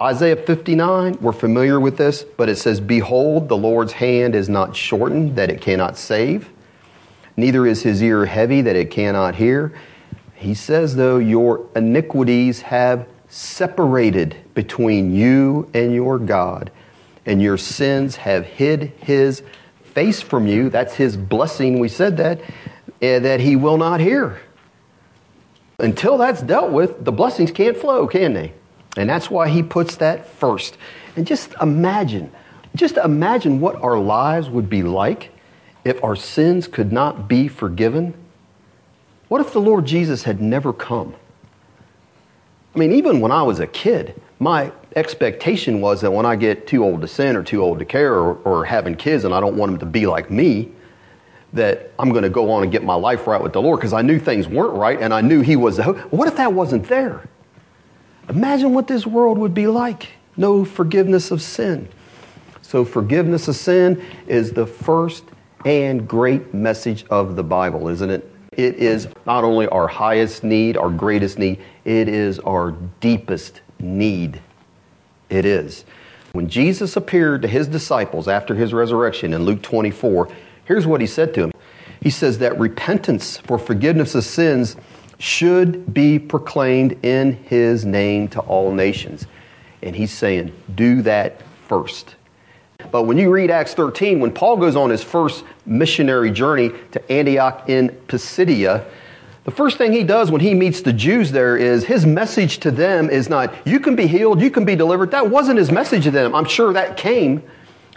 Isaiah 0.00 0.36
59, 0.36 1.16
we're 1.22 1.32
familiar 1.32 1.80
with 1.80 1.96
this, 1.96 2.22
but 2.22 2.50
it 2.50 2.56
says, 2.56 2.80
Behold, 2.80 3.48
the 3.48 3.56
Lord's 3.56 3.94
hand 3.94 4.34
is 4.34 4.46
not 4.46 4.76
shortened 4.76 5.36
that 5.36 5.48
it 5.48 5.62
cannot 5.62 5.96
save, 5.96 6.50
neither 7.34 7.66
is 7.66 7.82
his 7.82 8.02
ear 8.02 8.26
heavy 8.26 8.60
that 8.60 8.76
it 8.76 8.90
cannot 8.90 9.36
hear. 9.36 9.72
He 10.34 10.52
says, 10.52 10.96
though, 10.96 11.16
your 11.16 11.66
iniquities 11.74 12.60
have 12.62 13.08
separated 13.28 14.36
between 14.52 15.14
you 15.14 15.70
and 15.72 15.94
your 15.94 16.18
God, 16.18 16.70
and 17.24 17.40
your 17.40 17.56
sins 17.56 18.16
have 18.16 18.44
hid 18.44 18.92
his 18.98 19.42
face 19.82 20.20
from 20.20 20.46
you. 20.46 20.68
That's 20.68 20.94
his 20.94 21.16
blessing. 21.16 21.78
We 21.78 21.88
said 21.88 22.18
that, 22.18 22.42
eh, 23.00 23.18
that 23.20 23.40
he 23.40 23.56
will 23.56 23.78
not 23.78 24.00
hear. 24.00 24.42
Until 25.78 26.18
that's 26.18 26.42
dealt 26.42 26.70
with, 26.70 27.02
the 27.02 27.12
blessings 27.12 27.50
can't 27.50 27.78
flow, 27.78 28.06
can 28.06 28.34
they? 28.34 28.52
And 28.96 29.08
that's 29.08 29.30
why 29.30 29.48
he 29.48 29.62
puts 29.62 29.96
that 29.96 30.26
first. 30.26 30.78
And 31.16 31.26
just 31.26 31.54
imagine, 31.60 32.32
just 32.74 32.96
imagine 32.96 33.60
what 33.60 33.76
our 33.76 33.98
lives 33.98 34.48
would 34.48 34.70
be 34.70 34.82
like 34.82 35.30
if 35.84 36.02
our 36.02 36.16
sins 36.16 36.66
could 36.66 36.92
not 36.92 37.28
be 37.28 37.48
forgiven. 37.48 38.14
What 39.28 39.40
if 39.40 39.52
the 39.52 39.60
Lord 39.60 39.86
Jesus 39.86 40.24
had 40.24 40.40
never 40.40 40.72
come? 40.72 41.14
I 42.74 42.78
mean, 42.78 42.92
even 42.92 43.20
when 43.20 43.32
I 43.32 43.42
was 43.42 43.60
a 43.60 43.66
kid, 43.66 44.20
my 44.38 44.72
expectation 44.94 45.80
was 45.80 46.02
that 46.02 46.10
when 46.10 46.26
I 46.26 46.36
get 46.36 46.66
too 46.66 46.84
old 46.84 47.00
to 47.02 47.08
sin 47.08 47.36
or 47.36 47.42
too 47.42 47.62
old 47.62 47.78
to 47.78 47.84
care 47.84 48.14
or, 48.14 48.34
or 48.44 48.64
having 48.64 48.94
kids 48.94 49.24
and 49.24 49.34
I 49.34 49.40
don't 49.40 49.56
want 49.56 49.72
them 49.72 49.78
to 49.80 49.86
be 49.86 50.06
like 50.06 50.30
me, 50.30 50.72
that 51.52 51.90
I'm 51.98 52.10
going 52.10 52.22
to 52.22 52.30
go 52.30 52.50
on 52.50 52.62
and 52.62 52.72
get 52.72 52.84
my 52.84 52.94
life 52.94 53.26
right 53.26 53.42
with 53.42 53.52
the 53.52 53.62
Lord 53.62 53.80
because 53.80 53.92
I 53.92 54.02
knew 54.02 54.18
things 54.18 54.46
weren't 54.46 54.74
right 54.74 55.00
and 55.00 55.14
I 55.14 55.20
knew 55.22 55.40
He 55.40 55.56
was 55.56 55.76
the. 55.76 55.84
hope. 55.84 55.98
What 56.12 56.28
if 56.28 56.36
that 56.36 56.52
wasn't 56.52 56.88
there? 56.88 57.28
Imagine 58.28 58.74
what 58.74 58.86
this 58.88 59.06
world 59.06 59.38
would 59.38 59.54
be 59.54 59.66
like. 59.66 60.08
No 60.36 60.64
forgiveness 60.64 61.30
of 61.30 61.40
sin. 61.40 61.88
So, 62.62 62.84
forgiveness 62.84 63.46
of 63.48 63.56
sin 63.56 64.02
is 64.26 64.52
the 64.52 64.66
first 64.66 65.24
and 65.64 66.06
great 66.06 66.52
message 66.52 67.04
of 67.10 67.36
the 67.36 67.44
Bible, 67.44 67.88
isn't 67.88 68.10
it? 68.10 68.30
It 68.52 68.76
is 68.76 69.08
not 69.26 69.44
only 69.44 69.68
our 69.68 69.86
highest 69.86 70.42
need, 70.42 70.76
our 70.76 70.90
greatest 70.90 71.38
need, 71.38 71.60
it 71.84 72.08
is 72.08 72.38
our 72.40 72.72
deepest 73.00 73.60
need. 73.78 74.40
It 75.28 75.44
is. 75.44 75.84
When 76.32 76.48
Jesus 76.48 76.96
appeared 76.96 77.42
to 77.42 77.48
his 77.48 77.66
disciples 77.68 78.28
after 78.28 78.54
his 78.54 78.72
resurrection 78.72 79.32
in 79.32 79.44
Luke 79.44 79.62
24, 79.62 80.28
here's 80.64 80.86
what 80.86 81.00
he 81.00 81.06
said 81.06 81.34
to 81.34 81.42
them. 81.42 81.52
He 82.00 82.10
says 82.10 82.38
that 82.38 82.58
repentance 82.58 83.36
for 83.38 83.58
forgiveness 83.58 84.14
of 84.14 84.24
sins 84.24 84.76
should 85.18 85.92
be 85.92 86.18
proclaimed 86.18 87.04
in 87.04 87.32
his 87.44 87.84
name 87.84 88.28
to 88.28 88.40
all 88.40 88.72
nations. 88.72 89.26
And 89.82 89.96
he's 89.96 90.12
saying, 90.12 90.52
do 90.74 91.02
that 91.02 91.42
first. 91.68 92.16
But 92.90 93.04
when 93.04 93.18
you 93.18 93.30
read 93.30 93.50
Acts 93.50 93.74
13, 93.74 94.20
when 94.20 94.32
Paul 94.32 94.56
goes 94.56 94.76
on 94.76 94.90
his 94.90 95.02
first 95.02 95.44
missionary 95.64 96.30
journey 96.30 96.70
to 96.92 97.12
Antioch 97.12 97.68
in 97.68 97.90
Pisidia, 98.08 98.84
the 99.44 99.50
first 99.50 99.78
thing 99.78 99.92
he 99.92 100.02
does 100.02 100.30
when 100.30 100.40
he 100.40 100.54
meets 100.54 100.80
the 100.82 100.92
Jews 100.92 101.30
there 101.30 101.56
is 101.56 101.84
his 101.84 102.04
message 102.04 102.58
to 102.58 102.70
them 102.70 103.08
is 103.08 103.28
not, 103.28 103.54
you 103.64 103.78
can 103.78 103.94
be 103.94 104.06
healed, 104.06 104.40
you 104.40 104.50
can 104.50 104.64
be 104.64 104.74
delivered. 104.74 105.12
That 105.12 105.30
wasn't 105.30 105.58
his 105.58 105.70
message 105.70 106.04
to 106.04 106.10
them. 106.10 106.34
I'm 106.34 106.44
sure 106.44 106.72
that 106.72 106.96
came. 106.96 107.42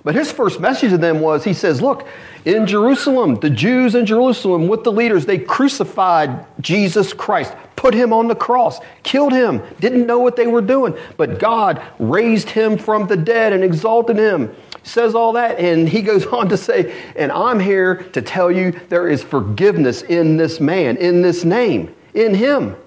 But 0.04 0.16
his 0.16 0.32
first 0.32 0.60
message 0.60 0.92
to 0.92 0.98
them 0.98 1.20
was, 1.20 1.44
he 1.44 1.54
says, 1.54 1.82
look, 1.82 2.08
in 2.46 2.66
Jerusalem, 2.66 3.36
the 3.36 3.50
Jews 3.50 3.96
in 3.96 4.06
Jerusalem 4.06 4.68
with 4.68 4.84
the 4.84 4.92
leaders, 4.92 5.26
they 5.26 5.38
crucified 5.38 6.46
Jesus 6.62 7.12
Christ, 7.12 7.54
put 7.76 7.94
him 7.94 8.14
on 8.14 8.28
the 8.28 8.36
cross, 8.36 8.80
killed 9.04 9.34
him, 9.34 9.62
didn't 9.80 10.08
know 10.08 10.20
what 10.20 10.36
they 10.36 10.48
were 10.48 10.62
doing. 10.62 10.98
But 11.18 11.40
God 11.40 11.82
raised 12.00 12.50
him 12.50 12.78
from 12.78 13.08
the 13.08 13.18
dead 13.18 13.52
and 13.52 13.64
exalted 13.64 14.18
him. 14.18 14.56
Says 14.84 15.16
all 15.16 15.34
that, 15.34 15.60
and 15.60 15.90
he 15.90 16.02
goes 16.02 16.26
on 16.34 16.48
to 16.50 16.58
say, 16.58 16.94
And 17.16 17.32
I'm 17.32 17.60
here 17.60 17.96
to 17.96 18.22
tell 18.22 18.50
you 18.50 18.80
there 18.90 19.10
is 19.10 19.22
forgiveness 19.22 20.02
in 20.02 20.38
this 20.38 20.62
man, 20.62 20.96
in 20.98 21.22
this 21.22 21.44
name, 21.44 21.94
in 22.14 22.34
him. 22.34 22.78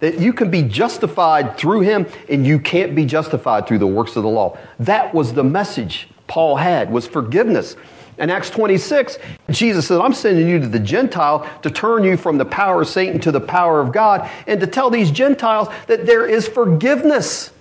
That 0.00 0.20
you 0.20 0.32
can 0.32 0.50
be 0.50 0.62
justified 0.62 1.58
through 1.58 1.80
him, 1.80 2.06
and 2.28 2.46
you 2.46 2.60
can't 2.60 2.94
be 2.94 3.04
justified 3.04 3.66
through 3.66 3.78
the 3.78 3.86
works 3.86 4.14
of 4.16 4.22
the 4.22 4.28
law. 4.28 4.56
That 4.78 5.12
was 5.12 5.34
the 5.34 5.42
message 5.42 6.08
Paul 6.28 6.56
had, 6.56 6.90
was 6.90 7.08
forgiveness. 7.08 7.76
In 8.18 8.30
Acts 8.30 8.50
26, 8.50 9.18
Jesus 9.50 9.86
said, 9.86 10.00
I'm 10.00 10.12
sending 10.12 10.48
you 10.48 10.58
to 10.58 10.66
the 10.66 10.78
Gentile 10.78 11.48
to 11.62 11.70
turn 11.70 12.04
you 12.04 12.16
from 12.16 12.36
the 12.36 12.44
power 12.44 12.82
of 12.82 12.88
Satan 12.88 13.20
to 13.20 13.32
the 13.32 13.40
power 13.40 13.80
of 13.80 13.92
God 13.92 14.28
and 14.46 14.60
to 14.60 14.66
tell 14.66 14.90
these 14.90 15.10
Gentiles 15.10 15.68
that 15.86 16.04
there 16.04 16.26
is 16.26 16.48
forgiveness. 16.48 17.52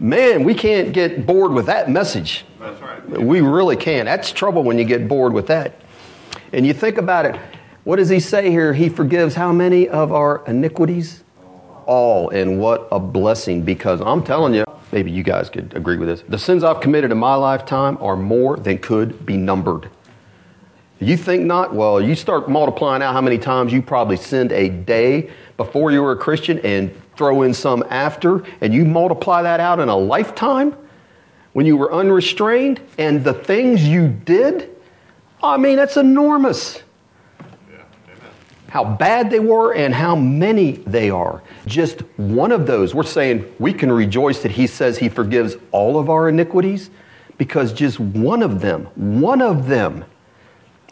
Man, 0.00 0.44
we 0.44 0.54
can't 0.54 0.92
get 0.92 1.26
bored 1.26 1.52
with 1.52 1.66
that 1.66 1.90
message. 1.90 2.44
That's 2.58 2.80
right. 2.80 3.06
We 3.08 3.42
really 3.42 3.76
can. 3.76 4.06
That's 4.06 4.32
trouble 4.32 4.62
when 4.62 4.78
you 4.78 4.84
get 4.84 5.06
bored 5.06 5.32
with 5.32 5.46
that. 5.48 5.80
And 6.52 6.66
you 6.66 6.72
think 6.72 6.98
about 6.98 7.26
it. 7.26 7.36
What 7.84 7.96
does 7.96 8.08
he 8.08 8.18
say 8.18 8.50
here? 8.50 8.72
He 8.72 8.88
forgives 8.88 9.34
how 9.34 9.52
many 9.52 9.88
of 9.88 10.10
our 10.10 10.42
iniquities? 10.46 11.22
All. 11.86 12.30
And 12.30 12.58
what 12.58 12.88
a 12.90 12.98
blessing 12.98 13.62
because 13.62 14.00
I'm 14.00 14.24
telling 14.24 14.54
you, 14.54 14.64
maybe 14.94 15.10
you 15.10 15.24
guys 15.24 15.50
could 15.50 15.74
agree 15.74 15.96
with 15.96 16.06
this. 16.08 16.22
The 16.28 16.38
sins 16.38 16.62
I've 16.62 16.80
committed 16.80 17.10
in 17.10 17.18
my 17.18 17.34
lifetime 17.34 17.98
are 18.00 18.16
more 18.16 18.56
than 18.56 18.78
could 18.78 19.26
be 19.26 19.36
numbered. 19.36 19.90
You 21.00 21.16
think 21.16 21.42
not? 21.42 21.74
Well, 21.74 22.00
you 22.00 22.14
start 22.14 22.48
multiplying 22.48 23.02
out 23.02 23.12
how 23.12 23.20
many 23.20 23.36
times 23.36 23.72
you 23.72 23.82
probably 23.82 24.16
sinned 24.16 24.52
a 24.52 24.68
day 24.68 25.30
before 25.56 25.90
you 25.90 26.00
were 26.00 26.12
a 26.12 26.16
Christian 26.16 26.60
and 26.60 26.94
throw 27.16 27.42
in 27.42 27.52
some 27.52 27.84
after, 27.90 28.44
and 28.60 28.72
you 28.72 28.84
multiply 28.84 29.42
that 29.42 29.58
out 29.58 29.80
in 29.80 29.88
a 29.88 29.96
lifetime. 29.96 30.76
when 31.54 31.66
you 31.66 31.76
were 31.76 31.92
unrestrained 31.92 32.80
and 32.98 33.24
the 33.24 33.32
things 33.32 33.86
you 33.86 34.08
did, 34.08 34.70
I 35.42 35.56
mean, 35.56 35.76
that's 35.76 35.96
enormous. 35.96 36.82
How 38.74 38.82
bad 38.82 39.30
they 39.30 39.38
were 39.38 39.72
and 39.72 39.94
how 39.94 40.16
many 40.16 40.72
they 40.72 41.08
are. 41.08 41.44
Just 41.64 42.00
one 42.16 42.50
of 42.50 42.66
those. 42.66 42.92
We're 42.92 43.04
saying 43.04 43.54
we 43.60 43.72
can 43.72 43.92
rejoice 43.92 44.42
that 44.42 44.50
He 44.50 44.66
says 44.66 44.98
He 44.98 45.08
forgives 45.08 45.54
all 45.70 45.96
of 45.96 46.10
our 46.10 46.28
iniquities 46.28 46.90
because 47.38 47.72
just 47.72 48.00
one 48.00 48.42
of 48.42 48.60
them, 48.60 48.86
one 48.96 49.40
of 49.40 49.68
them 49.68 50.04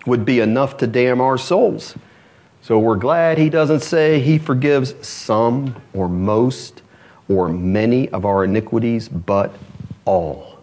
would 0.07 0.25
be 0.25 0.39
enough 0.39 0.77
to 0.77 0.87
damn 0.87 1.21
our 1.21 1.37
souls. 1.37 1.97
So 2.61 2.79
we're 2.79 2.95
glad 2.95 3.37
He 3.37 3.51
doesn't 3.51 3.81
say 3.81 4.21
He 4.21 4.39
forgives 4.39 4.95
some 5.05 5.75
or 5.93 6.09
most 6.09 6.83
or 7.29 7.49
many 7.49 8.09
of 8.11 8.25
our 8.25 8.45
iniquities, 8.45 9.09
but 9.09 9.57
all. 10.05 10.63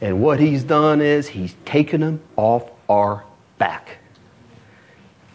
And 0.00 0.22
what 0.22 0.38
He's 0.38 0.62
done 0.62 1.00
is 1.00 1.26
He's 1.26 1.56
taken 1.64 2.00
them 2.00 2.20
off 2.36 2.70
our 2.88 3.24
back. 3.58 4.03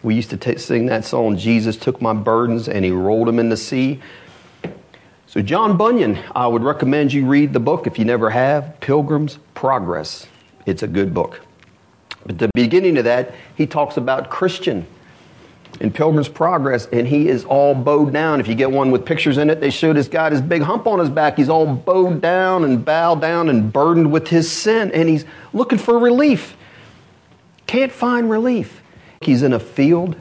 We 0.01 0.15
used 0.15 0.29
to 0.29 0.37
t- 0.37 0.57
sing 0.57 0.85
that 0.87 1.03
song, 1.05 1.37
Jesus 1.37 1.75
took 1.75 2.01
my 2.01 2.13
burdens 2.13 2.69
and 2.69 2.85
he 2.85 2.91
rolled 2.91 3.27
them 3.27 3.39
in 3.39 3.49
the 3.49 3.57
sea. 3.57 3.99
So, 5.27 5.41
John 5.41 5.77
Bunyan, 5.77 6.17
I 6.35 6.47
would 6.47 6.63
recommend 6.63 7.13
you 7.13 7.25
read 7.25 7.53
the 7.53 7.59
book 7.59 7.85
if 7.85 7.99
you 7.99 8.05
never 8.05 8.31
have 8.31 8.79
Pilgrim's 8.79 9.37
Progress. 9.53 10.25
It's 10.65 10.81
a 10.81 10.87
good 10.87 11.13
book. 11.13 11.41
But 12.25 12.39
the 12.39 12.49
beginning 12.53 12.97
of 12.97 13.03
that, 13.03 13.35
he 13.55 13.67
talks 13.67 13.97
about 13.97 14.29
Christian 14.29 14.87
in 15.79 15.91
Pilgrim's 15.91 16.29
Progress, 16.29 16.87
and 16.87 17.07
he 17.07 17.27
is 17.27 17.45
all 17.45 17.75
bowed 17.75 18.11
down. 18.11 18.39
If 18.39 18.47
you 18.47 18.55
get 18.55 18.71
one 18.71 18.91
with 18.91 19.05
pictures 19.05 19.37
in 19.37 19.49
it, 19.49 19.61
they 19.61 19.69
show 19.69 19.93
this 19.93 20.07
guy 20.07 20.29
this 20.29 20.41
big 20.41 20.61
hump 20.61 20.87
on 20.87 20.99
his 20.99 21.09
back. 21.09 21.37
He's 21.37 21.49
all 21.49 21.67
bowed 21.67 22.21
down 22.21 22.63
and 22.63 22.83
bowed 22.83 23.21
down 23.21 23.49
and 23.49 23.71
burdened 23.71 24.11
with 24.11 24.27
his 24.27 24.51
sin, 24.51 24.91
and 24.91 25.07
he's 25.07 25.25
looking 25.53 25.77
for 25.77 25.97
relief. 25.99 26.57
Can't 27.67 27.91
find 27.91 28.29
relief. 28.29 28.81
He's 29.21 29.43
in 29.43 29.53
a 29.53 29.59
field, 29.59 30.15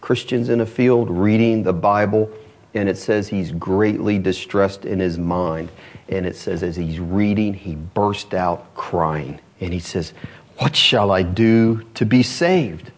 Christians 0.00 0.48
in 0.48 0.60
a 0.60 0.66
field, 0.66 1.10
reading 1.10 1.62
the 1.62 1.72
Bible, 1.72 2.30
and 2.74 2.88
it 2.88 2.96
says 2.96 3.28
he's 3.28 3.52
greatly 3.52 4.18
distressed 4.18 4.84
in 4.84 4.98
his 4.98 5.18
mind. 5.18 5.70
And 6.08 6.26
it 6.26 6.36
says 6.36 6.62
as 6.62 6.76
he's 6.76 6.98
reading, 6.98 7.54
he 7.54 7.74
burst 7.74 8.34
out 8.34 8.74
crying. 8.74 9.40
And 9.60 9.72
he 9.72 9.80
says, 9.80 10.12
What 10.58 10.74
shall 10.74 11.10
I 11.10 11.22
do 11.22 11.82
to 11.94 12.04
be 12.04 12.22
saved? 12.22 12.90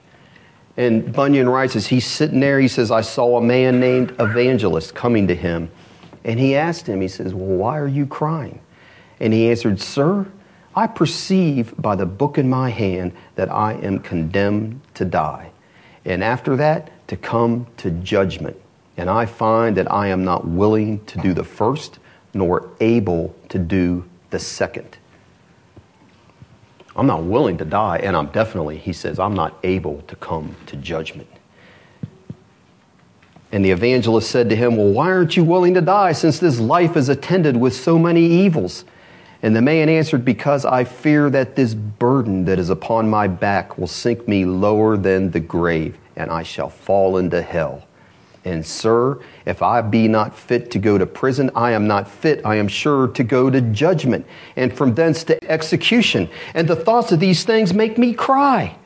And 0.77 1.12
Bunyan 1.12 1.49
writes, 1.49 1.77
as 1.77 1.87
he's 1.87 2.07
sitting 2.07 2.41
there, 2.41 2.59
he 2.59 2.69
says, 2.69 2.91
I 2.91 3.03
saw 3.03 3.37
a 3.37 3.43
man 3.43 3.79
named 3.79 4.15
Evangelist 4.19 4.95
coming 4.95 5.29
to 5.29 5.35
him. 5.35 5.71
And 6.25 6.41
he 6.41 6.57
asked 6.57 6.87
him, 6.87 7.01
he 7.01 7.09
says, 7.09 7.35
Well, 7.35 7.59
why 7.59 7.79
are 7.79 7.88
you 7.88 8.07
crying? 8.07 8.61
And 9.21 9.33
he 9.33 9.51
answered, 9.51 9.81
Sir, 9.81 10.27
I 10.74 10.87
perceive 10.87 11.74
by 11.76 11.96
the 11.96 12.06
book 12.06 12.38
in 12.38 12.48
my 12.48 12.70
hand 12.70 13.12
that 13.35 13.50
I 13.50 13.74
am 13.74 13.98
condemned 13.98 14.80
to 14.94 15.04
die. 15.04 15.50
And 16.04 16.24
after 16.24 16.56
that, 16.56 16.90
to 17.08 17.16
come 17.16 17.66
to 17.76 17.90
judgment. 17.90 18.56
And 18.96 19.11
I 19.11 19.26
find 19.26 19.76
that 19.76 19.90
I 19.90 20.08
am 20.08 20.24
not 20.24 20.46
willing 20.46 21.04
to 21.06 21.18
do 21.18 21.35
the 21.35 21.44
first, 21.44 21.98
nor 22.35 22.70
able 22.80 23.35
to 23.50 23.58
do 23.58 24.04
the 24.30 24.38
second. 24.38 24.96
I'm 26.94 27.06
not 27.06 27.24
willing 27.24 27.58
to 27.58 27.64
die, 27.64 27.98
and 27.98 28.16
I'm 28.16 28.26
definitely, 28.26 28.78
he 28.78 28.92
says, 28.92 29.18
I'm 29.18 29.35
not 29.35 29.58
able 29.62 30.02
to 30.02 30.16
come 30.16 30.56
to 30.66 30.76
judgment. 30.76 31.28
And 33.50 33.64
the 33.64 33.70
evangelist 33.70 34.30
said 34.30 34.48
to 34.50 34.56
him, 34.56 34.76
Well, 34.76 34.88
why 34.88 35.08
aren't 35.08 35.37
you 35.37 35.44
willing 35.44 35.74
to 35.74 35.82
die 35.82 36.12
since 36.12 36.38
this 36.38 36.58
life 36.58 36.96
is 36.96 37.08
attended 37.11 37.56
with 37.56 37.74
so 37.74 37.98
many 37.98 38.24
evils? 38.24 38.85
And 39.42 39.57
the 39.57 39.62
man 39.62 39.88
answered, 39.88 40.24
Because 40.24 40.64
I 40.64 40.85
fear 40.85 41.28
that 41.31 41.57
this 41.57 41.74
burden 41.74 42.44
that 42.44 42.61
is 42.61 42.70
upon 42.70 43.11
my 43.11 43.26
back 43.26 43.76
will 43.76 43.88
sink 43.88 44.28
me 44.28 44.44
lower 44.44 44.96
than 44.96 45.33
the 45.33 45.40
grave, 45.40 45.98
and 46.14 46.31
I 46.31 46.44
shall 46.44 46.70
fall 46.70 47.16
into 47.16 47.42
hell. 47.42 47.85
And, 48.44 48.64
sir, 48.64 49.20
if 49.44 49.62
I 49.62 49.81
be 49.83 50.09
not 50.09 50.37
fit 50.37 50.70
to 50.72 50.78
go 50.78 50.98
to 50.98 51.07
prison, 51.07 51.50
I 51.55 51.72
am 51.72 51.87
not 51.87 52.09
fit, 52.09 52.44
I 52.44 52.57
am 52.57 52.68
sure, 52.68 53.09
to 53.09 53.24
go 53.24 53.50
to 53.50 53.61
judgment, 53.61 54.26
and 54.57 54.76
from 54.76 54.94
thence 54.94 55.24
to 55.24 55.50
execution. 55.50 56.28
And 56.55 56.66
the 56.66 56.76
thoughts 56.76 57.12
of 57.12 57.20
these 57.20 57.44
things 57.44 57.72
make 57.72 57.98
me 57.98 58.14
cry. 58.14 58.76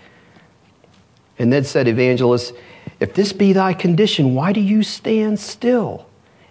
And 1.38 1.52
then 1.52 1.64
said 1.64 1.86
Evangelist, 1.86 2.54
If 2.98 3.14
this 3.14 3.32
be 3.32 3.52
thy 3.52 3.74
condition, 3.74 4.34
why 4.34 4.52
do 4.52 4.60
you 4.60 4.82
stand 4.82 5.38
still? 5.38 6.06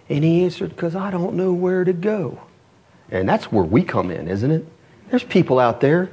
And 0.08 0.22
he 0.22 0.44
answered, 0.44 0.70
Because 0.70 0.94
I 0.94 1.10
don't 1.10 1.34
know 1.34 1.52
where 1.52 1.84
to 1.84 1.92
go. 1.92 2.40
And 3.10 3.28
that's 3.28 3.52
where 3.52 3.64
we 3.64 3.82
come 3.82 4.10
in, 4.10 4.28
isn't 4.28 4.50
it? 4.50 4.66
There's 5.10 5.24
people 5.24 5.58
out 5.58 5.80
there. 5.80 6.10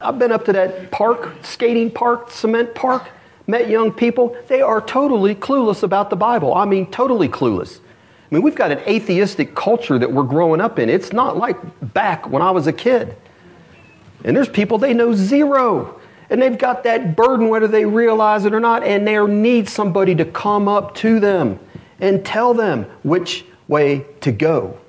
I've 0.00 0.18
been 0.18 0.32
up 0.32 0.46
to 0.46 0.52
that 0.54 0.90
park, 0.90 1.34
skating 1.42 1.90
park, 1.90 2.30
cement 2.30 2.74
park, 2.74 3.10
met 3.46 3.68
young 3.68 3.92
people. 3.92 4.34
They 4.48 4.62
are 4.62 4.80
totally 4.80 5.34
clueless 5.34 5.82
about 5.82 6.08
the 6.08 6.16
Bible. 6.16 6.54
I 6.54 6.64
mean, 6.64 6.90
totally 6.90 7.28
clueless. 7.28 7.80
I 7.80 8.34
mean, 8.34 8.42
we've 8.42 8.54
got 8.54 8.70
an 8.70 8.78
atheistic 8.80 9.54
culture 9.54 9.98
that 9.98 10.10
we're 10.10 10.22
growing 10.22 10.60
up 10.60 10.78
in. 10.78 10.88
It's 10.88 11.12
not 11.12 11.36
like 11.36 11.56
back 11.92 12.28
when 12.30 12.42
I 12.42 12.50
was 12.52 12.66
a 12.66 12.72
kid. 12.72 13.16
And 14.24 14.36
there's 14.36 14.48
people 14.48 14.78
they 14.78 14.94
know 14.94 15.12
zero. 15.12 16.00
And 16.30 16.40
they've 16.40 16.56
got 16.56 16.84
that 16.84 17.16
burden, 17.16 17.48
whether 17.48 17.66
they 17.66 17.84
realize 17.84 18.44
it 18.44 18.54
or 18.54 18.60
not, 18.60 18.84
and 18.84 19.06
they 19.06 19.18
need 19.26 19.68
somebody 19.68 20.14
to 20.14 20.24
come 20.24 20.68
up 20.68 20.94
to 20.96 21.20
them 21.20 21.58
and 21.98 22.24
tell 22.24 22.54
them 22.54 22.84
which 23.02 23.44
way 23.68 24.06
to 24.20 24.32
go. 24.32 24.79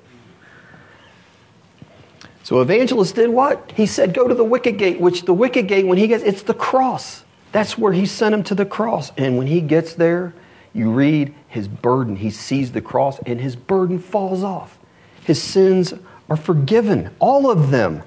So 2.42 2.60
evangelist 2.60 3.14
did 3.14 3.30
what? 3.30 3.72
He 3.76 3.86
said, 3.86 4.14
go 4.14 4.26
to 4.26 4.34
the 4.34 4.44
wicket 4.44 4.76
gate, 4.76 5.00
which 5.00 5.24
the 5.24 5.34
wicket 5.34 5.68
gate, 5.68 5.86
when 5.86 5.98
he 5.98 6.08
gets, 6.08 6.24
it's 6.24 6.42
the 6.42 6.54
cross. 6.54 7.24
That's 7.52 7.78
where 7.78 7.92
he 7.92 8.06
sent 8.06 8.34
him 8.34 8.42
to 8.44 8.54
the 8.54 8.66
cross. 8.66 9.12
And 9.16 9.38
when 9.38 9.46
he 9.46 9.60
gets 9.60 9.94
there, 9.94 10.34
you 10.72 10.90
read 10.90 11.34
his 11.48 11.68
burden. 11.68 12.16
He 12.16 12.30
sees 12.30 12.72
the 12.72 12.80
cross 12.80 13.18
and 13.26 13.40
his 13.40 13.54
burden 13.56 13.98
falls 13.98 14.42
off. 14.42 14.78
His 15.24 15.40
sins 15.40 15.94
are 16.28 16.36
forgiven, 16.36 17.10
all 17.18 17.50
of 17.50 17.70
them. 17.70 18.02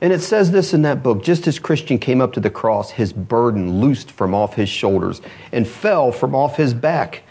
And 0.00 0.12
it 0.12 0.20
says 0.20 0.50
this 0.50 0.74
in 0.74 0.82
that 0.82 1.02
book 1.02 1.24
just 1.24 1.46
as 1.46 1.58
Christian 1.58 1.98
came 1.98 2.20
up 2.20 2.34
to 2.34 2.40
the 2.40 2.50
cross, 2.50 2.90
his 2.90 3.12
burden 3.12 3.80
loosed 3.80 4.10
from 4.10 4.34
off 4.34 4.54
his 4.54 4.68
shoulders 4.68 5.22
and 5.52 5.66
fell 5.66 6.12
from 6.12 6.34
off 6.34 6.56
his 6.56 6.74
back 6.74 7.22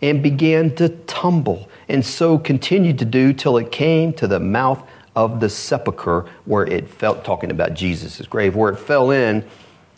and 0.00 0.22
began 0.22 0.74
to 0.74 0.88
tumble, 0.88 1.68
and 1.88 2.04
so 2.04 2.36
continued 2.36 2.98
to 2.98 3.04
do 3.04 3.32
till 3.32 3.56
it 3.56 3.70
came 3.70 4.12
to 4.12 4.26
the 4.26 4.40
mouth 4.40 4.82
of 5.14 5.40
the 5.40 5.48
sepulchre 5.48 6.26
where 6.44 6.64
it 6.64 6.88
felt, 6.88 7.24
talking 7.24 7.50
about 7.50 7.74
Jesus' 7.74 8.26
grave, 8.26 8.56
where 8.56 8.72
it 8.72 8.78
fell 8.78 9.10
in, 9.10 9.44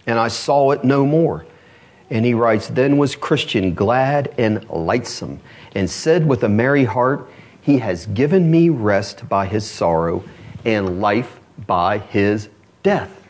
and 0.07 0.19
I 0.19 0.29
saw 0.29 0.73
it 0.73 0.85
no 0.85 1.07
more. 1.07 1.47
And 2.11 2.25
he 2.25 2.35
writes, 2.35 2.69
Then 2.69 2.99
was 2.99 3.17
Christian 3.17 3.75
glad 3.75 4.35
and 4.39 4.69
lightsome, 4.69 5.41
and 5.75 5.89
said 5.89 6.27
with 6.27 6.43
a 6.43 6.49
merry 6.49 6.85
heart, 6.85 7.29
He 7.61 7.79
has 7.79 8.07
given 8.07 8.51
me 8.51 8.69
rest 8.69 9.29
by 9.29 9.47
his 9.47 9.69
sorrow, 9.69 10.25
and 10.65 11.01
life 11.01 11.41
by 11.67 11.99
his 11.99 12.49
death. 12.83 13.21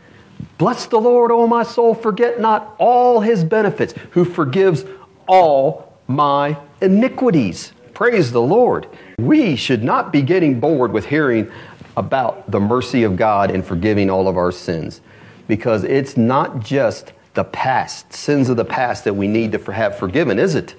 Bless 0.59 0.87
the 0.87 1.01
Lord, 1.01 1.31
O 1.31 1.47
my 1.47 1.63
soul, 1.63 1.95
forget 1.95 2.41
not 2.41 2.75
all 2.79 3.21
his 3.21 3.45
benefits, 3.45 3.95
who 4.11 4.25
forgives 4.25 4.85
all 5.27 5.93
my 6.07 6.57
iniquities. 6.81 7.73
Praise 7.93 8.33
the 8.33 8.43
Lord. 8.43 8.89
We 9.19 9.57
should 9.57 9.85
not 9.85 10.13
be 10.13 10.23
getting 10.23 10.61
bored 10.61 10.93
with 10.93 11.07
hearing 11.07 11.51
about 11.97 12.51
the 12.51 12.61
mercy 12.61 13.05
of 13.05 13.17
God 13.17 13.51
in 13.51 13.63
forgiving 13.63 14.11
all 14.11 14.29
of 14.29 14.37
our 14.37 14.53
sins 14.53 15.01
because 15.47 15.85
it's 15.85 16.17
not 16.17 16.61
just 16.61 17.13
the 17.35 17.45
past, 17.45 18.13
sins 18.13 18.49
of 18.49 18.57
the 18.57 18.65
past 18.65 19.05
that 19.05 19.15
we 19.15 19.27
need 19.27 19.53
to 19.53 19.73
have 19.73 19.99
forgiven, 19.99 20.39
is 20.39 20.55
it? 20.55 20.75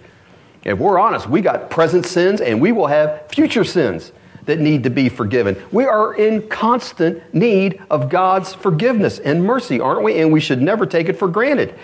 If 0.64 0.80
we're 0.80 0.98
honest, 0.98 1.30
we 1.30 1.42
got 1.42 1.70
present 1.70 2.06
sins 2.06 2.42
and 2.42 2.60
we 2.60 2.72
will 2.72 2.88
have 2.88 3.28
future 3.30 3.64
sins 3.64 4.12
that 4.46 4.60
need 4.60 4.84
to 4.84 4.90
be 4.90 5.10
forgiven. 5.10 5.62
We 5.72 5.86
are 5.86 6.14
in 6.14 6.48
constant 6.48 7.34
need 7.34 7.82
of 7.90 8.10
God's 8.10 8.54
forgiveness 8.54 9.20
and 9.20 9.44
mercy, 9.44 9.80
aren't 9.80 10.04
we? 10.04 10.20
And 10.20 10.32
we 10.32 10.40
should 10.40 10.62
never 10.62 10.86
take 10.86 11.10
it 11.10 11.14
for 11.14 11.28
granted. 11.28 11.76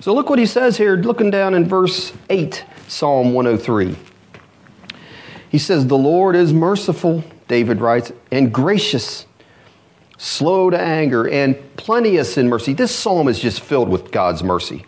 So 0.00 0.14
look 0.14 0.28
what 0.28 0.38
he 0.38 0.46
says 0.46 0.76
here, 0.76 0.96
looking 0.96 1.30
down 1.30 1.54
in 1.54 1.66
verse 1.66 2.12
8, 2.28 2.64
Psalm 2.86 3.32
103. 3.32 3.96
He 5.48 5.58
says, 5.58 5.86
The 5.86 5.96
Lord 5.96 6.36
is 6.36 6.52
merciful 6.52 7.24
David 7.48 7.80
writes, 7.80 8.12
and 8.30 8.52
gracious, 8.52 9.26
slow 10.18 10.70
to 10.70 10.78
anger, 10.78 11.28
and 11.28 11.56
plenteous 11.76 12.36
in 12.36 12.48
mercy. 12.48 12.72
This 12.72 12.94
psalm 12.94 13.28
is 13.28 13.38
just 13.38 13.60
filled 13.60 13.88
with 13.88 14.10
God's 14.10 14.42
mercy. 14.42 14.84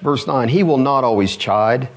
Verse 0.00 0.26
9 0.26 0.48
He 0.48 0.62
will 0.62 0.78
not 0.78 1.04
always 1.04 1.36
chide, 1.36 1.88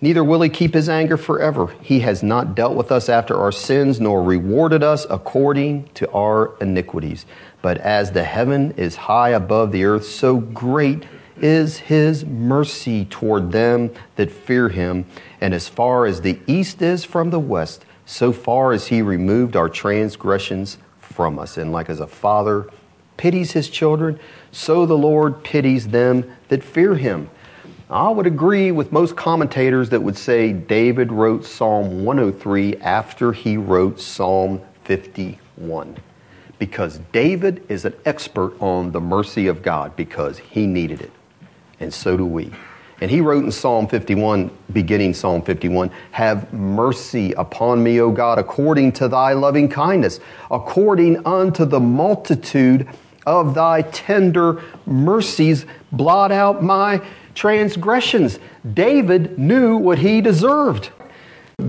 neither 0.00 0.24
will 0.24 0.40
he 0.40 0.48
keep 0.48 0.74
his 0.74 0.88
anger 0.88 1.16
forever. 1.16 1.74
He 1.82 2.00
has 2.00 2.22
not 2.22 2.54
dealt 2.54 2.76
with 2.76 2.90
us 2.90 3.08
after 3.08 3.36
our 3.36 3.52
sins, 3.52 4.00
nor 4.00 4.22
rewarded 4.22 4.82
us 4.82 5.06
according 5.10 5.88
to 5.94 6.10
our 6.12 6.56
iniquities. 6.60 7.26
But 7.60 7.78
as 7.78 8.12
the 8.12 8.24
heaven 8.24 8.72
is 8.72 8.96
high 8.96 9.30
above 9.30 9.72
the 9.72 9.84
earth, 9.84 10.04
so 10.04 10.38
great 10.38 11.04
is 11.40 11.78
his 11.78 12.24
mercy 12.24 13.04
toward 13.06 13.52
them 13.52 13.90
that 14.16 14.30
fear 14.30 14.68
him. 14.68 15.04
And 15.40 15.52
as 15.52 15.68
far 15.68 16.06
as 16.06 16.20
the 16.20 16.38
east 16.46 16.80
is 16.82 17.04
from 17.04 17.30
the 17.30 17.40
west, 17.40 17.84
so 18.04 18.32
far 18.32 18.72
as 18.72 18.88
he 18.88 19.02
removed 19.02 19.56
our 19.56 19.68
transgressions 19.68 20.78
from 21.00 21.38
us. 21.38 21.56
And 21.56 21.72
like 21.72 21.88
as 21.88 22.00
a 22.00 22.06
father 22.06 22.68
pities 23.16 23.52
his 23.52 23.68
children, 23.68 24.18
so 24.50 24.86
the 24.86 24.96
Lord 24.96 25.44
pities 25.44 25.88
them 25.88 26.30
that 26.48 26.64
fear 26.64 26.94
him. 26.96 27.30
I 27.90 28.08
would 28.08 28.26
agree 28.26 28.72
with 28.72 28.90
most 28.90 29.16
commentators 29.16 29.90
that 29.90 30.02
would 30.02 30.16
say 30.16 30.52
David 30.52 31.12
wrote 31.12 31.44
Psalm 31.44 32.04
103 32.04 32.78
after 32.78 33.32
he 33.32 33.58
wrote 33.58 34.00
Psalm 34.00 34.62
51. 34.84 35.98
Because 36.58 37.00
David 37.12 37.62
is 37.68 37.84
an 37.84 37.94
expert 38.06 38.54
on 38.60 38.92
the 38.92 39.00
mercy 39.00 39.46
of 39.46 39.62
God 39.62 39.94
because 39.94 40.38
he 40.38 40.66
needed 40.66 41.02
it. 41.02 41.12
And 41.80 41.92
so 41.92 42.16
do 42.16 42.24
we. 42.24 42.52
And 43.02 43.10
he 43.10 43.20
wrote 43.20 43.42
in 43.42 43.50
Psalm 43.50 43.88
51, 43.88 44.48
beginning 44.72 45.12
Psalm 45.12 45.42
51, 45.42 45.90
Have 46.12 46.52
mercy 46.52 47.32
upon 47.32 47.82
me, 47.82 48.00
O 48.00 48.12
God, 48.12 48.38
according 48.38 48.92
to 48.92 49.08
thy 49.08 49.32
loving 49.32 49.68
kindness, 49.68 50.20
according 50.52 51.26
unto 51.26 51.64
the 51.64 51.80
multitude 51.80 52.86
of 53.26 53.56
thy 53.56 53.82
tender 53.82 54.62
mercies, 54.86 55.66
blot 55.90 56.30
out 56.30 56.62
my 56.62 57.02
transgressions. 57.34 58.38
David 58.72 59.36
knew 59.36 59.76
what 59.78 59.98
he 59.98 60.20
deserved. 60.20 60.90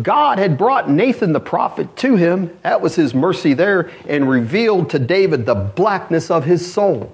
God 0.04 0.38
had 0.38 0.56
brought 0.56 0.88
Nathan 0.88 1.34
the 1.34 1.39
prophet 1.39 1.98
to 1.98 2.15
him, 2.15 2.56
that 2.62 2.80
was 2.80 2.93
his 2.93 3.15
mercy 3.15 3.56
there, 3.56 3.89
and 4.08 4.30
revealed 4.30 4.91
to 4.91 5.00
David 5.00 5.48
the 5.48 5.56
blackness 5.56 6.30
of 6.30 6.46
his 6.46 6.72
soul. 6.72 7.12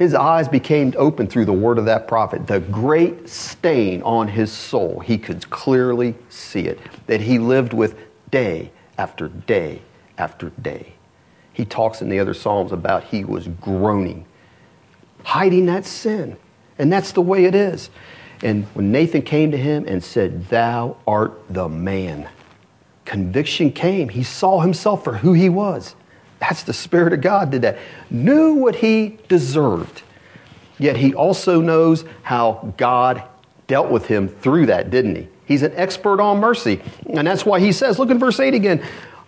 His 0.00 0.14
eyes 0.14 0.48
became 0.48 0.94
open 0.96 1.26
through 1.26 1.44
the 1.44 1.52
word 1.52 1.76
of 1.76 1.84
that 1.84 2.08
prophet. 2.08 2.46
The 2.46 2.60
great 2.60 3.28
stain 3.28 4.00
on 4.00 4.28
his 4.28 4.50
soul, 4.50 5.00
he 5.00 5.18
could 5.18 5.50
clearly 5.50 6.14
see 6.30 6.62
it, 6.62 6.80
that 7.06 7.20
he 7.20 7.38
lived 7.38 7.74
with 7.74 7.98
day 8.30 8.70
after 8.96 9.28
day 9.28 9.82
after 10.16 10.48
day. 10.62 10.94
He 11.52 11.66
talks 11.66 12.00
in 12.00 12.08
the 12.08 12.18
other 12.18 12.32
Psalms 12.32 12.72
about 12.72 13.04
he 13.04 13.26
was 13.26 13.48
groaning, 13.48 14.24
hiding 15.22 15.66
that 15.66 15.84
sin. 15.84 16.38
And 16.78 16.90
that's 16.90 17.12
the 17.12 17.20
way 17.20 17.44
it 17.44 17.54
is. 17.54 17.90
And 18.42 18.64
when 18.72 18.90
Nathan 18.90 19.20
came 19.20 19.50
to 19.50 19.58
him 19.58 19.84
and 19.86 20.02
said, 20.02 20.48
Thou 20.48 20.96
art 21.06 21.38
the 21.50 21.68
man, 21.68 22.26
conviction 23.04 23.70
came. 23.70 24.08
He 24.08 24.22
saw 24.22 24.60
himself 24.60 25.04
for 25.04 25.18
who 25.18 25.34
he 25.34 25.50
was. 25.50 25.94
That's 26.40 26.62
the 26.62 26.72
Spirit 26.72 27.12
of 27.12 27.20
God 27.20 27.50
did 27.50 27.62
that. 27.62 27.78
Knew 28.10 28.54
what 28.54 28.76
he 28.76 29.18
deserved. 29.28 30.02
Yet 30.78 30.96
he 30.96 31.14
also 31.14 31.60
knows 31.60 32.04
how 32.22 32.74
God 32.76 33.22
dealt 33.66 33.90
with 33.90 34.06
him 34.06 34.26
through 34.28 34.66
that, 34.66 34.90
didn't 34.90 35.16
he? 35.16 35.28
He's 35.44 35.62
an 35.62 35.72
expert 35.76 36.20
on 36.20 36.38
mercy. 36.38 36.80
And 37.12 37.26
that's 37.26 37.44
why 37.44 37.60
he 37.60 37.72
says, 37.72 37.98
look 37.98 38.10
in 38.10 38.18
verse 38.18 38.40
8 38.40 38.54
again 38.54 38.82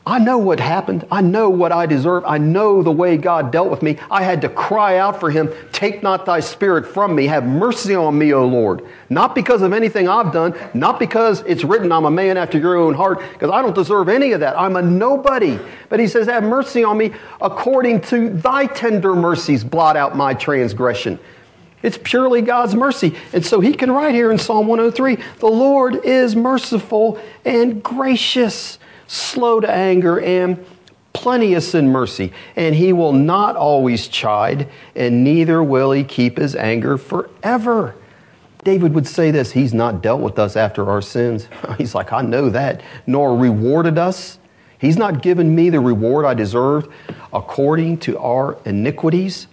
I 0.05 0.19
know 0.19 0.37
what 0.37 0.59
happened. 0.59 1.07
I 1.13 1.21
know 1.21 1.49
what 1.49 1.71
I 1.71 1.87
deserve. 1.87 2.25
I 2.27 2.37
know 2.39 2.83
the 2.83 2.91
way 2.91 3.17
God 3.17 3.53
dealt 3.53 3.71
with 3.71 3.83
me. 3.83 3.99
I 4.11 4.25
had 4.25 4.41
to 4.41 4.49
cry 4.49 4.99
out 4.99 5.21
for 5.21 5.31
Him, 5.31 5.53
Take 5.71 6.03
not 6.03 6.27
thy 6.27 6.41
spirit 6.41 6.87
from 6.87 7.15
me. 7.15 7.27
Have 7.29 7.45
mercy 7.47 7.95
on 7.95 8.19
me, 8.19 8.33
O 8.33 8.45
Lord. 8.45 8.85
Not 9.09 9.37
because 9.37 9.63
of 9.63 9.73
anything 9.73 10.09
I've 10.09 10.33
done, 10.33 10.55
not 10.75 10.99
because 10.99 11.43
it's 11.43 11.63
written 11.63 11.93
I'm 11.93 12.05
a 12.05 12.11
man 12.11 12.37
after 12.37 12.59
your 12.59 12.77
own 12.77 12.95
heart, 12.95 13.21
because 13.33 13.51
I 13.51 13.63
don't 13.63 13.77
deserve 13.77 14.09
any 14.09 14.33
of 14.33 14.41
that. 14.41 14.59
I'm 14.59 14.75
a 14.75 14.83
nobody. 14.83 15.57
But 15.89 16.01
He 16.01 16.09
says, 16.09 16.27
Have 16.27 16.43
mercy 16.43 16.83
on 16.83 16.99
me 16.99 17.13
according 17.41 18.01
to 18.03 18.29
thy 18.31 18.67
tender 18.67 19.15
mercies, 19.15 19.63
blot 19.63 19.97
out 19.97 20.17
my 20.17 20.35
transgression. 20.35 21.21
It's 21.81 21.99
purely 21.99 22.43
God's 22.43 22.75
mercy. 22.75 23.15
And 23.33 23.45
so 23.45 23.61
he 23.61 23.73
can 23.73 23.91
write 23.91 24.15
here 24.15 24.31
in 24.31 24.39
Psalm 24.39 24.69
103 24.69 25.17
the 25.39 25.47
Lord 25.49 25.97
is 26.05 26.37
merciful 26.37 27.21
and 27.45 27.83
gracious 27.83 28.79
slow 29.13 29.61
to 29.61 29.71
anger, 29.71 30.19
and 30.21 30.65
plenteous 31.13 31.75
in 31.75 31.89
mercy. 31.89 32.33
And 32.57 32.75
he 32.75 32.93
will 32.93 33.13
not 33.13 33.57
always 33.57 34.09
chide, 34.09 34.69
and 34.97 35.23
neither 35.23 35.63
will 35.63 35.93
he 35.93 36.03
keep 36.03 36.39
his 36.39 36.57
anger 36.57 36.97
forever. 36.97 37.95
David 38.65 38.95
would 38.95 39.07
say 39.07 39.31
this 39.31 39.53
He's 39.53 39.75
not 39.75 40.03
dealt 40.03 40.23
with 40.23 40.39
us 40.39 40.57
after 40.57 40.89
our 40.89 41.03
sins. 41.03 41.49
He's 41.79 41.95
like, 41.95 42.13
I 42.13 42.23
know 42.23 42.49
that, 42.51 42.81
nor 43.07 43.37
rewarded 43.37 43.99
us. 43.99 44.39
He's 44.79 44.97
not 44.97 45.23
given 45.23 45.55
me 45.55 45.71
the 45.71 45.79
reward 45.79 46.25
I 46.25 46.35
deserved 46.35 46.91
according 47.33 47.99
to 47.99 48.19
our 48.19 48.59
iniquities. 48.65 49.47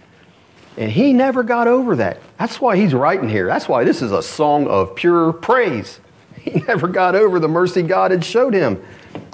And 0.76 0.90
he 0.90 1.12
never 1.12 1.42
got 1.42 1.68
over 1.68 1.96
that. 1.96 2.18
That's 2.38 2.60
why 2.60 2.76
he's 2.76 2.94
writing 2.94 3.28
here. 3.28 3.46
That's 3.46 3.68
why 3.68 3.84
this 3.84 4.02
is 4.02 4.12
a 4.12 4.22
song 4.22 4.66
of 4.66 4.96
pure 4.96 5.32
praise. 5.32 6.00
He 6.40 6.60
never 6.68 6.88
got 6.88 7.14
over 7.14 7.38
the 7.38 7.48
mercy 7.48 7.82
God 7.82 8.10
had 8.10 8.24
showed 8.24 8.54
him. 8.54 8.82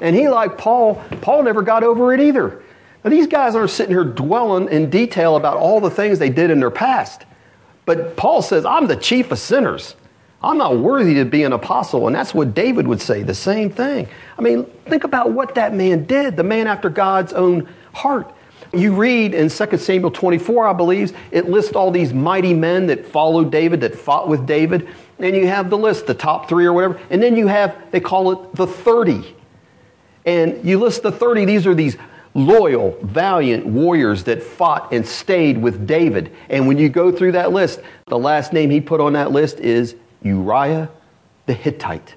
And 0.01 0.15
he, 0.15 0.29
like 0.29 0.59
Paul, 0.59 1.03
Paul 1.21 1.43
never 1.43 1.63
got 1.63 1.83
over 1.83 2.13
it 2.13 2.21
either. 2.21 2.63
Now, 3.05 3.11
these 3.11 3.27
guys 3.27 3.55
aren't 3.55 3.71
sitting 3.71 3.95
here 3.95 4.05
dwelling 4.05 4.69
in 4.69 4.91
detail 4.91 5.37
about 5.37 5.57
all 5.57 5.81
the 5.81 5.91
things 5.91 6.19
they 6.19 6.31
did 6.31 6.51
in 6.51 6.59
their 6.59 6.71
past. 6.71 7.25
But 7.85 8.17
Paul 8.17 8.43
says, 8.43 8.65
I'm 8.65 8.89
the 8.89 8.97
chief 8.97 9.31
of 9.31 9.39
sinners. 9.39 9.95
I'm 10.43 10.59
not 10.59 10.79
worthy 10.79 11.15
to 11.15 11.25
be 11.25 11.45
an 11.45 11.53
apostle. 11.53 12.07
And 12.07 12.17
that's 12.17 12.35
what 12.35 12.55
David 12.55 12.87
would 12.87 13.01
say, 13.01 13.23
the 13.23 13.35
same 13.35 13.71
thing. 13.71 14.09
I 14.39 14.43
mean, 14.43 14.65
think 14.87 15.05
about 15.05 15.33
what 15.33 15.55
that 15.55 15.73
man 15.73 16.05
did, 16.05 16.37
the 16.37 16.43
man 16.43 16.67
after 16.67 16.91
God's 16.91 17.33
own 17.33 17.69
heart. 17.93 18.33
You 18.73 18.95
read 18.95 19.35
in 19.35 19.49
2 19.49 19.77
Samuel 19.77 20.11
24, 20.11 20.67
I 20.67 20.73
believe, 20.73 21.17
it 21.31 21.49
lists 21.49 21.75
all 21.75 21.91
these 21.91 22.13
mighty 22.13 22.55
men 22.55 22.87
that 22.89 23.07
followed 23.07 23.51
David, 23.51 23.81
that 23.81 23.95
fought 23.95 24.29
with 24.29 24.47
David. 24.47 24.89
And 25.19 25.35
you 25.35 25.47
have 25.47 25.71
the 25.71 25.79
list, 25.79 26.07
the 26.07 26.15
top 26.15 26.49
three 26.49 26.67
or 26.67 26.73
whatever. 26.73 27.01
And 27.11 27.23
then 27.23 27.37
you 27.37 27.47
have, 27.47 27.91
they 27.91 28.01
call 28.01 28.33
it 28.33 28.55
the 28.55 28.67
30. 28.67 29.35
And 30.25 30.65
you 30.65 30.79
list 30.79 31.03
the 31.03 31.13
30, 31.13 31.45
these 31.45 31.67
are 31.67 31.75
these 31.75 31.97
loyal, 32.35 32.99
valiant 33.03 33.65
warriors 33.65 34.25
that 34.25 34.43
fought 34.43 34.93
and 34.93 35.07
stayed 35.07 35.57
with 35.57 35.87
David. 35.87 36.33
And 36.51 36.69
when 36.69 36.77
you 36.77 36.89
go 36.89 37.11
through 37.11 37.33
that 37.33 37.53
list, 37.53 37.81
the 38.07 38.19
last 38.19 38.53
name 38.53 38.71
he 38.71 38.81
put 38.81 39.01
on 39.01 39.15
that 39.15 39.33
list 39.33 39.59
is 39.59 39.97
Uriah 40.23 40.91
the 41.47 41.55
Hittite, 41.55 42.15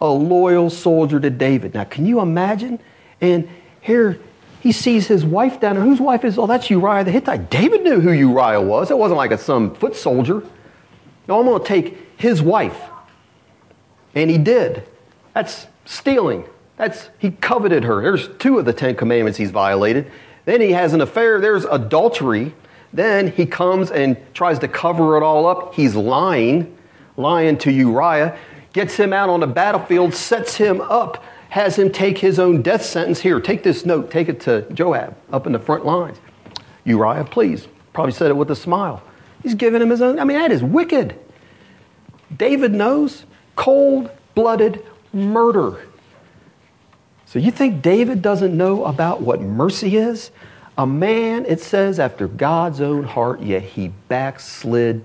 a 0.00 0.06
loyal 0.06 0.70
soldier 0.70 1.20
to 1.20 1.30
David. 1.30 1.74
Now, 1.74 1.84
can 1.84 2.06
you 2.06 2.20
imagine? 2.20 2.80
And 3.20 3.48
here 3.80 4.18
he 4.64 4.72
sees 4.72 5.06
his 5.08 5.26
wife 5.26 5.60
down 5.60 5.74
there. 5.74 5.84
Whose 5.84 6.00
wife 6.00 6.24
is? 6.24 6.38
Oh, 6.38 6.46
that's 6.46 6.70
Uriah 6.70 7.04
the 7.04 7.10
Hittite. 7.10 7.50
David 7.50 7.82
knew 7.82 8.00
who 8.00 8.10
Uriah 8.10 8.62
was. 8.62 8.90
It 8.90 8.96
wasn't 8.96 9.18
like 9.18 9.30
a, 9.30 9.36
some 9.36 9.74
foot 9.74 9.94
soldier. 9.94 10.42
No, 11.28 11.38
I'm 11.38 11.44
going 11.44 11.60
to 11.60 11.68
take 11.68 11.98
his 12.16 12.40
wife. 12.40 12.80
And 14.14 14.30
he 14.30 14.38
did. 14.38 14.88
That's 15.34 15.66
stealing. 15.84 16.46
That's 16.78 17.10
he 17.18 17.32
coveted 17.32 17.84
her. 17.84 18.00
There's 18.00 18.28
two 18.38 18.58
of 18.58 18.64
the 18.64 18.72
Ten 18.72 18.96
Commandments 18.96 19.36
he's 19.36 19.50
violated. 19.50 20.10
Then 20.46 20.62
he 20.62 20.72
has 20.72 20.94
an 20.94 21.02
affair. 21.02 21.42
There's 21.42 21.66
adultery. 21.66 22.54
Then 22.90 23.32
he 23.32 23.44
comes 23.44 23.90
and 23.90 24.16
tries 24.32 24.60
to 24.60 24.68
cover 24.68 25.18
it 25.18 25.22
all 25.22 25.44
up. 25.46 25.74
He's 25.74 25.94
lying, 25.94 26.74
lying 27.18 27.58
to 27.58 27.70
Uriah, 27.70 28.38
gets 28.72 28.96
him 28.96 29.12
out 29.12 29.28
on 29.28 29.40
the 29.40 29.46
battlefield, 29.46 30.14
sets 30.14 30.56
him 30.56 30.80
up, 30.80 31.22
has 31.54 31.78
him 31.78 31.88
take 31.88 32.18
his 32.18 32.40
own 32.40 32.62
death 32.62 32.84
sentence. 32.84 33.20
Here, 33.20 33.38
take 33.38 33.62
this 33.62 33.86
note, 33.86 34.10
take 34.10 34.28
it 34.28 34.40
to 34.40 34.62
Joab 34.72 35.16
up 35.32 35.46
in 35.46 35.52
the 35.52 35.60
front 35.60 35.86
lines. 35.86 36.18
Uriah, 36.82 37.24
please. 37.24 37.68
Probably 37.92 38.10
said 38.10 38.28
it 38.32 38.34
with 38.34 38.50
a 38.50 38.56
smile. 38.56 39.04
He's 39.40 39.54
giving 39.54 39.80
him 39.80 39.88
his 39.88 40.02
own. 40.02 40.18
I 40.18 40.24
mean, 40.24 40.36
that 40.36 40.50
is 40.50 40.64
wicked. 40.64 41.16
David 42.36 42.72
knows 42.72 43.24
cold 43.54 44.10
blooded 44.34 44.84
murder. 45.12 45.86
So 47.24 47.38
you 47.38 47.52
think 47.52 47.82
David 47.82 48.20
doesn't 48.20 48.56
know 48.56 48.84
about 48.84 49.20
what 49.20 49.40
mercy 49.40 49.96
is? 49.96 50.32
A 50.76 50.88
man, 50.88 51.46
it 51.46 51.60
says, 51.60 52.00
after 52.00 52.26
God's 52.26 52.80
own 52.80 53.04
heart, 53.04 53.40
yet 53.40 53.62
he 53.62 53.92
backslid 54.08 55.04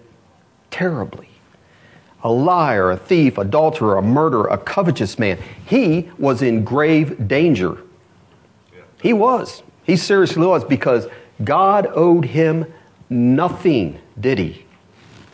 terribly. 0.71 1.28
A 2.23 2.31
liar, 2.31 2.91
a 2.91 2.97
thief, 2.97 3.37
adulterer, 3.37 3.97
a 3.97 4.01
murderer, 4.01 4.47
a 4.47 4.57
covetous 4.57 5.17
man. 5.17 5.39
He 5.65 6.09
was 6.17 6.41
in 6.41 6.63
grave 6.63 7.27
danger. 7.27 7.77
He 9.01 9.13
was. 9.13 9.63
He 9.83 9.95
seriously 9.95 10.45
was 10.45 10.63
because 10.63 11.07
God 11.43 11.87
owed 11.93 12.25
him 12.25 12.65
nothing, 13.09 13.99
did 14.19 14.37
he? 14.37 14.65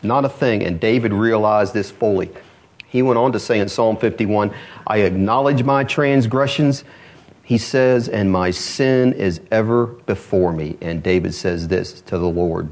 Not 0.03 0.26
a 0.26 0.30
thing. 0.30 0.64
And 0.64 0.80
David 0.80 1.12
realized 1.12 1.74
this 1.74 1.89
fully. 1.89 2.30
He 2.88 3.01
went 3.01 3.18
on 3.18 3.32
to 3.34 3.39
say 3.39 3.60
in 3.60 3.68
Psalm 3.68 3.97
51 3.97 4.53
I 4.88 4.99
acknowledge 4.99 5.64
my 5.64 5.84
transgressions. 5.84 6.84
He 7.43 7.57
says, 7.57 8.07
and 8.07 8.32
my 8.32 8.51
sin 8.51 9.14
is 9.14 9.41
ever 9.51 9.88
before 9.88 10.53
me. 10.53 10.78
And 10.82 11.03
David 11.03 11.34
says 11.34 11.68
this 11.68 12.01
to 12.01 12.18
the 12.18 12.30
Lord 12.30 12.70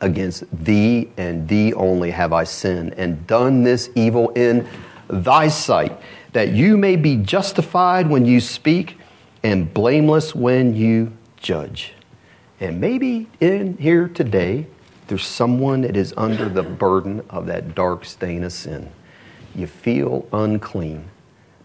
Against 0.00 0.44
thee 0.64 1.10
and 1.16 1.48
thee 1.48 1.72
only 1.74 2.10
have 2.10 2.32
I 2.32 2.44
sinned 2.44 2.94
and 2.94 3.26
done 3.26 3.62
this 3.62 3.90
evil 3.94 4.30
in 4.30 4.68
thy 5.08 5.48
sight, 5.48 5.98
that 6.32 6.50
you 6.50 6.76
may 6.76 6.96
be 6.96 7.16
justified 7.16 8.08
when 8.08 8.26
you 8.26 8.40
speak 8.40 8.98
and 9.42 9.72
blameless 9.72 10.34
when 10.34 10.74
you 10.74 11.12
judge. 11.36 11.94
And 12.60 12.80
maybe 12.80 13.28
in 13.40 13.76
here 13.78 14.08
today, 14.08 14.66
there's 15.06 15.26
someone 15.26 15.82
that 15.82 15.96
is 15.96 16.12
under 16.16 16.48
the 16.48 16.62
burden 16.62 17.22
of 17.30 17.46
that 17.46 17.74
dark 17.74 18.04
stain 18.04 18.44
of 18.44 18.52
sin 18.52 18.90
you 19.54 19.66
feel 19.66 20.28
unclean. 20.34 21.08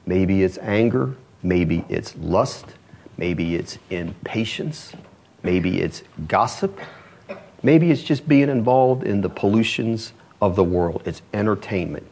Maybe 0.05 0.43
it's 0.43 0.57
anger, 0.59 1.15
maybe 1.43 1.83
it's 1.89 2.15
lust, 2.15 2.75
Maybe 3.21 3.55
it's 3.55 3.77
impatience. 3.91 4.93
Maybe 5.43 5.79
it's 5.79 6.01
gossip. 6.27 6.79
Maybe 7.63 7.91
it's 7.91 8.03
just 8.03 8.27
being 8.27 8.49
involved 8.49 9.03
in 9.03 9.21
the 9.21 9.29
pollutions 9.29 10.13
of 10.41 10.55
the 10.55 10.63
world. 10.63 11.03
It's 11.05 11.21
entertainment. 11.33 12.07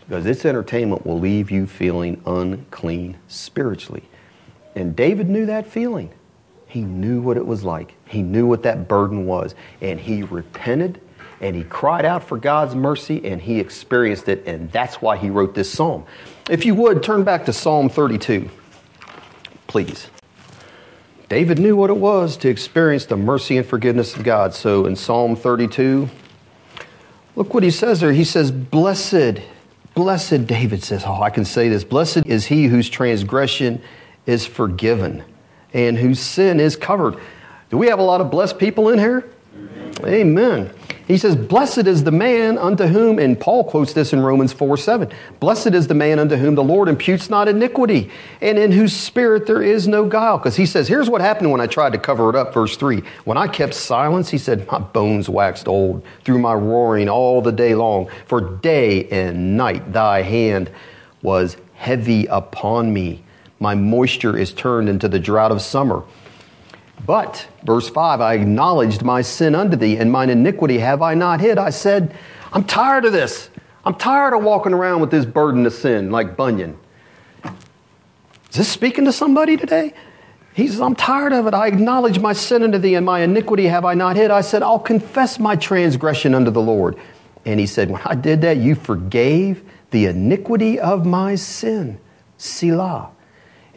Because 0.00 0.24
this 0.24 0.44
entertainment 0.44 1.06
will 1.06 1.20
leave 1.20 1.50
you 1.50 1.66
feeling 1.66 2.20
unclean 2.26 3.16
spiritually. 3.28 4.02
And 4.74 4.96
David 4.96 5.28
knew 5.28 5.46
that 5.46 5.66
feeling. 5.66 6.10
He 6.66 6.82
knew 6.82 7.20
what 7.20 7.36
it 7.36 7.46
was 7.46 7.64
like. 7.64 7.94
He 8.06 8.22
knew 8.22 8.46
what 8.46 8.64
that 8.64 8.88
burden 8.88 9.26
was. 9.26 9.54
And 9.80 10.00
he 10.00 10.22
repented 10.22 11.00
and 11.40 11.56
he 11.56 11.64
cried 11.64 12.04
out 12.04 12.22
for 12.22 12.38
God's 12.38 12.74
mercy 12.74 13.24
and 13.24 13.40
he 13.40 13.60
experienced 13.60 14.28
it. 14.28 14.46
And 14.46 14.70
that's 14.72 15.00
why 15.00 15.16
he 15.16 15.30
wrote 15.30 15.54
this 15.54 15.70
psalm. 15.70 16.04
If 16.48 16.64
you 16.64 16.74
would, 16.74 17.02
turn 17.02 17.24
back 17.24 17.44
to 17.46 17.52
Psalm 17.52 17.88
32, 17.88 18.50
please. 19.66 20.08
David 21.30 21.60
knew 21.60 21.76
what 21.76 21.90
it 21.90 21.96
was 21.96 22.36
to 22.38 22.48
experience 22.48 23.06
the 23.06 23.16
mercy 23.16 23.56
and 23.56 23.64
forgiveness 23.64 24.16
of 24.16 24.24
God. 24.24 24.52
So 24.52 24.84
in 24.84 24.96
Psalm 24.96 25.36
32, 25.36 26.10
look 27.36 27.54
what 27.54 27.62
he 27.62 27.70
says 27.70 28.00
there. 28.00 28.12
He 28.12 28.24
says, 28.24 28.50
Blessed, 28.50 29.40
blessed, 29.94 30.48
David 30.48 30.82
says, 30.82 31.04
Oh, 31.06 31.22
I 31.22 31.30
can 31.30 31.44
say 31.44 31.68
this. 31.68 31.84
Blessed 31.84 32.26
is 32.26 32.46
he 32.46 32.66
whose 32.66 32.90
transgression 32.90 33.80
is 34.26 34.44
forgiven 34.44 35.22
and 35.72 35.96
whose 35.96 36.18
sin 36.18 36.58
is 36.58 36.74
covered. 36.74 37.16
Do 37.70 37.78
we 37.78 37.86
have 37.86 38.00
a 38.00 38.02
lot 38.02 38.20
of 38.20 38.28
blessed 38.28 38.58
people 38.58 38.88
in 38.88 38.98
here? 38.98 39.30
Amen. 39.56 40.04
Amen. 40.04 40.70
He 41.10 41.18
says, 41.18 41.34
Blessed 41.34 41.88
is 41.88 42.04
the 42.04 42.12
man 42.12 42.56
unto 42.56 42.86
whom, 42.86 43.18
and 43.18 43.38
Paul 43.38 43.64
quotes 43.64 43.92
this 43.92 44.12
in 44.12 44.20
Romans 44.20 44.52
4 44.52 44.76
7. 44.76 45.10
Blessed 45.40 45.74
is 45.74 45.88
the 45.88 45.94
man 45.94 46.20
unto 46.20 46.36
whom 46.36 46.54
the 46.54 46.62
Lord 46.62 46.88
imputes 46.88 47.28
not 47.28 47.48
iniquity, 47.48 48.12
and 48.40 48.56
in 48.56 48.70
whose 48.70 48.92
spirit 48.92 49.44
there 49.44 49.60
is 49.60 49.88
no 49.88 50.04
guile. 50.06 50.38
Because 50.38 50.54
he 50.54 50.66
says, 50.66 50.86
Here's 50.86 51.10
what 51.10 51.20
happened 51.20 51.50
when 51.50 51.60
I 51.60 51.66
tried 51.66 51.94
to 51.94 51.98
cover 51.98 52.30
it 52.30 52.36
up, 52.36 52.54
verse 52.54 52.76
3. 52.76 53.02
When 53.24 53.36
I 53.36 53.48
kept 53.48 53.74
silence, 53.74 54.30
he 54.30 54.38
said, 54.38 54.68
My 54.70 54.78
bones 54.78 55.28
waxed 55.28 55.66
old 55.66 56.04
through 56.24 56.38
my 56.38 56.54
roaring 56.54 57.08
all 57.08 57.42
the 57.42 57.50
day 57.50 57.74
long. 57.74 58.08
For 58.26 58.40
day 58.40 59.08
and 59.08 59.56
night 59.56 59.92
thy 59.92 60.22
hand 60.22 60.70
was 61.22 61.56
heavy 61.74 62.26
upon 62.26 62.92
me. 62.92 63.24
My 63.58 63.74
moisture 63.74 64.38
is 64.38 64.52
turned 64.52 64.88
into 64.88 65.08
the 65.08 65.18
drought 65.18 65.50
of 65.50 65.60
summer. 65.60 66.04
But, 67.06 67.48
verse 67.64 67.88
5, 67.88 68.20
I 68.20 68.34
acknowledged 68.34 69.02
my 69.02 69.22
sin 69.22 69.54
unto 69.54 69.76
thee, 69.76 69.96
and 69.96 70.12
mine 70.12 70.30
iniquity 70.30 70.78
have 70.78 71.02
I 71.02 71.14
not 71.14 71.40
hid. 71.40 71.58
I 71.58 71.70
said, 71.70 72.14
I'm 72.52 72.64
tired 72.64 73.04
of 73.04 73.12
this. 73.12 73.50
I'm 73.84 73.94
tired 73.94 74.34
of 74.34 74.42
walking 74.42 74.74
around 74.74 75.00
with 75.00 75.10
this 75.10 75.24
burden 75.24 75.64
of 75.66 75.72
sin 75.72 76.10
like 76.10 76.36
Bunyan. 76.36 76.78
Is 77.44 78.56
this 78.56 78.68
speaking 78.68 79.04
to 79.06 79.12
somebody 79.12 79.56
today? 79.56 79.94
He 80.52 80.68
says, 80.68 80.80
I'm 80.80 80.96
tired 80.96 81.32
of 81.32 81.46
it. 81.46 81.54
I 81.54 81.68
acknowledge 81.68 82.18
my 82.18 82.32
sin 82.32 82.62
unto 82.62 82.78
thee, 82.78 82.96
and 82.96 83.06
my 83.06 83.20
iniquity 83.20 83.66
have 83.68 83.84
I 83.84 83.94
not 83.94 84.16
hid. 84.16 84.30
I 84.30 84.40
said, 84.40 84.62
I'll 84.62 84.78
confess 84.78 85.38
my 85.38 85.56
transgression 85.56 86.34
unto 86.34 86.50
the 86.50 86.60
Lord. 86.60 86.98
And 87.46 87.58
he 87.58 87.66
said, 87.66 87.90
When 87.90 88.02
I 88.04 88.14
did 88.14 88.42
that, 88.42 88.58
you 88.58 88.74
forgave 88.74 89.62
the 89.90 90.06
iniquity 90.06 90.78
of 90.78 91.06
my 91.06 91.36
sin. 91.36 91.98
Selah. 92.36 93.10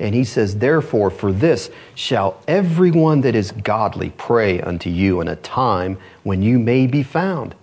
And 0.04 0.14
he 0.14 0.26
says, 0.26 0.58
Therefore, 0.58 1.10
for 1.10 1.32
this 1.32 1.72
shall 1.96 2.38
everyone 2.46 3.22
that 3.22 3.36
is 3.36 3.52
godly 3.52 4.10
pray 4.18 4.60
unto 4.60 4.90
you 4.90 5.22
in 5.22 5.30
a 5.30 5.38
time 5.38 5.98
when 6.24 6.42
you 6.42 6.60
may 6.60 6.88
be 6.88 7.04
found. 7.04 7.56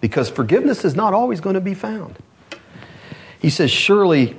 Because 0.00 0.28
forgiveness 0.28 0.84
is 0.84 0.96
not 0.96 1.14
always 1.14 1.40
going 1.40 1.54
to 1.54 1.60
be 1.60 1.74
found. 1.74 2.18
He 3.40 3.50
says, 3.50 3.70
Surely 3.70 4.36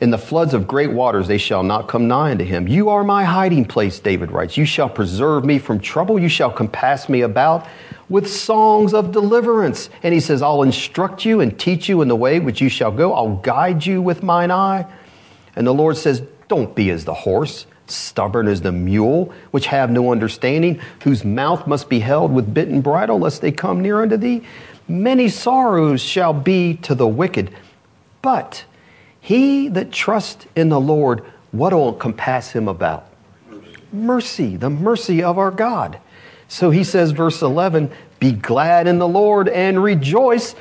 in 0.00 0.10
the 0.10 0.18
floods 0.18 0.52
of 0.52 0.66
great 0.66 0.90
waters 0.90 1.28
they 1.28 1.38
shall 1.38 1.62
not 1.62 1.86
come 1.86 2.08
nigh 2.08 2.32
unto 2.32 2.44
him. 2.44 2.66
You 2.66 2.88
are 2.88 3.04
my 3.04 3.22
hiding 3.22 3.66
place, 3.66 4.00
David 4.00 4.32
writes. 4.32 4.56
You 4.56 4.64
shall 4.64 4.88
preserve 4.88 5.44
me 5.44 5.60
from 5.60 5.78
trouble. 5.78 6.18
You 6.18 6.28
shall 6.28 6.50
compass 6.50 7.08
me 7.08 7.20
about 7.20 7.68
with 8.08 8.28
songs 8.28 8.94
of 8.94 9.12
deliverance. 9.12 9.90
And 10.02 10.12
he 10.12 10.18
says, 10.18 10.42
I'll 10.42 10.64
instruct 10.64 11.24
you 11.24 11.40
and 11.40 11.56
teach 11.56 11.88
you 11.88 12.02
in 12.02 12.08
the 12.08 12.16
way 12.16 12.40
which 12.40 12.60
you 12.60 12.68
shall 12.68 12.90
go. 12.90 13.14
I'll 13.14 13.36
guide 13.36 13.86
you 13.86 14.02
with 14.02 14.24
mine 14.24 14.50
eye. 14.50 14.92
And 15.54 15.64
the 15.64 15.72
Lord 15.72 15.96
says, 15.96 16.24
don't 16.50 16.74
be 16.74 16.90
as 16.90 17.04
the 17.04 17.14
horse, 17.14 17.64
stubborn 17.86 18.48
as 18.48 18.60
the 18.60 18.72
mule, 18.72 19.32
which 19.52 19.66
have 19.66 19.88
no 19.88 20.10
understanding, 20.10 20.80
whose 21.04 21.24
mouth 21.24 21.64
must 21.68 21.88
be 21.88 22.00
held 22.00 22.32
with 22.32 22.52
bit 22.52 22.66
and 22.66 22.82
bridle, 22.82 23.20
lest 23.20 23.40
they 23.40 23.52
come 23.52 23.80
near 23.80 24.02
unto 24.02 24.16
thee. 24.16 24.42
Many 24.88 25.28
sorrows 25.28 26.00
shall 26.00 26.32
be 26.32 26.74
to 26.78 26.96
the 26.96 27.06
wicked, 27.06 27.54
but 28.20 28.64
he 29.20 29.68
that 29.68 29.92
trusts 29.92 30.44
in 30.56 30.70
the 30.70 30.80
Lord, 30.80 31.20
what 31.52 31.72
will 31.72 31.92
compass 31.92 32.50
him 32.50 32.66
about? 32.66 33.06
Mercy, 33.92 34.56
the 34.56 34.70
mercy 34.70 35.22
of 35.22 35.38
our 35.38 35.52
God. 35.52 36.00
So 36.48 36.70
he 36.70 36.82
says, 36.82 37.12
verse 37.12 37.42
11, 37.42 37.92
Be 38.18 38.32
glad 38.32 38.88
in 38.88 38.98
the 38.98 39.06
Lord 39.06 39.48
and 39.48 39.80
rejoice 39.80 40.56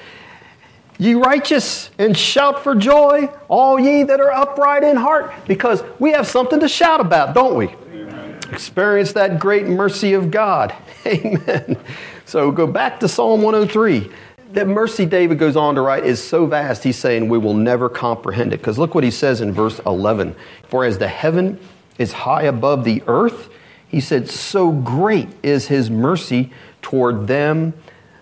Ye 1.01 1.13
righteous, 1.13 1.89
and 1.97 2.15
shout 2.15 2.61
for 2.61 2.75
joy, 2.75 3.29
all 3.47 3.79
ye 3.79 4.03
that 4.03 4.19
are 4.19 4.31
upright 4.31 4.83
in 4.83 4.97
heart, 4.97 5.31
because 5.47 5.81
we 5.97 6.11
have 6.11 6.27
something 6.27 6.59
to 6.59 6.67
shout 6.67 6.99
about, 6.99 7.33
don't 7.33 7.55
we? 7.55 7.69
Amen. 7.93 8.37
Experience 8.51 9.13
that 9.13 9.39
great 9.39 9.65
mercy 9.65 10.11
of 10.11 10.29
God. 10.29 10.75
Amen. 11.05 11.77
So 12.25 12.51
go 12.51 12.67
back 12.67 12.99
to 12.99 13.07
Psalm 13.07 13.41
103. 13.41 14.11
That 14.51 14.67
mercy 14.67 15.05
David 15.05 15.39
goes 15.39 15.55
on 15.55 15.75
to 15.75 15.81
write 15.81 16.05
is 16.05 16.21
so 16.21 16.45
vast, 16.45 16.83
he's 16.83 16.97
saying 16.97 17.29
we 17.29 17.37
will 17.37 17.53
never 17.53 17.87
comprehend 17.87 18.51
it. 18.53 18.57
Because 18.57 18.77
look 18.77 18.93
what 18.93 19.05
he 19.05 19.11
says 19.11 19.39
in 19.39 19.53
verse 19.53 19.79
11 19.85 20.35
For 20.67 20.83
as 20.83 20.97
the 20.97 21.07
heaven 21.07 21.61
is 21.97 22.11
high 22.11 22.43
above 22.43 22.83
the 22.83 23.03
earth, 23.07 23.49
he 23.87 24.01
said, 24.01 24.29
so 24.29 24.71
great 24.71 25.29
is 25.41 25.67
his 25.67 25.89
mercy 25.89 26.51
toward 26.81 27.27
them 27.27 27.73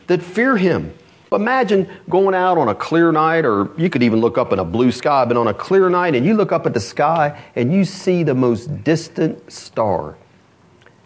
that 0.08 0.22
fear 0.22 0.58
him. 0.58 0.94
Imagine 1.32 1.90
going 2.10 2.34
out 2.34 2.58
on 2.58 2.70
a 2.70 2.76
clear 2.76 3.12
night, 3.12 3.46
or 3.46 3.70
you 3.78 3.90
could 3.90 4.04
even 4.04 4.22
look 4.22 4.38
up 4.38 4.54
in 4.54 4.60
a 4.60 4.66
blue 4.66 4.92
sky, 4.92 5.26
but 5.26 5.36
on 5.36 5.48
a 5.48 5.54
clear 5.54 5.90
night, 5.90 6.16
and 6.16 6.26
you 6.26 6.34
look 6.34 6.52
up 6.52 6.66
at 6.66 6.74
the 6.74 6.80
sky 6.80 7.42
and 7.56 7.74
you 7.74 7.84
see 7.84 8.24
the 8.24 8.34
most 8.34 8.84
distant 8.84 9.52
star, 9.52 10.16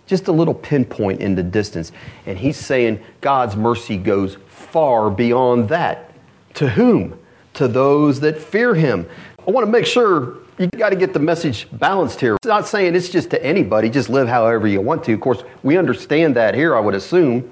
just 0.05 0.27
a 0.27 0.31
little 0.31 0.53
pinpoint 0.53 1.21
in 1.21 1.35
the 1.35 1.43
distance. 1.43 1.91
And 2.25 2.37
he's 2.37 2.57
saying 2.57 3.01
God's 3.21 3.55
mercy 3.55 3.97
goes 3.97 4.37
far 4.47 5.09
beyond 5.09 5.69
that. 5.69 6.11
To 6.55 6.69
whom? 6.69 7.17
To 7.55 7.67
those 7.67 8.19
that 8.19 8.37
fear 8.37 8.75
him. 8.75 9.07
I 9.47 9.51
want 9.51 9.65
to 9.65 9.71
make 9.71 9.85
sure 9.85 10.37
you 10.59 10.67
got 10.67 10.89
to 10.89 10.95
get 10.95 11.13
the 11.13 11.19
message 11.19 11.67
balanced 11.71 12.19
here. 12.19 12.35
It's 12.35 12.47
not 12.47 12.67
saying 12.67 12.93
it's 12.95 13.09
just 13.09 13.31
to 13.31 13.43
anybody, 13.43 13.89
just 13.89 14.09
live 14.09 14.27
however 14.27 14.67
you 14.67 14.81
want 14.81 15.03
to. 15.05 15.13
Of 15.13 15.19
course, 15.21 15.43
we 15.63 15.77
understand 15.77 16.35
that 16.35 16.53
here, 16.53 16.75
I 16.75 16.79
would 16.79 16.93
assume. 16.93 17.51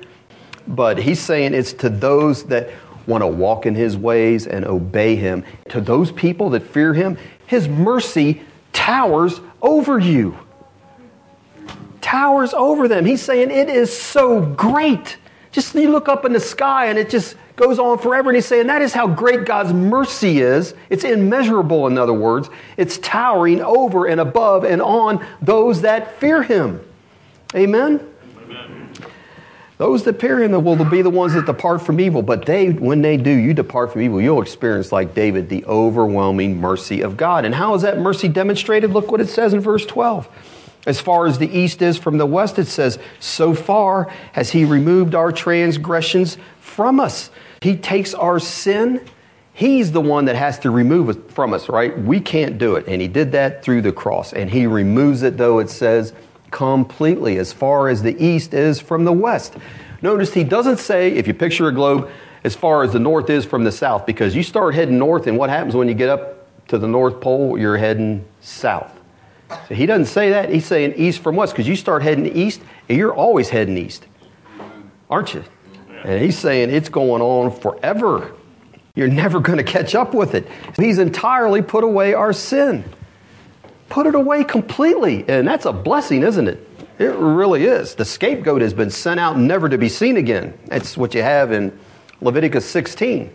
But 0.68 0.98
he's 0.98 1.20
saying 1.20 1.54
it's 1.54 1.74
to 1.74 1.90
those 1.90 2.44
that 2.46 2.70
want 3.08 3.24
to 3.24 3.28
walk 3.28 3.66
in 3.66 3.76
his 3.76 3.98
ways 3.98 4.48
and 4.48 4.66
obey 4.66 5.16
him. 5.16 5.44
To 5.70 5.82
those 5.82 6.12
people 6.12 6.52
that 6.52 6.62
fear 6.62 6.94
him, 6.94 7.18
his 7.48 7.68
mercy 7.68 8.42
towers 8.72 9.42
over 9.62 10.00
you. 10.00 10.38
Towers 12.02 12.54
over 12.54 12.88
them. 12.88 13.06
He's 13.06 13.22
saying 13.22 13.52
it 13.52 13.70
is 13.70 13.96
so 13.96 14.42
great. 14.42 15.18
Just 15.52 15.74
you 15.74 15.92
look 15.92 16.08
up 16.08 16.26
in 16.26 16.34
the 16.34 16.40
sky 16.40 16.86
and 16.86 17.00
it 17.00 17.10
just 17.10 17.36
goes 17.56 17.80
on 17.80 17.98
forever. 17.98 18.30
And 18.30 18.36
he's 18.36 18.46
saying 18.46 18.68
that 18.68 18.82
is 18.82 18.94
how 18.94 19.08
great 19.08 19.46
God's 19.46 19.74
mercy 19.74 20.40
is. 20.40 20.74
It's 20.90 21.04
immeasurable, 21.04 21.88
in 21.88 21.98
other 21.98 22.14
words. 22.14 22.50
It's 22.78 22.98
towering 23.00 23.62
over 23.62 24.06
and 24.06 24.22
above 24.22 24.64
and 24.64 24.82
on 24.82 25.26
those 25.42 25.82
that 25.82 26.20
fear 26.20 26.44
him. 26.44 26.82
Amen? 27.56 28.08
Those 29.80 30.04
that 30.04 30.20
fear 30.20 30.44
him 30.44 30.52
will 30.52 30.84
be 30.84 31.02
the 31.02 31.10
ones 31.10 31.34
that 31.36 31.46
depart 31.46 31.82
from 31.82 32.02
evil. 32.02 32.22
But 32.22 32.46
they, 32.46 32.72
when 32.72 33.02
they 33.02 33.16
do, 33.16 33.32
you 33.32 33.54
depart 33.54 33.94
from 33.94 34.02
evil, 34.02 34.20
you'll 34.20 34.42
experience, 34.42 34.92
like 34.92 35.16
David, 35.16 35.48
the 35.48 35.64
overwhelming 35.64 36.60
mercy 36.60 37.00
of 37.00 37.16
God. 37.16 37.46
And 37.46 37.56
how 37.56 37.74
is 37.76 37.84
that 37.84 37.98
mercy 37.98 38.28
demonstrated? 38.28 38.92
Look 38.92 39.10
what 39.10 39.22
it 39.22 39.30
says 39.30 39.54
in 39.54 39.62
verse 39.62 39.86
12. 39.86 40.28
As 40.86 41.00
far 41.00 41.28
as 41.28 41.38
the 41.38 41.50
east 41.50 41.82
is 41.82 41.98
from 41.98 42.18
the 42.18 42.26
west, 42.26 42.60
it 42.60 42.66
says, 42.66 43.00
So 43.22 43.54
far 43.54 44.12
has 44.34 44.50
he 44.50 44.66
removed 44.66 45.16
our 45.16 45.32
transgressions 45.32 46.38
from 46.60 47.00
us. 47.00 47.32
He 47.62 47.78
takes 47.78 48.14
our 48.14 48.38
sin. 48.38 49.06
He's 49.54 49.94
the 49.94 50.02
one 50.02 50.26
that 50.26 50.36
has 50.36 50.60
to 50.60 50.72
remove 50.72 51.10
it 51.10 51.32
from 51.32 51.54
us, 51.54 51.70
right? 51.70 51.98
We 51.98 52.20
can't 52.20 52.58
do 52.58 52.76
it. 52.76 52.86
And 52.90 53.02
he 53.02 53.08
did 53.08 53.32
that 53.32 53.64
through 53.64 53.84
the 53.84 53.94
cross. 53.94 54.34
And 54.34 54.50
he 54.50 54.68
removes 54.68 55.24
it, 55.24 55.38
though 55.38 55.60
it 55.60 55.70
says, 55.70 56.12
completely 56.52 57.38
as 57.38 57.54
far 57.54 57.90
as 57.90 58.02
the 58.02 58.22
east 58.24 58.54
is 58.54 58.80
from 58.80 59.06
the 59.06 59.14
west. 59.14 59.56
Notice 60.02 60.34
he 60.34 60.44
doesn't 60.44 60.78
say, 60.78 61.12
if 61.12 61.28
you 61.28 61.34
picture 61.34 61.68
a 61.68 61.74
globe, 61.74 62.10
as 62.44 62.56
far 62.56 62.84
as 62.84 62.94
the 62.94 63.00
north 63.00 63.30
is 63.30 63.46
from 63.46 63.64
the 63.64 63.72
south, 63.72 64.06
because 64.06 64.36
you 64.36 64.44
start 64.44 64.74
heading 64.74 64.98
north, 64.98 65.28
and 65.28 65.38
what 65.38 65.50
happens 65.50 65.76
when 65.76 65.88
you 65.88 65.94
get 65.94 66.10
up 66.10 66.48
to 66.70 66.78
the 66.78 66.88
North 66.88 67.20
Pole? 67.20 67.58
You're 67.58 67.78
heading 67.78 68.26
south. 68.40 68.98
So 69.68 69.76
he 69.76 69.86
doesn't 69.86 70.06
say 70.06 70.30
that. 70.30 70.50
He's 70.50 70.66
saying 70.66 70.94
east 70.96 71.22
from 71.22 71.36
west, 71.36 71.54
because 71.54 71.68
you 71.68 71.76
start 71.76 72.02
heading 72.02 72.26
east, 72.28 72.62
and 72.88 72.98
you're 72.98 73.14
always 73.14 73.50
heading 73.50 73.78
east, 73.78 74.06
aren't 75.10 75.34
you? 75.34 75.44
And 76.04 76.22
he's 76.22 76.38
saying 76.38 76.70
it's 76.70 76.88
going 76.88 77.22
on 77.22 77.52
forever. 77.52 78.34
You're 78.96 79.10
never 79.10 79.40
going 79.40 79.58
to 79.58 79.64
catch 79.64 79.96
up 79.96 80.14
with 80.14 80.34
it. 80.34 80.48
He's 80.78 80.98
entirely 80.98 81.62
put 81.62 81.84
away 81.84 82.14
our 82.14 82.32
sin. 82.32 82.86
Put 83.90 84.08
it 84.08 84.16
away 84.16 84.44
completely. 84.44 85.26
And 85.28 85.48
that's 85.48 85.66
a 85.66 85.74
blessing, 85.74 86.24
isn't 86.24 86.48
it? 86.48 86.66
It 87.00 87.16
really 87.16 87.66
is. 87.66 87.96
The 87.96 88.06
scapegoat 88.06 88.62
has 88.62 88.74
been 88.74 88.90
sent 88.90 89.20
out 89.20 89.38
never 89.38 89.70
to 89.70 89.78
be 89.78 89.90
seen 89.90 90.18
again. 90.18 90.58
That's 90.68 90.98
what 90.98 91.14
you 91.14 91.22
have 91.22 91.52
in 91.52 91.78
Leviticus 92.22 92.66
16 92.66 93.34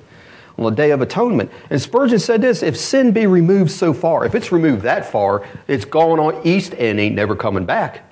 on 0.58 0.64
the 0.64 0.70
Day 0.70 0.90
of 0.90 1.00
Atonement. 1.00 1.50
And 1.70 1.80
Spurgeon 1.80 2.18
said 2.18 2.42
this 2.42 2.62
if 2.62 2.76
sin 2.76 3.12
be 3.12 3.26
removed 3.26 3.70
so 3.70 3.92
far, 3.92 4.24
if 4.24 4.34
it's 4.34 4.52
removed 4.52 4.82
that 4.82 5.10
far, 5.10 5.46
it's 5.66 5.84
gone 5.84 6.20
on 6.20 6.46
east 6.46 6.74
and 6.74 7.00
ain't 7.00 7.14
never 7.14 7.34
coming 7.34 7.64
back. 7.64 8.10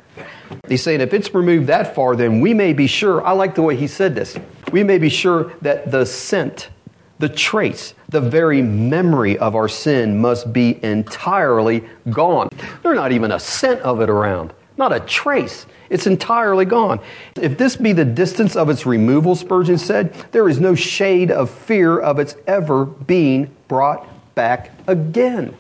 He's 0.69 0.83
saying 0.83 1.01
if 1.01 1.15
it's 1.15 1.35
removed 1.35 1.67
that 1.69 1.95
far, 1.95 2.17
then 2.17 2.41
we 2.41 2.55
may 2.55 2.73
be 2.73 2.87
sure. 2.87 3.25
I 3.25 3.33
like 3.33 3.55
the 3.55 3.63
way 3.63 3.77
he 3.77 3.87
said 3.87 4.15
this. 4.15 4.37
We 4.71 4.83
may 4.83 4.99
be 4.99 5.09
sure 5.09 5.53
that 5.63 5.91
the 5.91 6.05
scent, 6.05 6.69
the 7.23 7.29
trace, 7.29 7.95
the 8.09 8.21
very 8.21 8.61
memory 8.61 9.39
of 9.39 9.55
our 9.55 9.69
sin 9.69 10.19
must 10.19 10.53
be 10.53 10.85
entirely 10.85 11.85
gone. 12.11 12.49
There's 12.83 12.97
not 12.97 13.13
even 13.13 13.31
a 13.31 13.39
scent 13.39 13.81
of 13.83 14.01
it 14.01 14.11
around, 14.11 14.53
not 14.77 14.93
a 14.93 14.99
trace. 14.99 15.67
It's 15.89 16.09
entirely 16.09 16.65
gone. 16.65 16.99
If 17.37 17.57
this 17.57 17.77
be 17.77 17.93
the 17.93 18.05
distance 18.05 18.57
of 18.57 18.69
its 18.69 18.87
removal, 18.87 19.37
Spurgeon 19.37 19.79
said, 19.79 20.13
there 20.33 20.49
is 20.49 20.59
no 20.59 20.75
shade 20.75 21.31
of 21.31 21.49
fear 21.49 22.01
of 22.01 22.19
its 22.19 22.35
ever 22.49 22.87
being 22.87 23.55
brought 23.69 24.05
back 24.35 24.73
again. 24.89 25.57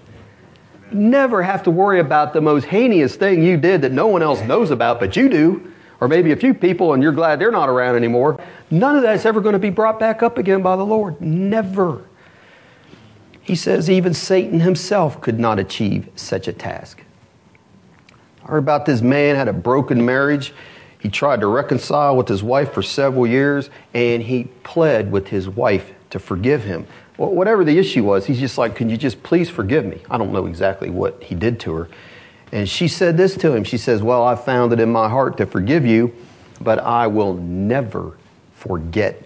Never 0.91 1.45
have 1.45 1.63
to 1.63 1.71
worry 1.71 2.01
about 2.01 2.33
the 2.33 2.41
most 2.41 2.65
heinous 2.65 3.15
thing 3.15 3.41
you 3.41 3.57
did 3.57 3.83
that 3.83 3.93
no 3.93 4.09
one 4.09 4.21
else 4.21 4.41
knows 4.43 4.73
about, 4.73 4.99
but 4.99 5.15
you 5.15 5.29
do, 5.29 5.72
or 6.03 6.09
maybe 6.09 6.33
a 6.33 6.37
few 6.37 6.53
people 6.53 6.95
and 6.95 7.01
you're 7.01 7.13
glad 7.13 7.39
they're 7.39 7.53
not 7.53 7.69
around 7.69 7.95
anymore. 7.95 8.43
None 8.73 8.97
of 8.97 9.03
that's 9.03 9.25
ever 9.25 9.41
going 9.41 9.53
to 9.53 9.61
be 9.61 9.71
brought 9.71 10.01
back 10.01 10.21
up 10.21 10.37
again 10.37 10.61
by 10.61 10.75
the 10.75 10.85
Lord. 10.85 11.21
Never. 11.21 12.05
He 13.41 13.55
says 13.55 13.89
even 13.89 14.13
Satan 14.13 14.59
himself 14.59 15.21
could 15.21 15.39
not 15.39 15.61
achieve 15.61 16.09
such 16.17 16.49
a 16.49 16.53
task. 16.53 17.05
I 18.43 18.49
heard 18.49 18.59
about 18.59 18.85
this 18.85 19.01
man 19.01 19.37
had 19.37 19.47
a 19.47 19.53
broken 19.53 20.05
marriage. 20.05 20.53
He 20.99 21.09
tried 21.09 21.39
to 21.39 21.47
reconcile 21.47 22.17
with 22.17 22.27
his 22.27 22.43
wife 22.43 22.73
for 22.73 22.83
several 22.83 23.25
years, 23.25 23.71
and 23.95 24.25
he 24.25 24.45
pled 24.65 25.13
with 25.13 25.29
his 25.29 25.49
wife 25.49 25.93
to 26.11 26.19
forgive 26.19 26.65
him. 26.65 26.85
Whatever 27.17 27.63
the 27.63 27.79
issue 27.79 28.03
was, 28.03 28.27
he's 28.27 28.41
just 28.41 28.59
like, 28.59 28.75
Can 28.75 28.91
you 28.91 28.97
just 28.97 29.23
please 29.23 29.49
forgive 29.49 29.85
me? 29.85 30.03
I 30.11 30.19
don't 30.19 30.33
know 30.33 30.47
exactly 30.47 30.91
what 30.91 31.23
he 31.23 31.37
did 31.37 31.61
to 31.61 31.75
her. 31.75 31.89
And 32.53 32.69
she 32.69 32.87
said 32.87 33.17
this 33.17 33.37
to 33.39 33.55
him 33.55 33.65
She 33.65 33.79
says, 33.79 34.03
Well, 34.03 34.25
I 34.25 34.35
found 34.35 34.73
it 34.73 34.81
in 34.81 34.93
my 34.93 35.09
heart 35.09 35.39
to 35.39 35.47
forgive 35.47 35.85
you, 35.85 36.15
but 36.61 36.79
I 36.79 37.07
will 37.07 37.35
never 37.35 38.17
forget. 38.55 39.23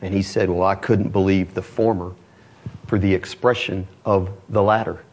And 0.00 0.12
he 0.12 0.22
said, 0.22 0.50
Well, 0.50 0.66
I 0.66 0.74
couldn't 0.74 1.10
believe 1.10 1.54
the 1.54 1.62
former 1.62 2.14
for 2.86 2.98
the 2.98 3.14
expression 3.14 3.86
of 4.04 4.30
the 4.48 4.62
latter 4.62 5.04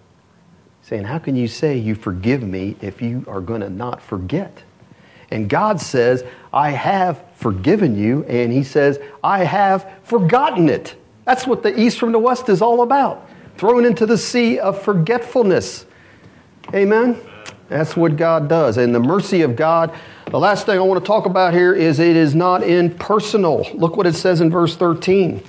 saying, 0.89 1.03
How 1.03 1.19
can 1.19 1.36
you 1.36 1.47
say 1.47 1.77
you 1.77 1.93
forgive 1.93 2.41
me 2.41 2.75
if 2.82 3.01
you 3.01 3.23
are 3.27 3.41
going 3.41 3.61
to 3.61 3.69
not 3.69 4.01
forget? 4.01 4.63
And 5.30 5.47
God 5.47 5.80
says, 5.80 6.23
I 6.51 6.71
have 6.71 7.23
forgiven 7.36 7.95
you. 7.95 8.23
And 8.23 8.51
He 8.51 8.63
says, 8.63 8.99
I 9.23 9.43
have 9.43 9.88
forgotten 10.03 10.67
it. 10.67 10.95
That's 11.25 11.45
what 11.45 11.61
the 11.61 11.80
East 11.80 11.99
from 11.99 12.11
the 12.11 12.19
West 12.19 12.49
is 12.49 12.61
all 12.61 12.82
about. 12.82 13.30
Thrown 13.57 13.86
into 13.86 14.07
the 14.07 14.17
sea 14.17 14.57
of 14.57 14.82
forgetfulness. 14.82 15.86
Amen? 16.74 17.20
That's 17.67 17.95
what 17.95 18.15
God 18.15 18.47
does. 18.49 18.78
And 18.78 18.93
the 18.93 18.99
mercy 18.99 19.41
of 19.41 19.55
God, 19.55 19.93
the 20.28 20.39
last 20.39 20.65
thing 20.65 20.78
I 20.78 20.82
want 20.82 21.03
to 21.03 21.07
talk 21.07 21.26
about 21.26 21.53
here 21.53 21.74
is 21.74 21.99
it 21.99 22.15
is 22.15 22.34
not 22.34 22.63
impersonal. 22.63 23.67
Look 23.74 23.95
what 23.95 24.07
it 24.07 24.15
says 24.15 24.41
in 24.41 24.49
verse 24.49 24.76
13. 24.76 25.43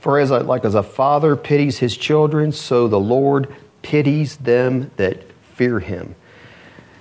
For 0.00 0.18
as 0.20 0.30
a, 0.30 0.40
like 0.40 0.64
as 0.64 0.74
a 0.74 0.82
father 0.82 1.34
pities 1.34 1.78
his 1.78 1.96
children, 1.96 2.52
so 2.52 2.86
the 2.86 3.00
Lord 3.00 3.52
pities 3.82 4.36
them 4.36 4.90
that 4.96 5.24
fear 5.54 5.80
him. 5.80 6.14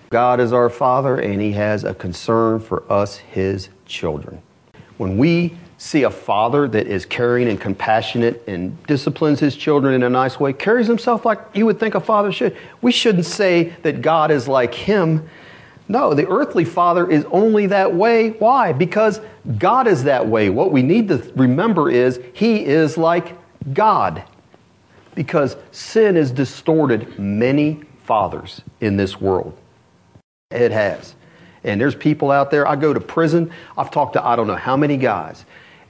God 0.09 0.39
is 0.39 0.53
our 0.53 0.69
Father, 0.69 1.17
and 1.17 1.41
He 1.41 1.51
has 1.53 1.83
a 1.83 1.93
concern 1.93 2.59
for 2.59 2.89
us, 2.91 3.17
His 3.17 3.69
children. 3.85 4.41
When 4.97 5.17
we 5.17 5.57
see 5.85 6.01
a 6.01 6.09
father 6.09 6.67
that 6.67 6.87
is 6.87 7.05
caring 7.05 7.47
and 7.47 7.61
compassionate 7.61 8.43
and 8.47 8.81
disciplines 8.87 9.39
his 9.39 9.55
children 9.55 9.93
in 9.93 10.01
a 10.01 10.09
nice 10.09 10.39
way, 10.39 10.51
carries 10.51 10.87
himself 10.87 11.25
like 11.25 11.39
you 11.53 11.63
would 11.67 11.79
think 11.79 11.93
a 11.93 11.99
father 11.99 12.31
should, 12.31 12.57
we 12.81 12.91
shouldn't 12.91 13.27
say 13.27 13.65
that 13.83 14.01
God 14.01 14.31
is 14.31 14.47
like 14.47 14.73
him. 14.73 15.29
No, 15.87 16.15
the 16.15 16.27
earthly 16.27 16.65
father 16.65 17.07
is 17.07 17.23
only 17.25 17.67
that 17.67 17.93
way. 17.93 18.31
Why? 18.31 18.73
Because 18.73 19.21
God 19.59 19.85
is 19.85 20.05
that 20.05 20.25
way. 20.25 20.49
What 20.49 20.71
we 20.71 20.81
need 20.81 21.07
to 21.09 21.31
remember 21.35 21.91
is 21.91 22.19
he 22.33 22.65
is 22.65 22.97
like 22.97 23.37
God 23.71 24.23
because 25.13 25.55
sin 25.71 26.15
has 26.15 26.31
distorted 26.31 27.19
many 27.19 27.83
fathers 28.05 28.61
in 28.81 28.97
this 28.97 29.21
world. 29.21 29.55
It 30.49 30.71
has. 30.71 31.13
And 31.63 31.79
there's 31.79 31.95
people 31.95 32.31
out 32.31 32.49
there, 32.49 32.67
I 32.67 32.75
go 32.75 32.91
to 32.91 32.99
prison, 32.99 33.51
I've 33.77 33.91
talked 33.91 34.13
to 34.13 34.25
I 34.25 34.35
don't 34.35 34.47
know 34.47 34.55
how 34.55 34.77
many 34.77 34.97
guys, 34.97 35.45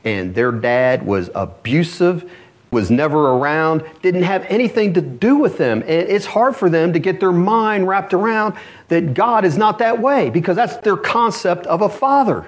and 0.05 0.33
their 0.33 0.51
dad 0.51 1.05
was 1.05 1.29
abusive, 1.35 2.31
was 2.71 2.91
never 2.91 3.31
around, 3.31 3.83
didn't 4.01 4.23
have 4.23 4.45
anything 4.47 4.93
to 4.93 5.01
do 5.01 5.35
with 5.37 5.57
them. 5.57 5.81
And 5.81 6.09
it's 6.09 6.25
hard 6.25 6.55
for 6.55 6.69
them 6.69 6.93
to 6.93 6.99
get 6.99 7.19
their 7.19 7.31
mind 7.31 7.87
wrapped 7.87 8.13
around 8.13 8.55
that 8.87 9.13
God 9.13 9.43
is 9.43 9.57
not 9.57 9.79
that 9.79 9.99
way 9.99 10.29
because 10.29 10.55
that's 10.55 10.77
their 10.77 10.97
concept 10.97 11.65
of 11.65 11.81
a 11.81 11.89
father. 11.89 12.47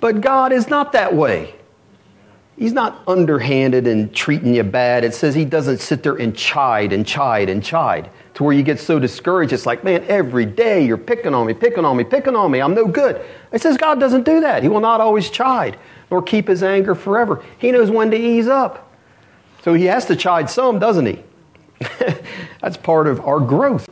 But 0.00 0.22
God 0.22 0.52
is 0.52 0.68
not 0.68 0.92
that 0.92 1.14
way. 1.14 1.54
He's 2.60 2.74
not 2.74 3.02
underhanded 3.08 3.86
and 3.86 4.14
treating 4.14 4.54
you 4.54 4.62
bad. 4.62 5.02
It 5.02 5.14
says 5.14 5.34
he 5.34 5.46
doesn't 5.46 5.80
sit 5.80 6.02
there 6.02 6.16
and 6.16 6.36
chide 6.36 6.92
and 6.92 7.06
chide 7.06 7.48
and 7.48 7.64
chide 7.64 8.10
to 8.34 8.44
where 8.44 8.52
you 8.52 8.62
get 8.62 8.78
so 8.78 8.98
discouraged. 8.98 9.54
It's 9.54 9.64
like, 9.64 9.82
man, 9.82 10.04
every 10.08 10.44
day 10.44 10.84
you're 10.84 10.98
picking 10.98 11.32
on 11.32 11.46
me, 11.46 11.54
picking 11.54 11.86
on 11.86 11.96
me, 11.96 12.04
picking 12.04 12.36
on 12.36 12.50
me. 12.50 12.60
I'm 12.60 12.74
no 12.74 12.86
good. 12.86 13.24
It 13.50 13.62
says 13.62 13.78
God 13.78 13.98
doesn't 13.98 14.24
do 14.24 14.42
that. 14.42 14.62
He 14.62 14.68
will 14.68 14.80
not 14.80 15.00
always 15.00 15.30
chide 15.30 15.78
nor 16.10 16.20
keep 16.20 16.48
his 16.48 16.62
anger 16.62 16.94
forever. 16.94 17.42
He 17.56 17.72
knows 17.72 17.90
when 17.90 18.10
to 18.10 18.18
ease 18.18 18.46
up. 18.46 18.92
So 19.62 19.72
he 19.72 19.86
has 19.86 20.04
to 20.06 20.14
chide 20.14 20.50
some, 20.50 20.78
doesn't 20.78 21.06
he? 21.06 21.22
That's 22.60 22.76
part 22.76 23.06
of 23.06 23.20
our 23.20 23.40
growth. 23.40 23.88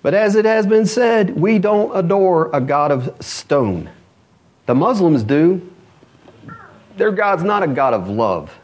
But 0.00 0.14
as 0.14 0.34
it 0.34 0.46
has 0.46 0.66
been 0.66 0.86
said, 0.86 1.38
we 1.38 1.58
don't 1.58 1.94
adore 1.94 2.48
a 2.54 2.60
God 2.62 2.90
of 2.90 3.14
stone. 3.22 3.90
The 4.64 4.74
Muslims 4.74 5.22
do. 5.22 5.73
Their 6.96 7.10
God's 7.10 7.42
not 7.42 7.62
a 7.62 7.66
God 7.66 7.94
of 7.94 8.08
love, 8.08 8.58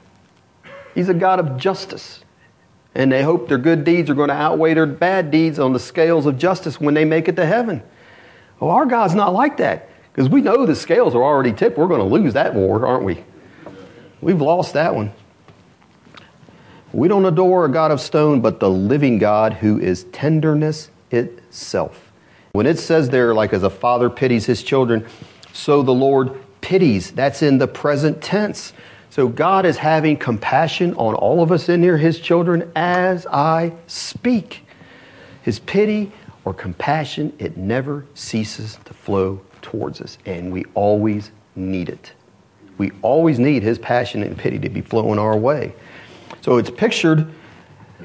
He's 0.94 1.08
a 1.08 1.14
God 1.14 1.40
of 1.40 1.56
justice. 1.56 2.24
And 2.92 3.12
they 3.12 3.22
hope 3.22 3.46
their 3.46 3.56
good 3.56 3.84
deeds 3.84 4.10
are 4.10 4.14
going 4.14 4.30
to 4.30 4.34
outweigh 4.34 4.74
their 4.74 4.84
bad 4.84 5.30
deeds 5.30 5.60
on 5.60 5.72
the 5.72 5.78
scales 5.78 6.26
of 6.26 6.36
justice 6.36 6.80
when 6.80 6.92
they 6.92 7.04
make 7.04 7.28
it 7.28 7.36
to 7.36 7.46
heaven. 7.46 7.84
Well, 8.58 8.70
our 8.72 8.84
God's 8.84 9.14
not 9.14 9.32
like 9.32 9.58
that 9.58 9.88
because 10.12 10.28
we 10.28 10.40
know 10.40 10.66
the 10.66 10.74
scales 10.74 11.14
are 11.14 11.22
already 11.22 11.52
tipped. 11.52 11.78
We're 11.78 11.86
going 11.86 12.00
to 12.00 12.06
lose 12.06 12.34
that 12.34 12.52
war, 12.52 12.84
aren't 12.84 13.04
we? 13.04 13.22
We've 14.20 14.40
lost 14.40 14.74
that 14.74 14.94
one. 14.94 15.12
We 16.92 17.06
don't 17.06 17.24
adore 17.24 17.64
a 17.64 17.68
God 17.68 17.92
of 17.92 18.00
stone, 18.00 18.40
but 18.40 18.58
the 18.58 18.68
living 18.68 19.18
God 19.18 19.54
who 19.54 19.78
is 19.78 20.04
tenderness 20.04 20.90
itself. 21.12 22.12
When 22.52 22.66
it 22.66 22.78
says 22.78 23.10
there, 23.10 23.32
like 23.32 23.52
as 23.52 23.62
a 23.62 23.70
father 23.70 24.10
pities 24.10 24.46
his 24.46 24.62
children, 24.64 25.06
so 25.52 25.82
the 25.82 25.94
Lord 25.94 26.42
pities. 26.60 27.10
That's 27.10 27.42
in 27.42 27.58
the 27.58 27.68
present 27.68 28.22
tense. 28.22 28.72
So 29.10 29.26
God 29.26 29.66
is 29.66 29.76
having 29.78 30.16
compassion 30.16 30.94
on 30.94 31.14
all 31.14 31.42
of 31.42 31.50
us 31.50 31.68
in 31.68 31.82
here, 31.82 31.98
His 31.98 32.20
children, 32.20 32.70
as 32.76 33.26
I 33.26 33.72
speak. 33.88 34.64
His 35.42 35.58
pity 35.58 36.12
or 36.44 36.54
compassion, 36.54 37.32
it 37.38 37.56
never 37.56 38.06
ceases 38.14 38.78
to 38.84 38.94
flow 38.94 39.40
towards 39.62 40.00
us, 40.00 40.16
and 40.24 40.52
we 40.52 40.64
always 40.74 41.32
need 41.56 41.88
it. 41.88 42.12
We 42.78 42.92
always 43.02 43.38
need 43.38 43.64
His 43.64 43.78
passion 43.78 44.22
and 44.22 44.38
pity 44.38 44.58
to 44.60 44.68
be 44.68 44.80
flowing 44.80 45.18
our 45.18 45.36
way. 45.36 45.74
So 46.40 46.56
it's 46.56 46.70
pictured, 46.70 47.26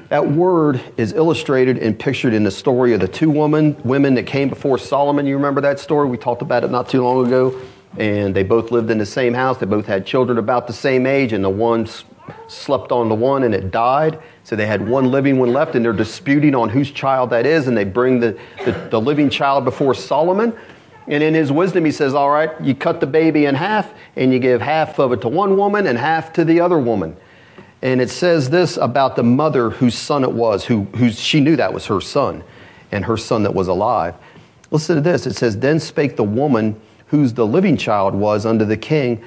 that 0.08 0.28
word 0.28 0.80
is 0.96 1.12
illustrated 1.12 1.78
and 1.78 1.98
pictured 1.98 2.34
in 2.34 2.42
the 2.42 2.50
story 2.50 2.92
of 2.92 3.00
the 3.00 3.08
two 3.08 3.30
women, 3.30 3.80
women 3.84 4.14
that 4.14 4.26
came 4.26 4.48
before 4.48 4.76
Solomon. 4.76 5.24
You 5.24 5.36
remember 5.36 5.60
that 5.60 5.78
story? 5.78 6.08
We 6.08 6.18
talked 6.18 6.42
about 6.42 6.64
it 6.64 6.70
not 6.70 6.88
too 6.88 7.02
long 7.02 7.26
ago 7.26 7.58
and 7.98 8.34
they 8.34 8.42
both 8.42 8.70
lived 8.70 8.90
in 8.90 8.98
the 8.98 9.06
same 9.06 9.34
house. 9.34 9.58
They 9.58 9.66
both 9.66 9.86
had 9.86 10.06
children 10.06 10.38
about 10.38 10.66
the 10.66 10.72
same 10.72 11.06
age, 11.06 11.32
and 11.32 11.42
the 11.42 11.50
one 11.50 11.88
slept 12.48 12.92
on 12.92 13.08
the 13.08 13.14
one 13.14 13.44
and 13.44 13.54
it 13.54 13.70
died. 13.70 14.20
So 14.44 14.56
they 14.56 14.66
had 14.66 14.86
one 14.86 15.10
living 15.10 15.38
one 15.38 15.52
left, 15.52 15.74
and 15.74 15.84
they're 15.84 15.92
disputing 15.92 16.54
on 16.54 16.68
whose 16.68 16.90
child 16.90 17.30
that 17.30 17.46
is, 17.46 17.66
and 17.68 17.76
they 17.76 17.84
bring 17.84 18.20
the, 18.20 18.38
the, 18.64 18.72
the 18.90 19.00
living 19.00 19.30
child 19.30 19.64
before 19.64 19.94
Solomon. 19.94 20.56
And 21.08 21.22
in 21.22 21.34
his 21.34 21.52
wisdom, 21.52 21.84
he 21.84 21.92
says, 21.92 22.14
All 22.14 22.30
right, 22.30 22.50
you 22.60 22.74
cut 22.74 23.00
the 23.00 23.06
baby 23.06 23.46
in 23.46 23.54
half, 23.54 23.92
and 24.14 24.32
you 24.32 24.38
give 24.38 24.60
half 24.60 24.98
of 24.98 25.12
it 25.12 25.20
to 25.22 25.28
one 25.28 25.56
woman 25.56 25.86
and 25.86 25.98
half 25.98 26.32
to 26.34 26.44
the 26.44 26.60
other 26.60 26.78
woman. 26.78 27.16
And 27.82 28.00
it 28.00 28.10
says 28.10 28.50
this 28.50 28.76
about 28.76 29.16
the 29.16 29.22
mother 29.22 29.70
whose 29.70 29.96
son 29.96 30.24
it 30.24 30.32
was, 30.32 30.64
who, 30.64 30.84
who 30.96 31.10
she 31.10 31.40
knew 31.40 31.56
that 31.56 31.72
was 31.72 31.86
her 31.86 32.00
son, 32.00 32.42
and 32.90 33.04
her 33.04 33.16
son 33.16 33.42
that 33.44 33.54
was 33.54 33.68
alive. 33.68 34.14
Listen 34.70 34.96
to 34.96 35.02
this. 35.02 35.26
It 35.26 35.34
says, 35.34 35.58
Then 35.58 35.78
spake 35.78 36.16
the 36.16 36.24
woman 36.24 36.80
whose 37.08 37.34
the 37.34 37.46
living 37.46 37.76
child 37.76 38.14
was 38.14 38.44
unto 38.46 38.64
the 38.64 38.76
king. 38.76 39.22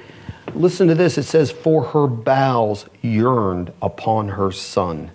Listen 0.54 0.88
to 0.88 0.94
this 0.94 1.18
it 1.18 1.24
says, 1.24 1.50
For 1.50 1.84
her 1.84 2.06
bowels 2.06 2.86
yearned 3.02 3.72
upon 3.80 4.28
her 4.30 4.50
son. 4.50 5.10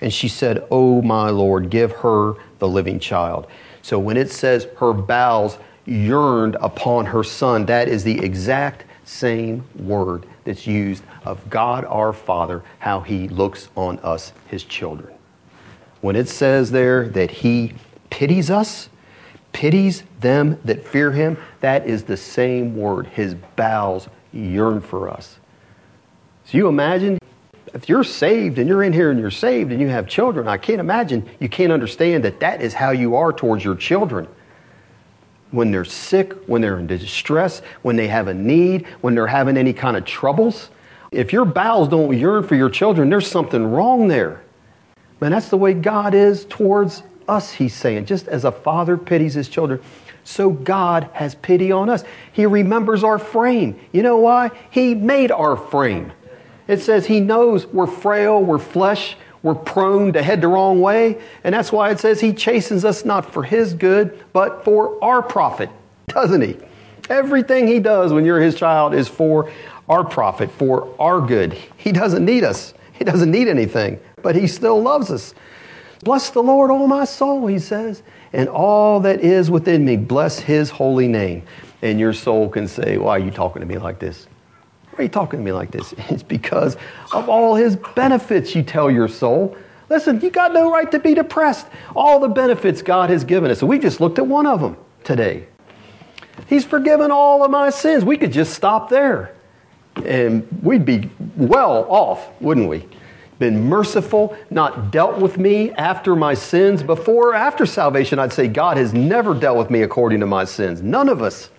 And 0.00 0.12
she 0.12 0.28
said, 0.28 0.66
Oh, 0.70 1.02
my 1.02 1.30
Lord, 1.30 1.70
give 1.70 1.92
her 1.92 2.34
the 2.58 2.68
living 2.68 3.00
child. 3.00 3.46
So 3.82 3.98
when 3.98 4.16
it 4.16 4.30
says 4.30 4.66
her 4.78 4.92
bowels 4.92 5.58
yearned 5.86 6.56
upon 6.60 7.06
her 7.06 7.24
son, 7.24 7.66
that 7.66 7.88
is 7.88 8.04
the 8.04 8.18
exact 8.24 8.84
same 9.04 9.64
word 9.76 10.26
that's 10.44 10.66
used 10.66 11.04
of 11.24 11.48
God 11.48 11.84
our 11.84 12.12
Father, 12.12 12.62
how 12.80 13.00
he 13.00 13.28
looks 13.28 13.68
on 13.76 13.98
us, 14.00 14.32
his 14.48 14.64
children. 14.64 15.14
When 16.00 16.16
it 16.16 16.28
says 16.28 16.70
there 16.70 17.08
that 17.10 17.30
he 17.30 17.74
pities 18.10 18.50
us, 18.50 18.88
pities 19.56 20.02
them 20.20 20.58
that 20.66 20.86
fear 20.86 21.10
him, 21.10 21.38
that 21.60 21.86
is 21.86 22.04
the 22.04 22.16
same 22.16 22.76
word. 22.76 23.06
His 23.06 23.34
bowels 23.56 24.06
yearn 24.30 24.82
for 24.82 25.08
us. 25.08 25.38
So 26.44 26.58
you 26.58 26.68
imagine 26.68 27.18
if 27.72 27.88
you're 27.88 28.04
saved 28.04 28.58
and 28.58 28.68
you're 28.68 28.82
in 28.82 28.92
here 28.92 29.10
and 29.10 29.18
you're 29.18 29.30
saved 29.30 29.72
and 29.72 29.80
you 29.80 29.88
have 29.88 30.06
children, 30.08 30.46
I 30.46 30.58
can't 30.58 30.78
imagine 30.78 31.26
you 31.40 31.48
can't 31.48 31.72
understand 31.72 32.22
that 32.24 32.38
that 32.40 32.60
is 32.60 32.74
how 32.74 32.90
you 32.90 33.16
are 33.16 33.32
towards 33.32 33.64
your 33.64 33.76
children. 33.76 34.28
When 35.52 35.70
they're 35.70 35.86
sick, 35.86 36.34
when 36.46 36.60
they're 36.60 36.78
in 36.78 36.86
distress, 36.86 37.62
when 37.80 37.96
they 37.96 38.08
have 38.08 38.28
a 38.28 38.34
need, 38.34 38.86
when 39.00 39.14
they're 39.14 39.26
having 39.26 39.56
any 39.56 39.72
kind 39.72 39.96
of 39.96 40.04
troubles. 40.04 40.68
If 41.10 41.32
your 41.32 41.46
bowels 41.46 41.88
don't 41.88 42.14
yearn 42.14 42.42
for 42.42 42.56
your 42.56 42.68
children, 42.68 43.08
there's 43.08 43.26
something 43.26 43.64
wrong 43.72 44.08
there. 44.08 44.42
And 45.22 45.32
that's 45.32 45.48
the 45.48 45.56
way 45.56 45.72
God 45.72 46.12
is 46.12 46.44
towards 46.44 47.02
us, 47.28 47.52
he's 47.52 47.74
saying. 47.74 48.06
Just 48.06 48.28
as 48.28 48.44
a 48.44 48.52
father 48.52 48.96
pities 48.96 49.34
his 49.34 49.48
children, 49.48 49.80
so 50.26 50.50
God 50.50 51.08
has 51.12 51.36
pity 51.36 51.70
on 51.70 51.88
us. 51.88 52.02
He 52.32 52.46
remembers 52.46 53.04
our 53.04 53.18
frame. 53.18 53.78
You 53.92 54.02
know 54.02 54.16
why? 54.16 54.50
He 54.70 54.94
made 54.94 55.30
our 55.30 55.56
frame. 55.56 56.12
It 56.66 56.80
says 56.80 57.06
He 57.06 57.20
knows 57.20 57.66
we're 57.66 57.86
frail, 57.86 58.42
we're 58.42 58.58
flesh, 58.58 59.16
we're 59.42 59.54
prone 59.54 60.12
to 60.14 60.22
head 60.22 60.40
the 60.40 60.48
wrong 60.48 60.80
way. 60.80 61.18
And 61.44 61.54
that's 61.54 61.70
why 61.70 61.90
it 61.90 62.00
says 62.00 62.20
He 62.20 62.32
chastens 62.32 62.84
us 62.84 63.04
not 63.04 63.32
for 63.32 63.44
His 63.44 63.72
good, 63.72 64.24
but 64.32 64.64
for 64.64 65.02
our 65.02 65.22
profit, 65.22 65.70
doesn't 66.08 66.42
He? 66.42 66.58
Everything 67.08 67.68
He 67.68 67.78
does 67.78 68.12
when 68.12 68.24
you're 68.24 68.40
His 68.40 68.56
child 68.56 68.94
is 68.94 69.06
for 69.06 69.52
our 69.88 70.02
profit, 70.02 70.50
for 70.50 70.92
our 70.98 71.20
good. 71.20 71.56
He 71.76 71.92
doesn't 71.92 72.24
need 72.24 72.42
us, 72.42 72.74
He 72.94 73.04
doesn't 73.04 73.30
need 73.30 73.46
anything, 73.46 74.00
but 74.22 74.34
He 74.34 74.48
still 74.48 74.82
loves 74.82 75.12
us. 75.12 75.34
Bless 76.02 76.30
the 76.30 76.42
Lord, 76.42 76.70
all 76.70 76.86
my 76.86 77.04
soul, 77.04 77.46
He 77.46 77.58
says, 77.58 78.02
and 78.32 78.48
all 78.48 79.00
that 79.00 79.20
is 79.20 79.50
within 79.50 79.84
me. 79.84 79.96
Bless 79.96 80.38
His 80.38 80.70
holy 80.70 81.08
name. 81.08 81.42
And 81.82 82.00
your 82.00 82.12
soul 82.12 82.48
can 82.48 82.68
say, 82.68 82.98
Why 82.98 83.16
are 83.16 83.18
you 83.18 83.30
talking 83.30 83.60
to 83.60 83.66
me 83.66 83.78
like 83.78 83.98
this? 83.98 84.26
Why 84.90 85.00
are 85.00 85.02
you 85.02 85.08
talking 85.08 85.38
to 85.38 85.44
me 85.44 85.52
like 85.52 85.70
this? 85.70 85.94
It's 86.08 86.22
because 86.22 86.76
of 87.12 87.28
all 87.28 87.54
his 87.54 87.76
benefits, 87.76 88.54
you 88.54 88.62
tell 88.62 88.90
your 88.90 89.08
soul. 89.08 89.56
Listen, 89.88 90.20
you 90.20 90.30
got 90.30 90.52
no 90.52 90.70
right 90.72 90.90
to 90.90 90.98
be 90.98 91.14
depressed. 91.14 91.66
All 91.94 92.18
the 92.18 92.28
benefits 92.28 92.82
God 92.82 93.10
has 93.10 93.22
given 93.22 93.50
us. 93.50 93.62
We 93.62 93.78
just 93.78 94.00
looked 94.00 94.18
at 94.18 94.26
one 94.26 94.46
of 94.46 94.60
them 94.60 94.76
today. 95.04 95.46
He's 96.48 96.64
forgiven 96.64 97.10
all 97.10 97.44
of 97.44 97.50
my 97.50 97.70
sins. 97.70 98.04
We 98.04 98.16
could 98.16 98.32
just 98.32 98.54
stop 98.54 98.88
there 98.88 99.34
and 100.04 100.46
we'd 100.62 100.84
be 100.84 101.10
well 101.36 101.86
off, 101.88 102.28
wouldn't 102.40 102.68
we? 102.68 102.86
Been 103.38 103.64
merciful, 103.64 104.36
not 104.50 104.90
dealt 104.90 105.18
with 105.18 105.36
me 105.36 105.70
after 105.72 106.16
my 106.16 106.34
sins. 106.34 106.82
Before 106.82 107.30
or 107.30 107.34
after 107.34 107.66
salvation, 107.66 108.18
I'd 108.18 108.32
say 108.32 108.48
God 108.48 108.78
has 108.78 108.94
never 108.94 109.34
dealt 109.34 109.58
with 109.58 109.70
me 109.70 109.82
according 109.82 110.20
to 110.20 110.26
my 110.26 110.44
sins. 110.44 110.80
None 110.80 111.08
of 111.08 111.20
us. 111.20 111.50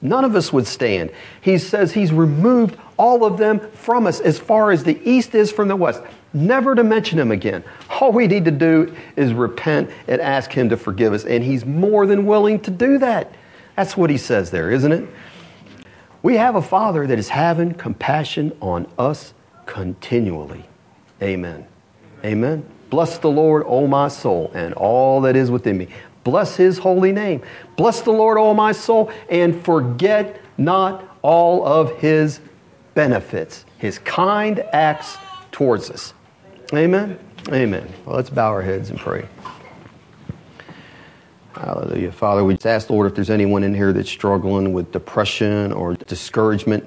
None 0.00 0.24
of 0.24 0.34
us 0.34 0.52
would 0.52 0.66
stand. 0.66 1.10
He 1.40 1.58
says 1.58 1.92
He's 1.92 2.12
removed 2.12 2.76
all 2.98 3.24
of 3.24 3.38
them 3.38 3.60
from 3.72 4.06
us 4.06 4.20
as 4.20 4.38
far 4.38 4.70
as 4.70 4.84
the 4.84 4.98
east 5.08 5.34
is 5.34 5.52
from 5.52 5.68
the 5.68 5.76
west. 5.76 6.02
Never 6.32 6.74
to 6.74 6.84
mention 6.84 7.18
Him 7.18 7.30
again. 7.30 7.64
All 7.88 8.12
we 8.12 8.26
need 8.26 8.44
to 8.44 8.50
do 8.50 8.94
is 9.16 9.32
repent 9.32 9.90
and 10.06 10.20
ask 10.20 10.52
Him 10.52 10.68
to 10.70 10.76
forgive 10.76 11.12
us, 11.12 11.24
and 11.24 11.42
He's 11.42 11.64
more 11.64 12.06
than 12.06 12.26
willing 12.26 12.60
to 12.60 12.70
do 12.70 12.98
that. 12.98 13.32
That's 13.74 13.96
what 13.96 14.10
He 14.10 14.18
says 14.18 14.50
there, 14.50 14.70
isn't 14.70 14.92
it? 14.92 15.08
We 16.22 16.36
have 16.36 16.56
a 16.56 16.62
Father 16.62 17.06
that 17.06 17.18
is 17.18 17.28
having 17.28 17.74
compassion 17.74 18.56
on 18.60 18.86
us 18.98 19.32
continually. 19.64 20.64
Amen. 21.22 21.66
Amen. 22.24 22.66
Bless 22.90 23.18
the 23.18 23.30
Lord, 23.30 23.64
O 23.66 23.86
my 23.86 24.08
soul, 24.08 24.50
and 24.54 24.74
all 24.74 25.20
that 25.22 25.36
is 25.36 25.50
within 25.50 25.78
me. 25.78 25.88
Bless 26.24 26.56
his 26.56 26.78
holy 26.78 27.12
name. 27.12 27.42
Bless 27.76 28.00
the 28.00 28.10
Lord, 28.10 28.38
O 28.38 28.52
my 28.54 28.72
soul, 28.72 29.10
and 29.28 29.64
forget 29.64 30.40
not 30.58 31.04
all 31.22 31.66
of 31.66 31.98
his 31.98 32.40
benefits, 32.94 33.64
his 33.78 33.98
kind 34.00 34.60
acts 34.72 35.18
towards 35.52 35.90
us. 35.90 36.14
Amen. 36.74 37.18
Amen. 37.50 37.88
Well, 38.04 38.16
let's 38.16 38.30
bow 38.30 38.48
our 38.48 38.62
heads 38.62 38.90
and 38.90 38.98
pray. 38.98 39.28
Hallelujah. 41.54 42.12
Father, 42.12 42.44
we 42.44 42.54
just 42.54 42.66
ask, 42.66 42.90
Lord, 42.90 43.06
if 43.06 43.14
there's 43.14 43.30
anyone 43.30 43.62
in 43.62 43.74
here 43.74 43.92
that's 43.92 44.10
struggling 44.10 44.72
with 44.72 44.92
depression 44.92 45.72
or 45.72 45.94
discouragement, 45.94 46.86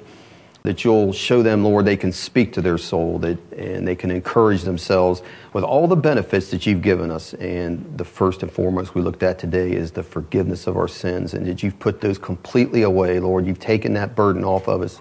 that 0.69 0.83
you'll 0.83 1.11
show 1.11 1.41
them, 1.41 1.63
Lord, 1.63 1.85
they 1.85 1.97
can 1.97 2.11
speak 2.11 2.53
to 2.53 2.61
their 2.61 2.77
soul 2.77 3.17
that, 3.19 3.39
and 3.53 3.87
they 3.87 3.95
can 3.95 4.11
encourage 4.11 4.61
themselves 4.61 5.23
with 5.51 5.63
all 5.63 5.87
the 5.87 5.95
benefits 5.95 6.51
that 6.51 6.67
you've 6.67 6.83
given 6.83 7.09
us. 7.09 7.33
And 7.33 7.97
the 7.97 8.05
first 8.05 8.43
and 8.43 8.51
foremost 8.51 8.93
we 8.93 9.01
looked 9.01 9.23
at 9.23 9.39
today 9.39 9.71
is 9.71 9.89
the 9.89 10.03
forgiveness 10.03 10.67
of 10.67 10.77
our 10.77 10.87
sins 10.87 11.33
and 11.33 11.47
that 11.47 11.63
you've 11.63 11.79
put 11.79 12.01
those 12.01 12.19
completely 12.19 12.83
away, 12.83 13.19
Lord. 13.19 13.47
You've 13.47 13.59
taken 13.59 13.93
that 13.95 14.15
burden 14.15 14.43
off 14.43 14.67
of 14.67 14.83
us. 14.83 14.99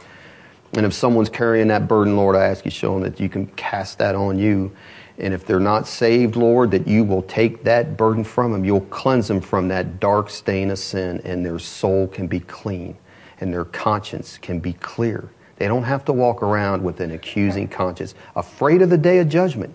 And 0.72 0.86
if 0.86 0.94
someone's 0.94 1.28
carrying 1.28 1.68
that 1.68 1.86
burden, 1.86 2.16
Lord, 2.16 2.34
I 2.34 2.46
ask 2.46 2.64
you, 2.64 2.70
show 2.70 2.94
them 2.94 3.02
that 3.02 3.20
you 3.20 3.28
can 3.28 3.46
cast 3.48 3.98
that 3.98 4.14
on 4.14 4.38
you. 4.38 4.74
And 5.18 5.34
if 5.34 5.44
they're 5.44 5.60
not 5.60 5.86
saved, 5.86 6.34
Lord, 6.34 6.70
that 6.70 6.88
you 6.88 7.04
will 7.04 7.22
take 7.24 7.62
that 7.64 7.98
burden 7.98 8.24
from 8.24 8.52
them. 8.52 8.64
You'll 8.64 8.80
cleanse 8.80 9.28
them 9.28 9.42
from 9.42 9.68
that 9.68 10.00
dark 10.00 10.30
stain 10.30 10.70
of 10.70 10.78
sin, 10.78 11.20
and 11.24 11.44
their 11.44 11.58
soul 11.58 12.06
can 12.06 12.26
be 12.26 12.40
clean, 12.40 12.96
and 13.38 13.52
their 13.52 13.66
conscience 13.66 14.38
can 14.38 14.60
be 14.60 14.72
clear. 14.72 15.28
They 15.58 15.66
don't 15.66 15.82
have 15.82 16.04
to 16.04 16.12
walk 16.12 16.40
around 16.40 16.84
with 16.84 17.00
an 17.00 17.10
accusing 17.10 17.66
conscience, 17.66 18.14
afraid 18.36 18.80
of 18.80 18.90
the 18.90 18.98
day 18.98 19.18
of 19.18 19.28
judgment. 19.28 19.74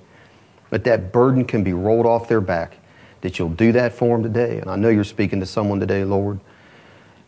But 0.70 0.86
that 0.86 1.12
burden 1.12 1.44
can 1.44 1.62
be 1.64 1.74
rolled 1.74 2.06
off 2.06 2.30
their 2.30 2.42
back. 2.42 2.78
That 3.20 3.38
you'll 3.38 3.50
do 3.50 3.74
that 3.74 3.92
for 3.92 4.18
them 4.18 4.24
today. 4.24 4.60
And 4.60 4.70
I 4.70 4.78
know 4.78 4.88
you're 4.88 5.04
speaking 5.04 5.42
to 5.42 5.46
someone 5.46 5.82
today, 5.82 6.06
Lord. 6.06 6.40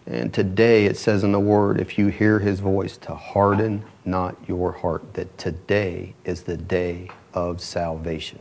And 0.07 0.33
today 0.33 0.85
it 0.85 0.97
says 0.97 1.23
in 1.23 1.33
the 1.33 1.39
Word, 1.39 1.81
if 1.81 1.97
you 1.97 2.07
hear 2.07 2.39
His 2.39 2.61
voice, 2.61 2.95
to 2.97 3.13
harden 3.13 3.83
not 4.05 4.37
your 4.47 4.71
heart. 4.71 5.15
That 5.15 5.37
today 5.37 6.13
is 6.23 6.43
the 6.43 6.57
day 6.57 7.09
of 7.33 7.59
salvation, 7.59 8.39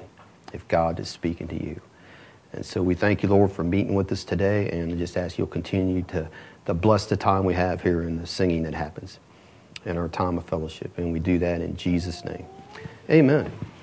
if 0.53 0.67
God 0.69 1.01
is 1.01 1.09
speaking 1.09 1.49
to 1.49 1.61
you. 1.61 1.81
And 2.53 2.65
so 2.65 2.83
we 2.83 2.95
thank 2.95 3.25
you, 3.25 3.29
Lord, 3.29 3.51
for 3.51 3.65
meeting 3.65 3.95
with 3.97 4.13
us 4.13 4.23
today, 4.23 4.71
and 4.71 4.97
just 4.97 5.17
ask 5.17 5.39
you'll 5.39 5.49
continue 5.49 6.03
to, 6.03 6.29
to 6.67 6.75
bless 6.75 7.07
the 7.07 7.17
time 7.17 7.45
we 7.45 7.55
have 7.55 7.83
here 7.83 8.03
and 8.03 8.21
the 8.21 8.29
singing 8.29 8.63
that 8.63 8.75
happens 8.75 9.19
in 9.87 9.97
our 9.97 10.09
time 10.09 10.39
of 10.39 10.45
fellowship. 10.45 10.97
And 10.99 11.13
we 11.13 11.19
do 11.19 11.39
that 11.39 11.61
in 11.61 11.77
Jesus' 11.77 12.25
name. 12.25 12.47
Amen. 13.11 13.53